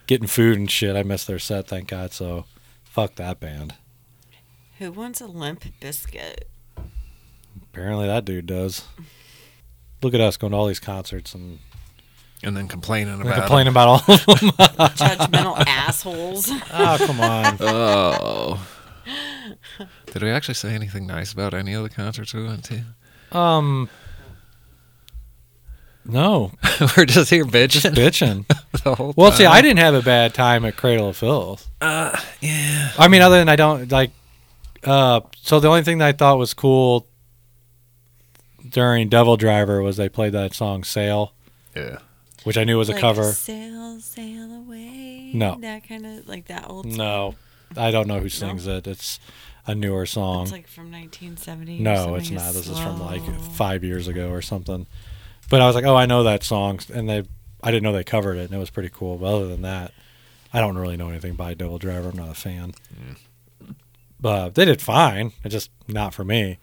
[0.07, 0.97] getting food and shit.
[0.97, 2.13] I missed their set, thank God.
[2.13, 2.45] So
[2.85, 3.75] fuck that band.
[4.79, 6.49] Who wants a limp biscuit?
[7.63, 8.85] Apparently that dude does.
[10.03, 11.61] Look at us going to all these concerts and,
[12.45, 14.51] and then complaining and about complaining about all of them.
[14.97, 16.51] Judgmental assholes.
[16.73, 17.57] oh, come on.
[17.61, 18.67] Oh.
[20.13, 23.37] Did we actually say anything nice about any of the concerts we went to?
[23.37, 23.89] Um,
[26.05, 26.53] no,
[26.97, 28.47] We're just here bitching bitching.
[28.85, 29.47] the whole Well, see.
[29.47, 31.69] I didn't have a bad time at Cradle of Filth.
[31.81, 32.93] Uh, yeah.
[32.99, 34.11] I mean, other than I don't like.
[34.83, 37.07] Uh, so the only thing that I thought was cool
[38.69, 41.33] during DevilDriver was they played that song "Sail,"
[41.75, 41.99] Yeah.
[42.45, 43.33] Which I knew was a Like, cover.
[43.33, 45.31] Sail, sail away.
[45.35, 45.57] No.
[45.61, 46.85] That kind of like that old.
[46.87, 46.97] song.
[46.97, 47.35] No,
[47.77, 48.87] I don't know who sings it.
[48.87, 49.19] It's
[49.67, 50.43] a newer song.
[50.43, 51.79] It's like from 1970.
[51.81, 52.17] No, something.
[52.21, 52.53] it's not.
[52.55, 53.23] This is from like
[53.53, 54.87] five years ago or something.
[55.51, 57.23] But I was like, oh, I know that song, and they,
[57.63, 59.17] I didn't know they covered it, and it was pretty cool.
[59.17, 59.93] But other than that,
[60.53, 62.11] I don't really know anything by DevilDriver.
[62.11, 62.73] I'm not a fan.
[64.21, 65.33] But they did fine.
[65.45, 66.59] It's just not for me.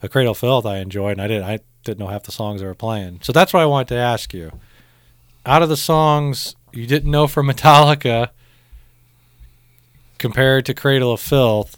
[0.00, 1.42] But Cradle of Filth, I enjoyed, and I did.
[1.42, 3.20] I didn't know half the songs they were playing.
[3.22, 4.52] So that's what I wanted to ask you.
[5.46, 8.28] Out of the songs you didn't know from Metallica,
[10.18, 11.76] compared to Cradle of Filth,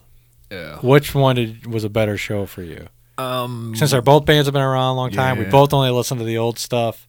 [0.51, 0.77] Yeah.
[0.79, 2.89] which one did, was a better show for you?
[3.19, 3.75] Um.
[3.77, 6.25] Since our both bands have been around a long time, we both only listen to
[6.25, 7.07] the old stuff.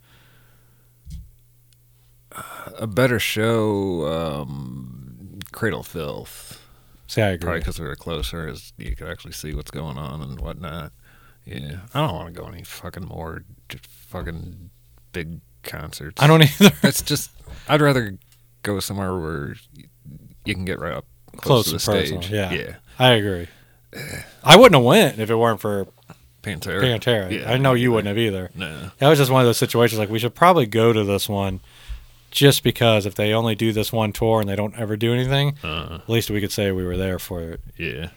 [2.77, 6.65] a better show, um, Cradle of Filth.
[7.07, 7.43] See, I agree.
[7.45, 10.91] Probably because we were closer, as you could actually see what's going on and whatnot.
[11.45, 14.69] Yeah, I don't want to go any fucking more just fucking
[15.11, 16.21] big concerts.
[16.21, 16.71] I don't either.
[16.83, 17.31] It's just
[17.67, 18.17] I'd rather
[18.63, 19.55] go somewhere where
[20.45, 21.05] you can get right up
[21.37, 22.31] Close close, to the and stage.
[22.31, 22.51] yeah.
[22.51, 22.75] yeah.
[22.99, 23.47] I agree.
[24.43, 25.87] I wouldn't have went if it weren't for
[26.43, 26.81] Pantera.
[26.81, 27.31] Pantera.
[27.31, 28.49] Yeah, I know you wouldn't have either.
[28.55, 28.91] No.
[28.99, 31.59] That was just one of those situations like we should probably go to this one
[32.31, 35.57] just because if they only do this one tour and they don't ever do anything,
[35.63, 37.61] Uh, at least we could say we were there for it.
[37.77, 38.09] yeah.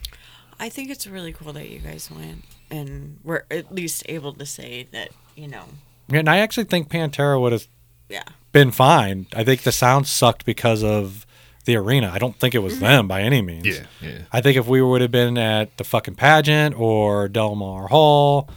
[0.61, 4.47] I think it's really cool that you guys went and we're at least able to
[4.47, 5.65] say that, you know,
[6.11, 7.67] And I actually think Pantera would have
[8.09, 8.25] yeah.
[8.53, 9.27] been fine.
[9.35, 11.27] I think the sound sucked because of
[11.65, 12.11] the arena.
[12.13, 13.67] I don't think it was them by any means.
[13.67, 13.87] Yeah.
[14.03, 14.19] Yeah.
[14.33, 18.51] I think if we would have been at the fucking pageant or Delmar Hall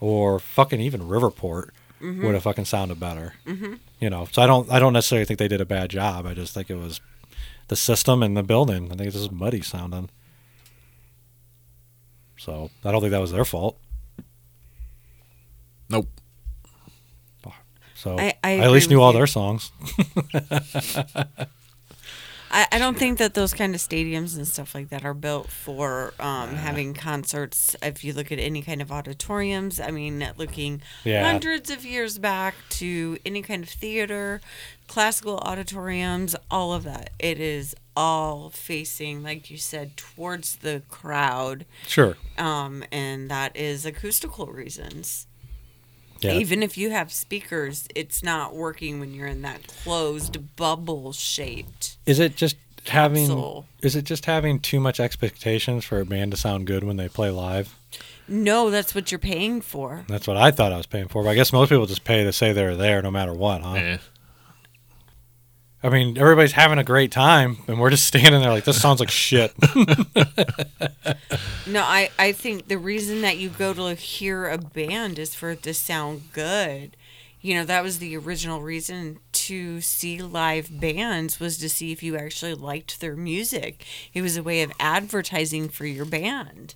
[0.00, 1.70] or fucking even Riverport
[2.00, 3.34] would have fucking sounded better.
[3.46, 3.74] Mm-hmm.
[3.98, 6.26] You know, so I don't I don't necessarily think they did a bad job.
[6.26, 7.00] I just think it was
[7.68, 8.86] the system and the building.
[8.92, 10.10] I think it's just muddy sounding.
[12.36, 13.78] So I don't think that was their fault.
[15.88, 16.08] Nope.
[18.04, 19.18] So I- I at least knew all you.
[19.18, 19.72] their songs.
[22.50, 25.48] I, I don't think that those kind of stadiums and stuff like that are built
[25.50, 27.74] for um, having concerts.
[27.82, 31.24] If you look at any kind of auditoriums, I mean, looking Yeah.
[31.24, 34.40] hundreds of years back to any kind of theater,
[34.86, 41.64] classical auditoriums, all of that, it is all facing, like you said, towards the crowd,
[41.88, 42.16] Sure.
[42.38, 45.26] um, and that is acoustical reasons.
[46.24, 46.34] Yeah.
[46.34, 51.96] Even if you have speakers, it's not working when you're in that closed bubble shaped.
[52.06, 52.56] Is it just
[52.86, 53.66] having Capsule.
[53.82, 57.08] is it just having too much expectations for a band to sound good when they
[57.08, 57.74] play live?
[58.26, 60.04] No, that's what you're paying for.
[60.08, 61.22] That's what I thought I was paying for.
[61.22, 63.74] But I guess most people just pay to say they're there no matter what, huh?
[63.74, 63.98] Yeah.
[65.84, 69.00] I mean, everybody's having a great time, and we're just standing there like this sounds
[69.00, 69.52] like shit.
[71.66, 75.50] No, I, I think the reason that you go to hear a band is for
[75.52, 76.96] it to sound good.
[77.40, 82.02] You know, that was the original reason to see live bands was to see if
[82.02, 83.84] you actually liked their music.
[84.12, 86.74] It was a way of advertising for your band.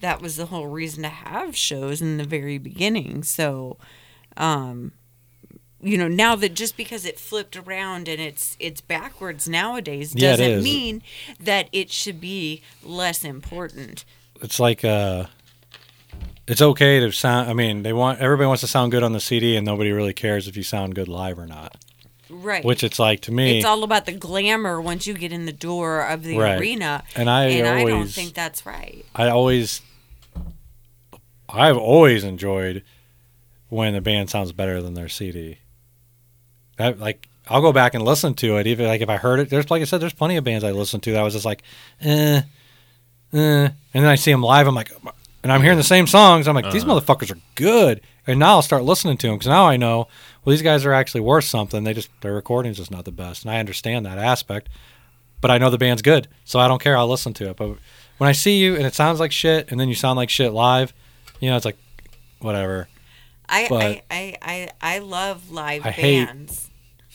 [0.00, 3.24] That was the whole reason to have shows in the very beginning.
[3.24, 3.78] So,
[4.36, 4.92] um,
[5.82, 10.36] you know, now that just because it flipped around and it's it's backwards nowadays Yeah,
[10.36, 11.02] doesn't mean
[11.40, 14.04] that it should be less important.
[14.40, 15.26] it's like uh,
[16.46, 17.50] it's okay to sound.
[17.50, 20.12] I mean, they want everybody wants to sound good on the CD, and nobody really
[20.14, 21.76] cares if you sound good live or not.
[22.30, 22.64] Right.
[22.64, 25.52] Which it's like to me, it's all about the glamour once you get in the
[25.52, 26.58] door of the Right.
[26.58, 27.02] arena.
[27.14, 29.04] and I and I don't think that's right.
[29.14, 29.82] I always,
[31.48, 32.82] I've always enjoyed
[33.68, 35.58] when the band sounds better than their CD.
[36.76, 39.50] That like I'll go back and listen to it, even like if I heard it.
[39.50, 41.44] There's like I said, there's plenty of bands I listen to that I was just
[41.44, 41.62] like,
[42.00, 42.42] eh,
[43.32, 44.66] eh, and then I see them live.
[44.66, 44.92] I'm like,
[45.42, 46.46] and I'm hearing the same songs.
[46.46, 48.00] I'm like, these motherfuckers are good.
[48.26, 50.06] And now I'll start listening to them because now I know,
[50.44, 51.82] well, these guys are actually worth something.
[51.82, 54.68] They just their recording's just not the best, and I understand that aspect.
[55.40, 56.96] But I know the band's good, so I don't care.
[56.96, 57.56] I'll listen to it.
[57.56, 57.76] But
[58.18, 60.52] when I see you and it sounds like shit, and then you sound like shit
[60.52, 60.94] live,
[61.40, 61.76] you know, it's like,
[62.38, 62.86] whatever.
[63.52, 66.68] I I, I, I, I love live I hate- bands.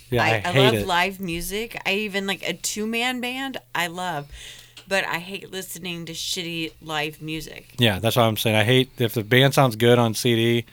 [0.10, 0.88] Yeah, I, I, I, hate love it.
[0.88, 1.82] live music.
[1.86, 3.58] I even like a two man band.
[3.76, 4.28] I love,
[4.88, 7.74] but I hate listening to shitty live music.
[7.78, 8.56] Yeah, that's what I'm saying.
[8.56, 10.64] I hate if the band sounds good on CD,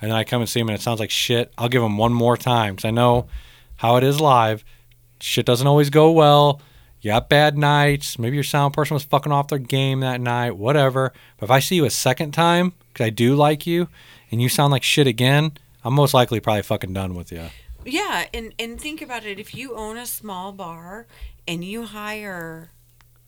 [0.00, 1.52] and then I come and see them and it sounds like shit.
[1.58, 3.26] I'll give them one more time because I know
[3.76, 4.62] how it is live.
[5.20, 6.60] Shit doesn't always go well.
[7.00, 8.16] You got bad nights.
[8.18, 10.52] Maybe your sound person was fucking off their game that night.
[10.56, 11.12] Whatever.
[11.38, 13.88] But if I see you a second time because I do like you,
[14.30, 15.52] and you sound like shit again,
[15.84, 17.48] I'm most likely probably fucking done with you.
[17.84, 19.38] Yeah, and and think about it.
[19.38, 21.06] If you own a small bar
[21.46, 22.70] and you hire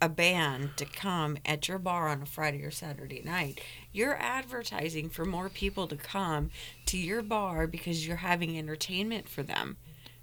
[0.00, 3.60] a band to come at your bar on a Friday or Saturday night,
[3.92, 6.50] you're advertising for more people to come
[6.86, 9.76] to your bar because you're having entertainment for them.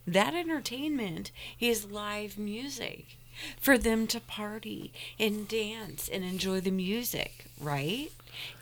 [0.05, 3.17] That entertainment is live music
[3.59, 8.11] for them to party and dance and enjoy the music, right?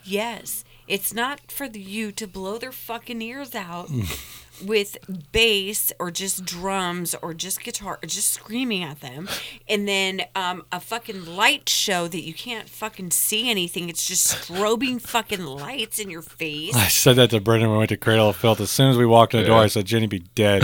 [0.03, 3.89] Yes, it's not for you to blow their fucking ears out
[4.65, 4.97] with
[5.31, 9.27] bass or just drums or just guitar or just screaming at them.
[9.67, 13.89] And then um, a fucking light show that you can't fucking see anything.
[13.89, 16.75] It's just strobing fucking lights in your face.
[16.75, 18.59] I said that to Brendan when we went to Cradle of Filth.
[18.61, 20.63] As soon as we walked in the door, I said, Jenny be dead.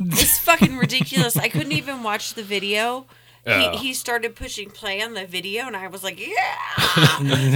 [0.00, 1.36] it's fucking ridiculous.
[1.36, 3.06] I couldn't even watch the video
[3.48, 3.72] Yeah.
[3.72, 6.56] he, he started pushing play on the video and i was like yeah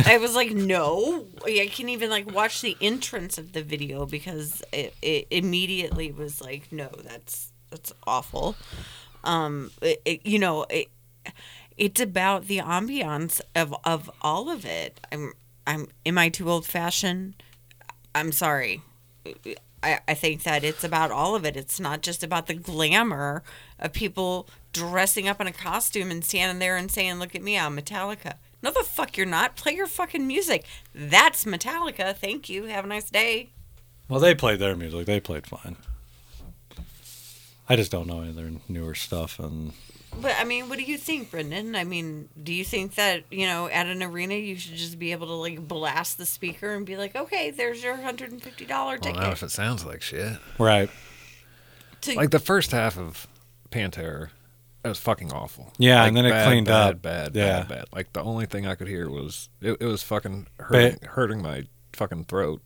[0.07, 4.63] i was like no i can't even like watch the entrance of the video because
[4.73, 8.55] it, it immediately was like no that's that's awful.
[9.25, 10.89] Um, it, it- you know, it,
[11.79, 15.01] it's about the ambiance of of all of it.
[15.11, 15.33] I'm
[15.67, 17.43] I'm am I too old fashioned?
[18.15, 18.83] I'm sorry.
[19.83, 21.57] I, I think that it's about all of it.
[21.57, 23.43] It's not just about the glamour
[23.79, 27.59] of people dressing up in a costume and standing there and saying, "Look at me,
[27.59, 29.57] I'm Metallica." No, the fuck you're not.
[29.57, 30.65] Play your fucking music.
[30.95, 32.15] That's Metallica.
[32.15, 32.65] Thank you.
[32.65, 33.51] Have a nice day.
[34.09, 35.07] Well, they played their music.
[35.07, 35.77] They played fine.
[37.69, 39.73] I just don't know any of their newer stuff, and
[40.21, 41.75] But I mean, what do you think, Brendan?
[41.75, 45.13] I mean, do you think that you know at an arena you should just be
[45.13, 48.65] able to like blast the speaker and be like, "Okay, there's your hundred and fifty
[48.65, 50.39] dollar ticket." Well, ticket." not if it sounds like shit.
[50.59, 50.91] right,
[52.03, 53.27] to, Like the first half of
[53.71, 54.29] Pantera,
[54.85, 55.73] it was fucking awful.
[55.79, 57.03] Yeah, Like, and then it bad, cleaned bad, up.
[57.03, 57.61] Bad, Yeah.
[57.61, 57.85] bad, bad.
[57.93, 61.65] Like the only thing I could hear was it, it was fucking hurting, hurting my
[61.95, 62.61] fucking throat.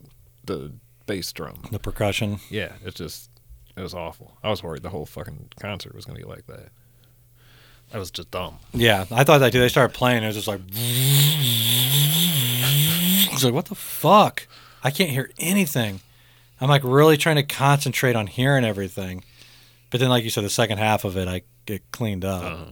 [0.44, 0.72] The
[1.06, 1.62] bass drum.
[1.70, 2.40] the percussion.
[2.50, 3.30] Yeah, it's just
[3.76, 4.36] it was awful.
[4.42, 6.70] I was worried the whole fucking concert was gonna be like that.
[7.90, 8.58] That was just dumb.
[8.74, 9.60] Yeah, I thought that too.
[9.60, 10.22] They started playing.
[10.22, 10.60] It was just like,
[13.32, 14.46] it's like what the fuck?
[14.82, 16.00] I can't hear anything.
[16.60, 19.24] I'm like really trying to concentrate on hearing everything,
[19.90, 22.42] but then, like you said, the second half of it, I get cleaned up.
[22.42, 22.64] Uh-huh.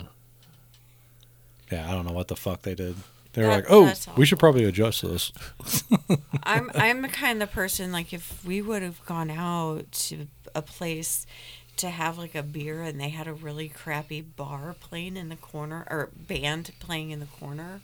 [1.70, 2.96] Yeah, I don't know what the fuck they did.
[3.32, 5.32] They were That- like, "Oh, we should probably adjust this."
[6.44, 10.62] I'm I'm the kind of person like if we would have gone out to a
[10.62, 11.26] place
[11.76, 15.36] to have like a beer and they had a really crappy bar playing in the
[15.36, 17.80] corner or band playing in the corner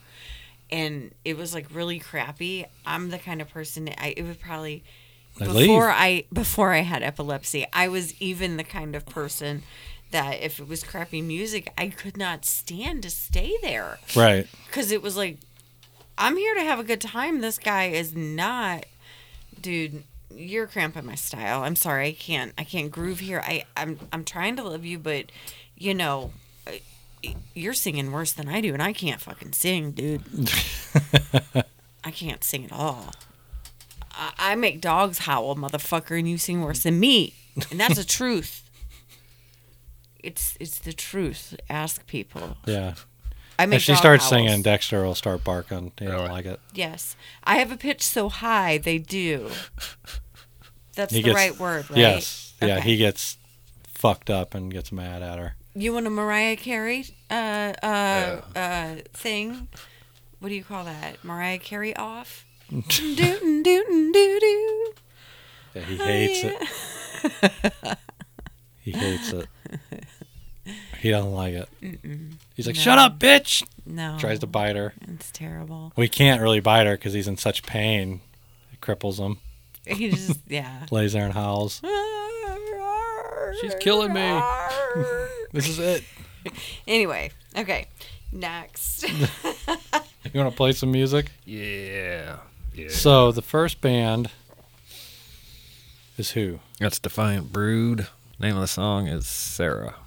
[0.71, 4.39] and it was like really crappy i'm the kind of person that I it would
[4.39, 4.83] probably
[5.37, 5.95] They before leave.
[5.95, 9.63] i before i had epilepsy i was even the kind of person
[10.11, 14.47] that if it was crappy music i could not stand to stay there Right.
[14.67, 15.39] because it was like
[16.17, 18.85] i'm here to have a good time this guy is not
[19.59, 20.03] dude
[20.35, 24.23] you're cramping my style i'm sorry i can't i can't groove here i i'm, I'm
[24.23, 25.25] trying to love you but
[25.77, 26.31] you know
[27.53, 30.23] you're singing worse than i do and i can't fucking sing dude
[32.03, 33.13] i can't sing at all
[34.11, 37.33] I, I make dogs howl motherfucker and you sing worse than me
[37.69, 38.69] and that's the truth
[40.23, 42.93] it's it's the truth ask people Yeah.
[43.59, 44.29] i make If she starts howls.
[44.29, 45.91] singing, Dexter will start barking.
[45.99, 46.59] He don't like it.
[46.73, 47.15] Yes.
[47.43, 49.49] I have a pitch so high they do.
[50.95, 51.97] That's He the gets- right word, right?
[51.99, 52.53] Yes.
[52.61, 53.37] Yeah, he gets
[53.87, 55.55] fucked up and gets mad at her.
[55.73, 59.67] You want a Mariah Carey uh uh uh thing?
[60.39, 61.23] What do you call that?
[61.23, 62.45] Mariah Carey off?
[62.69, 63.15] doo
[63.63, 64.93] doo.
[65.73, 67.97] Yeah, he hates it.
[68.83, 69.47] He hates it.
[70.99, 71.69] He doesn't like it.
[72.55, 74.17] He's like, "Shut up, bitch!" No.
[74.19, 74.93] Tries to bite her.
[75.07, 75.93] It's terrible.
[75.95, 78.21] We can't really bite her because he's in such pain.
[78.73, 79.37] It cripples him.
[79.87, 80.85] He just yeah.
[80.91, 81.81] Lays there and howls.
[83.61, 84.41] She's killing me.
[85.53, 86.03] This is it.
[86.87, 87.87] Anyway, okay.
[88.31, 89.05] Next.
[90.33, 91.31] You want to play some music?
[91.45, 92.37] Yeah.
[92.73, 92.89] Yeah.
[92.89, 94.29] So the first band
[96.17, 96.59] is who?
[96.79, 98.07] That's Defiant Brood.
[98.39, 99.95] Name of the song is Sarah.
[99.95, 100.00] Sarah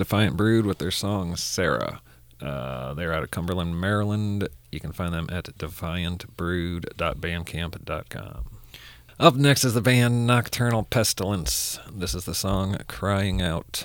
[0.00, 2.00] Defiant Brood with their song Sarah.
[2.40, 4.48] Uh, they're out of Cumberland, Maryland.
[4.72, 8.44] You can find them at defiantbrood.bandcamp.com.
[9.18, 11.78] Up next is the band Nocturnal Pestilence.
[11.92, 13.84] This is the song Crying Out.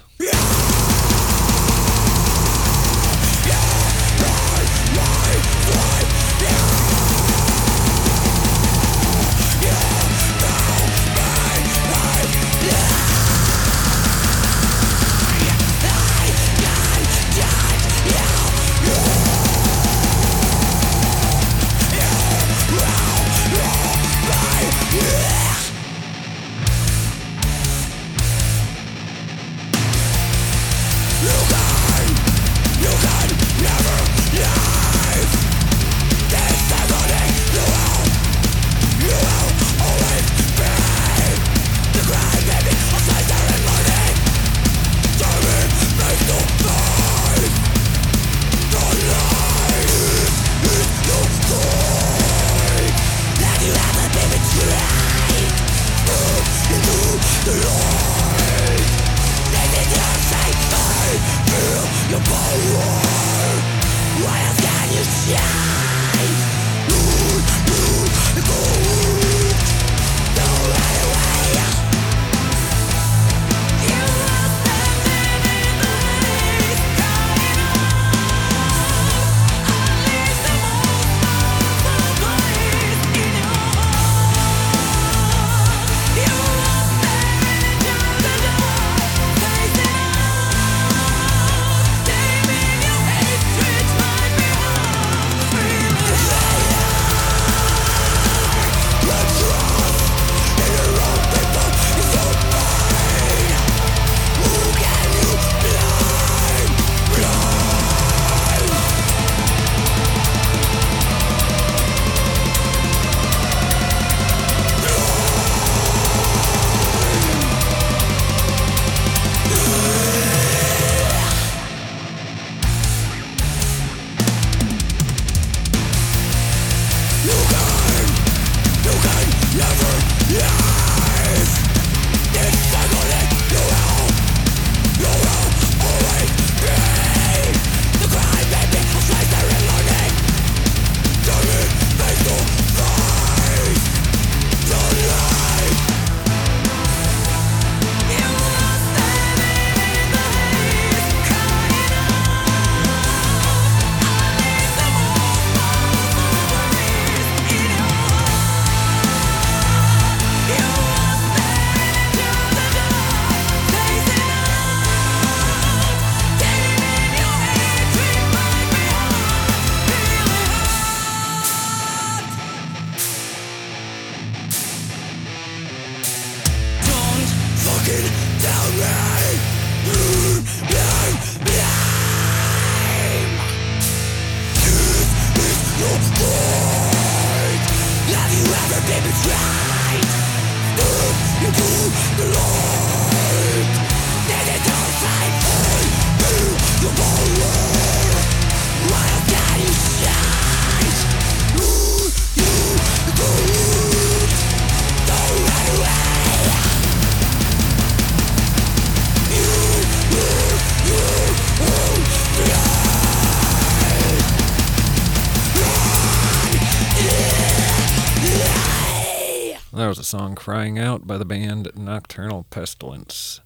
[220.05, 223.41] Song Crying Out by the band Nocturnal Pestilence.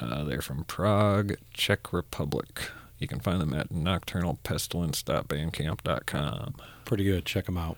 [0.00, 2.70] Uh, they're from Prague, Czech Republic.
[2.98, 6.54] You can find them at nocturnalpestilence.bandcamp.com.
[6.84, 7.26] Pretty good.
[7.26, 7.76] Check them out.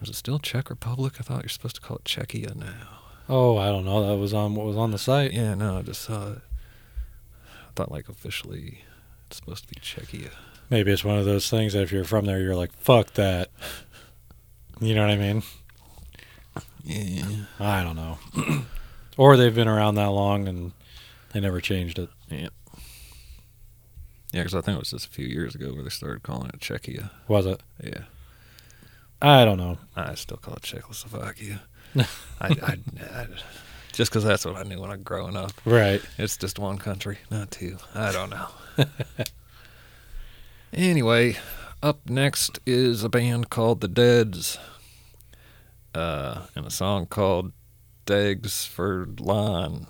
[0.00, 1.14] Is it still Czech Republic?
[1.20, 3.00] I thought you're supposed to call it Czechia now.
[3.28, 4.06] Oh, I don't know.
[4.06, 5.32] That was on what was on the site.
[5.32, 6.38] Yeah, no, I just saw it.
[7.46, 8.84] I thought like officially
[9.26, 10.30] it's supposed to be Czechia.
[10.70, 13.50] Maybe it's one of those things that if you're from there, you're like, fuck that.
[14.80, 15.42] You know what I mean?
[16.84, 17.44] Yeah.
[17.58, 18.18] I don't know.
[19.16, 20.72] or they've been around that long and
[21.32, 22.08] they never changed it.
[22.30, 22.48] Yeah.
[24.32, 26.50] Yeah, because I think it was just a few years ago where they started calling
[26.50, 27.10] it Czechia.
[27.28, 27.62] Was it?
[27.82, 28.02] Yeah.
[29.20, 29.78] I don't know.
[29.96, 31.62] I still call it Czechoslovakia.
[31.96, 32.06] I,
[32.40, 33.26] I, I,
[33.92, 35.52] just because that's what I knew when I was growing up.
[35.64, 36.00] Right.
[36.18, 37.78] It's just one country, not two.
[37.94, 38.46] I don't know.
[40.72, 41.36] anyway,
[41.82, 44.58] up next is a band called The Deads,
[45.98, 47.52] uh, a song called
[48.06, 49.86] Dags for Line.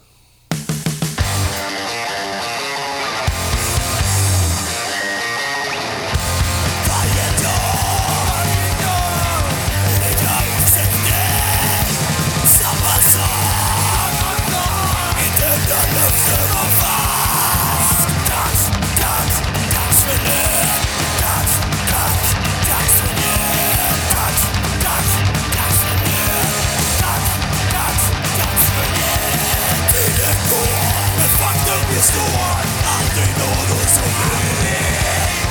[31.98, 33.98] It's the one I did all those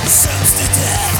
[0.08, 1.17] Since the death.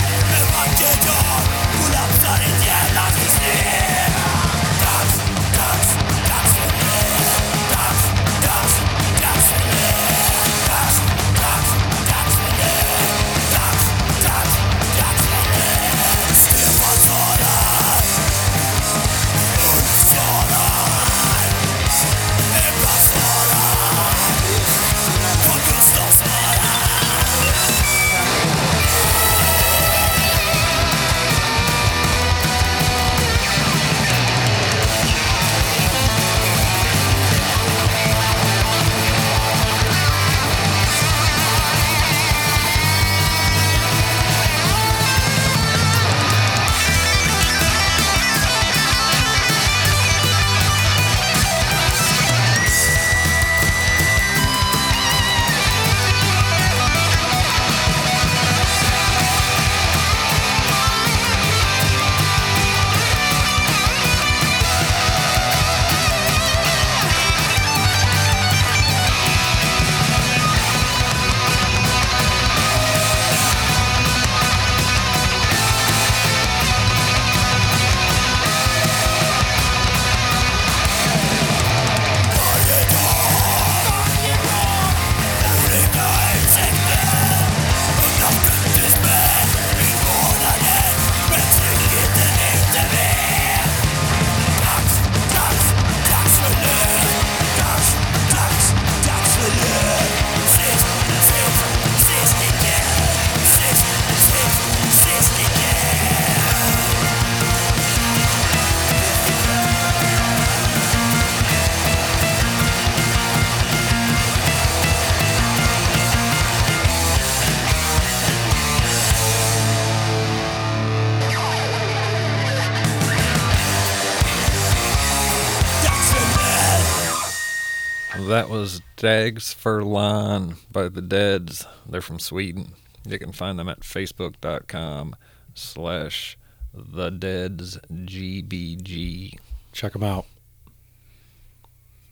[128.98, 131.64] Dags for Lawn by the Deads.
[131.88, 132.72] They're from Sweden.
[133.06, 135.14] You can find them at facebook.com
[135.54, 136.36] slash
[136.74, 139.38] the Deads GBG.
[139.70, 140.26] Check them out.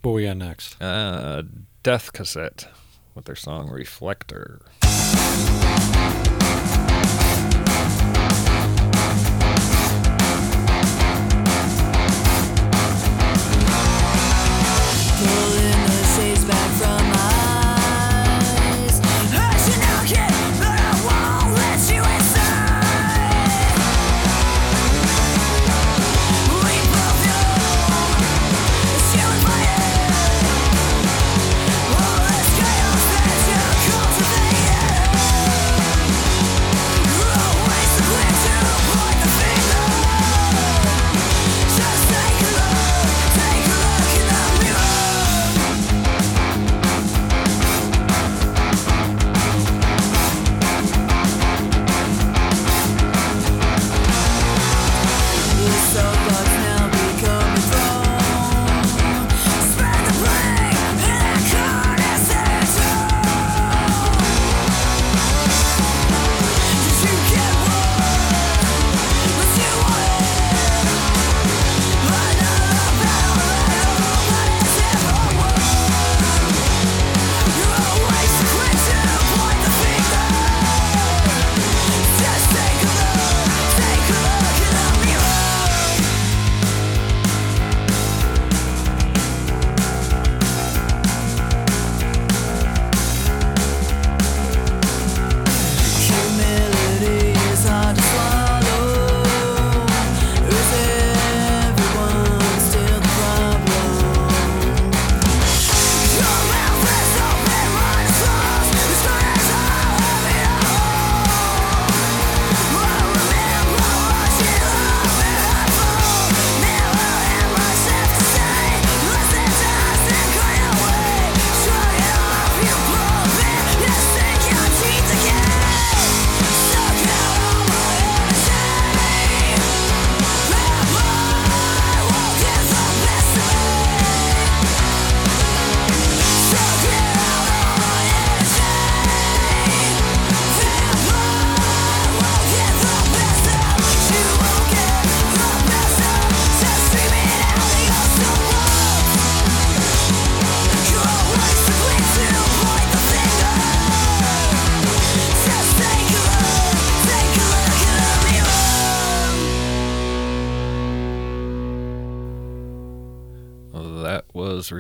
[0.02, 0.80] What we got next?
[0.80, 1.42] Uh,
[1.82, 2.68] Death Cassette
[3.16, 4.60] with their song Reflector.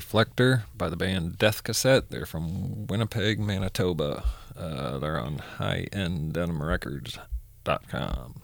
[0.06, 2.10] Reflector by the band Death Cassette.
[2.10, 4.22] They're from Winnipeg, Manitoba.
[4.56, 8.42] Uh, they're on highenddenimrecords.com.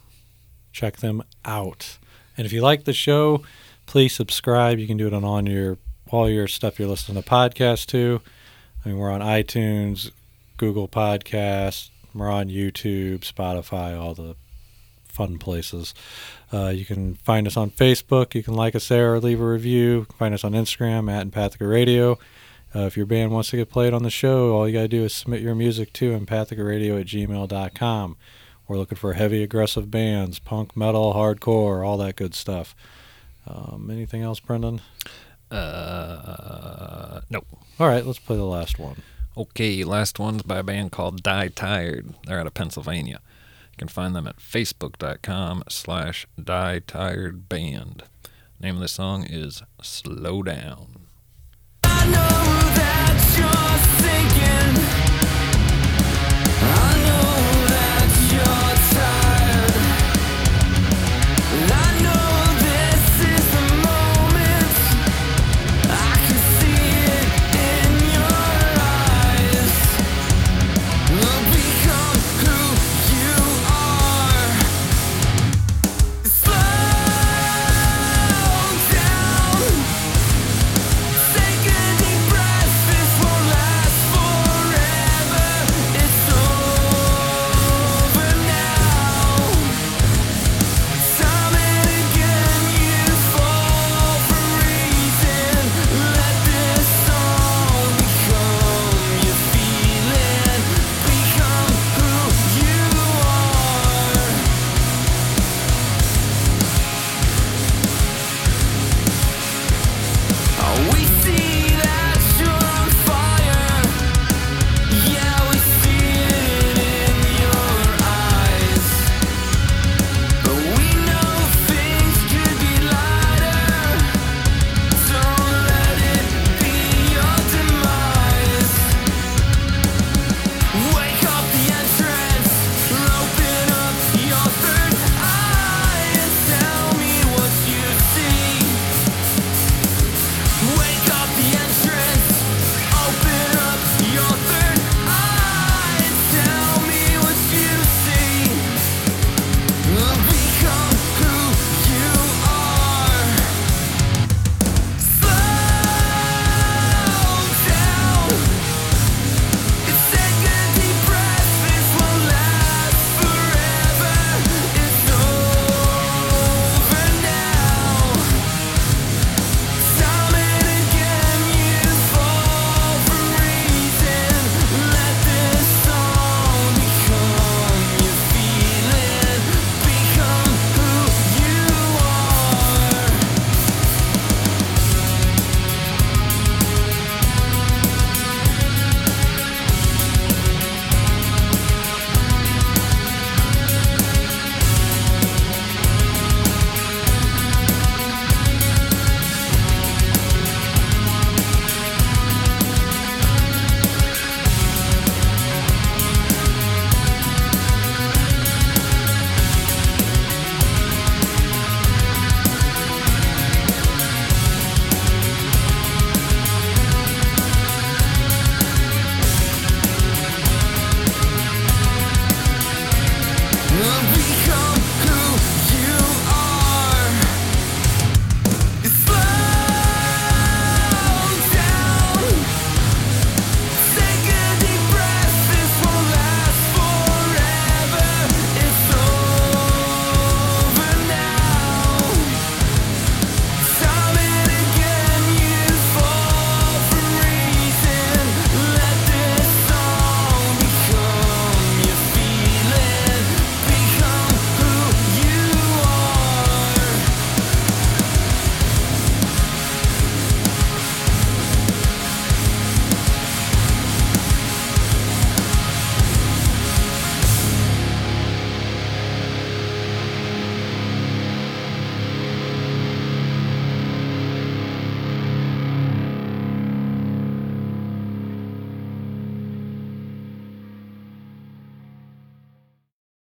[0.72, 1.98] Check them out.
[2.36, 3.44] And if you like the show,
[3.86, 4.80] please subscribe.
[4.80, 5.78] You can do it on all your
[6.10, 8.20] all your stuff you're listening to podcasts to.
[8.84, 10.10] I mean, we're on iTunes,
[10.56, 14.34] Google Podcasts, we're on YouTube, Spotify, all the
[15.12, 15.94] fun places.
[16.52, 18.34] Uh, you can find us on Facebook.
[18.34, 20.06] You can like us there or leave a review.
[20.18, 22.18] Find us on Instagram at Empathica Radio.
[22.74, 24.89] Uh, if your band wants to get played on the show, all you got to
[24.89, 28.16] do is submit your music to empathicaradio at gmail.com.
[28.66, 32.74] We're looking for heavy, aggressive bands, punk, metal, hardcore, all that good stuff.
[33.47, 34.80] Um, anything else, Brendan?
[35.51, 37.43] Uh, no.
[37.78, 39.02] All right, let's play the last one.
[39.36, 42.14] Okay, last one's by a band called Die Tired.
[42.26, 43.20] They're out of Pennsylvania.
[43.73, 48.05] You can find them at facebook.com slash Die Tired Band.
[48.61, 51.07] Name of the song is Slow Down.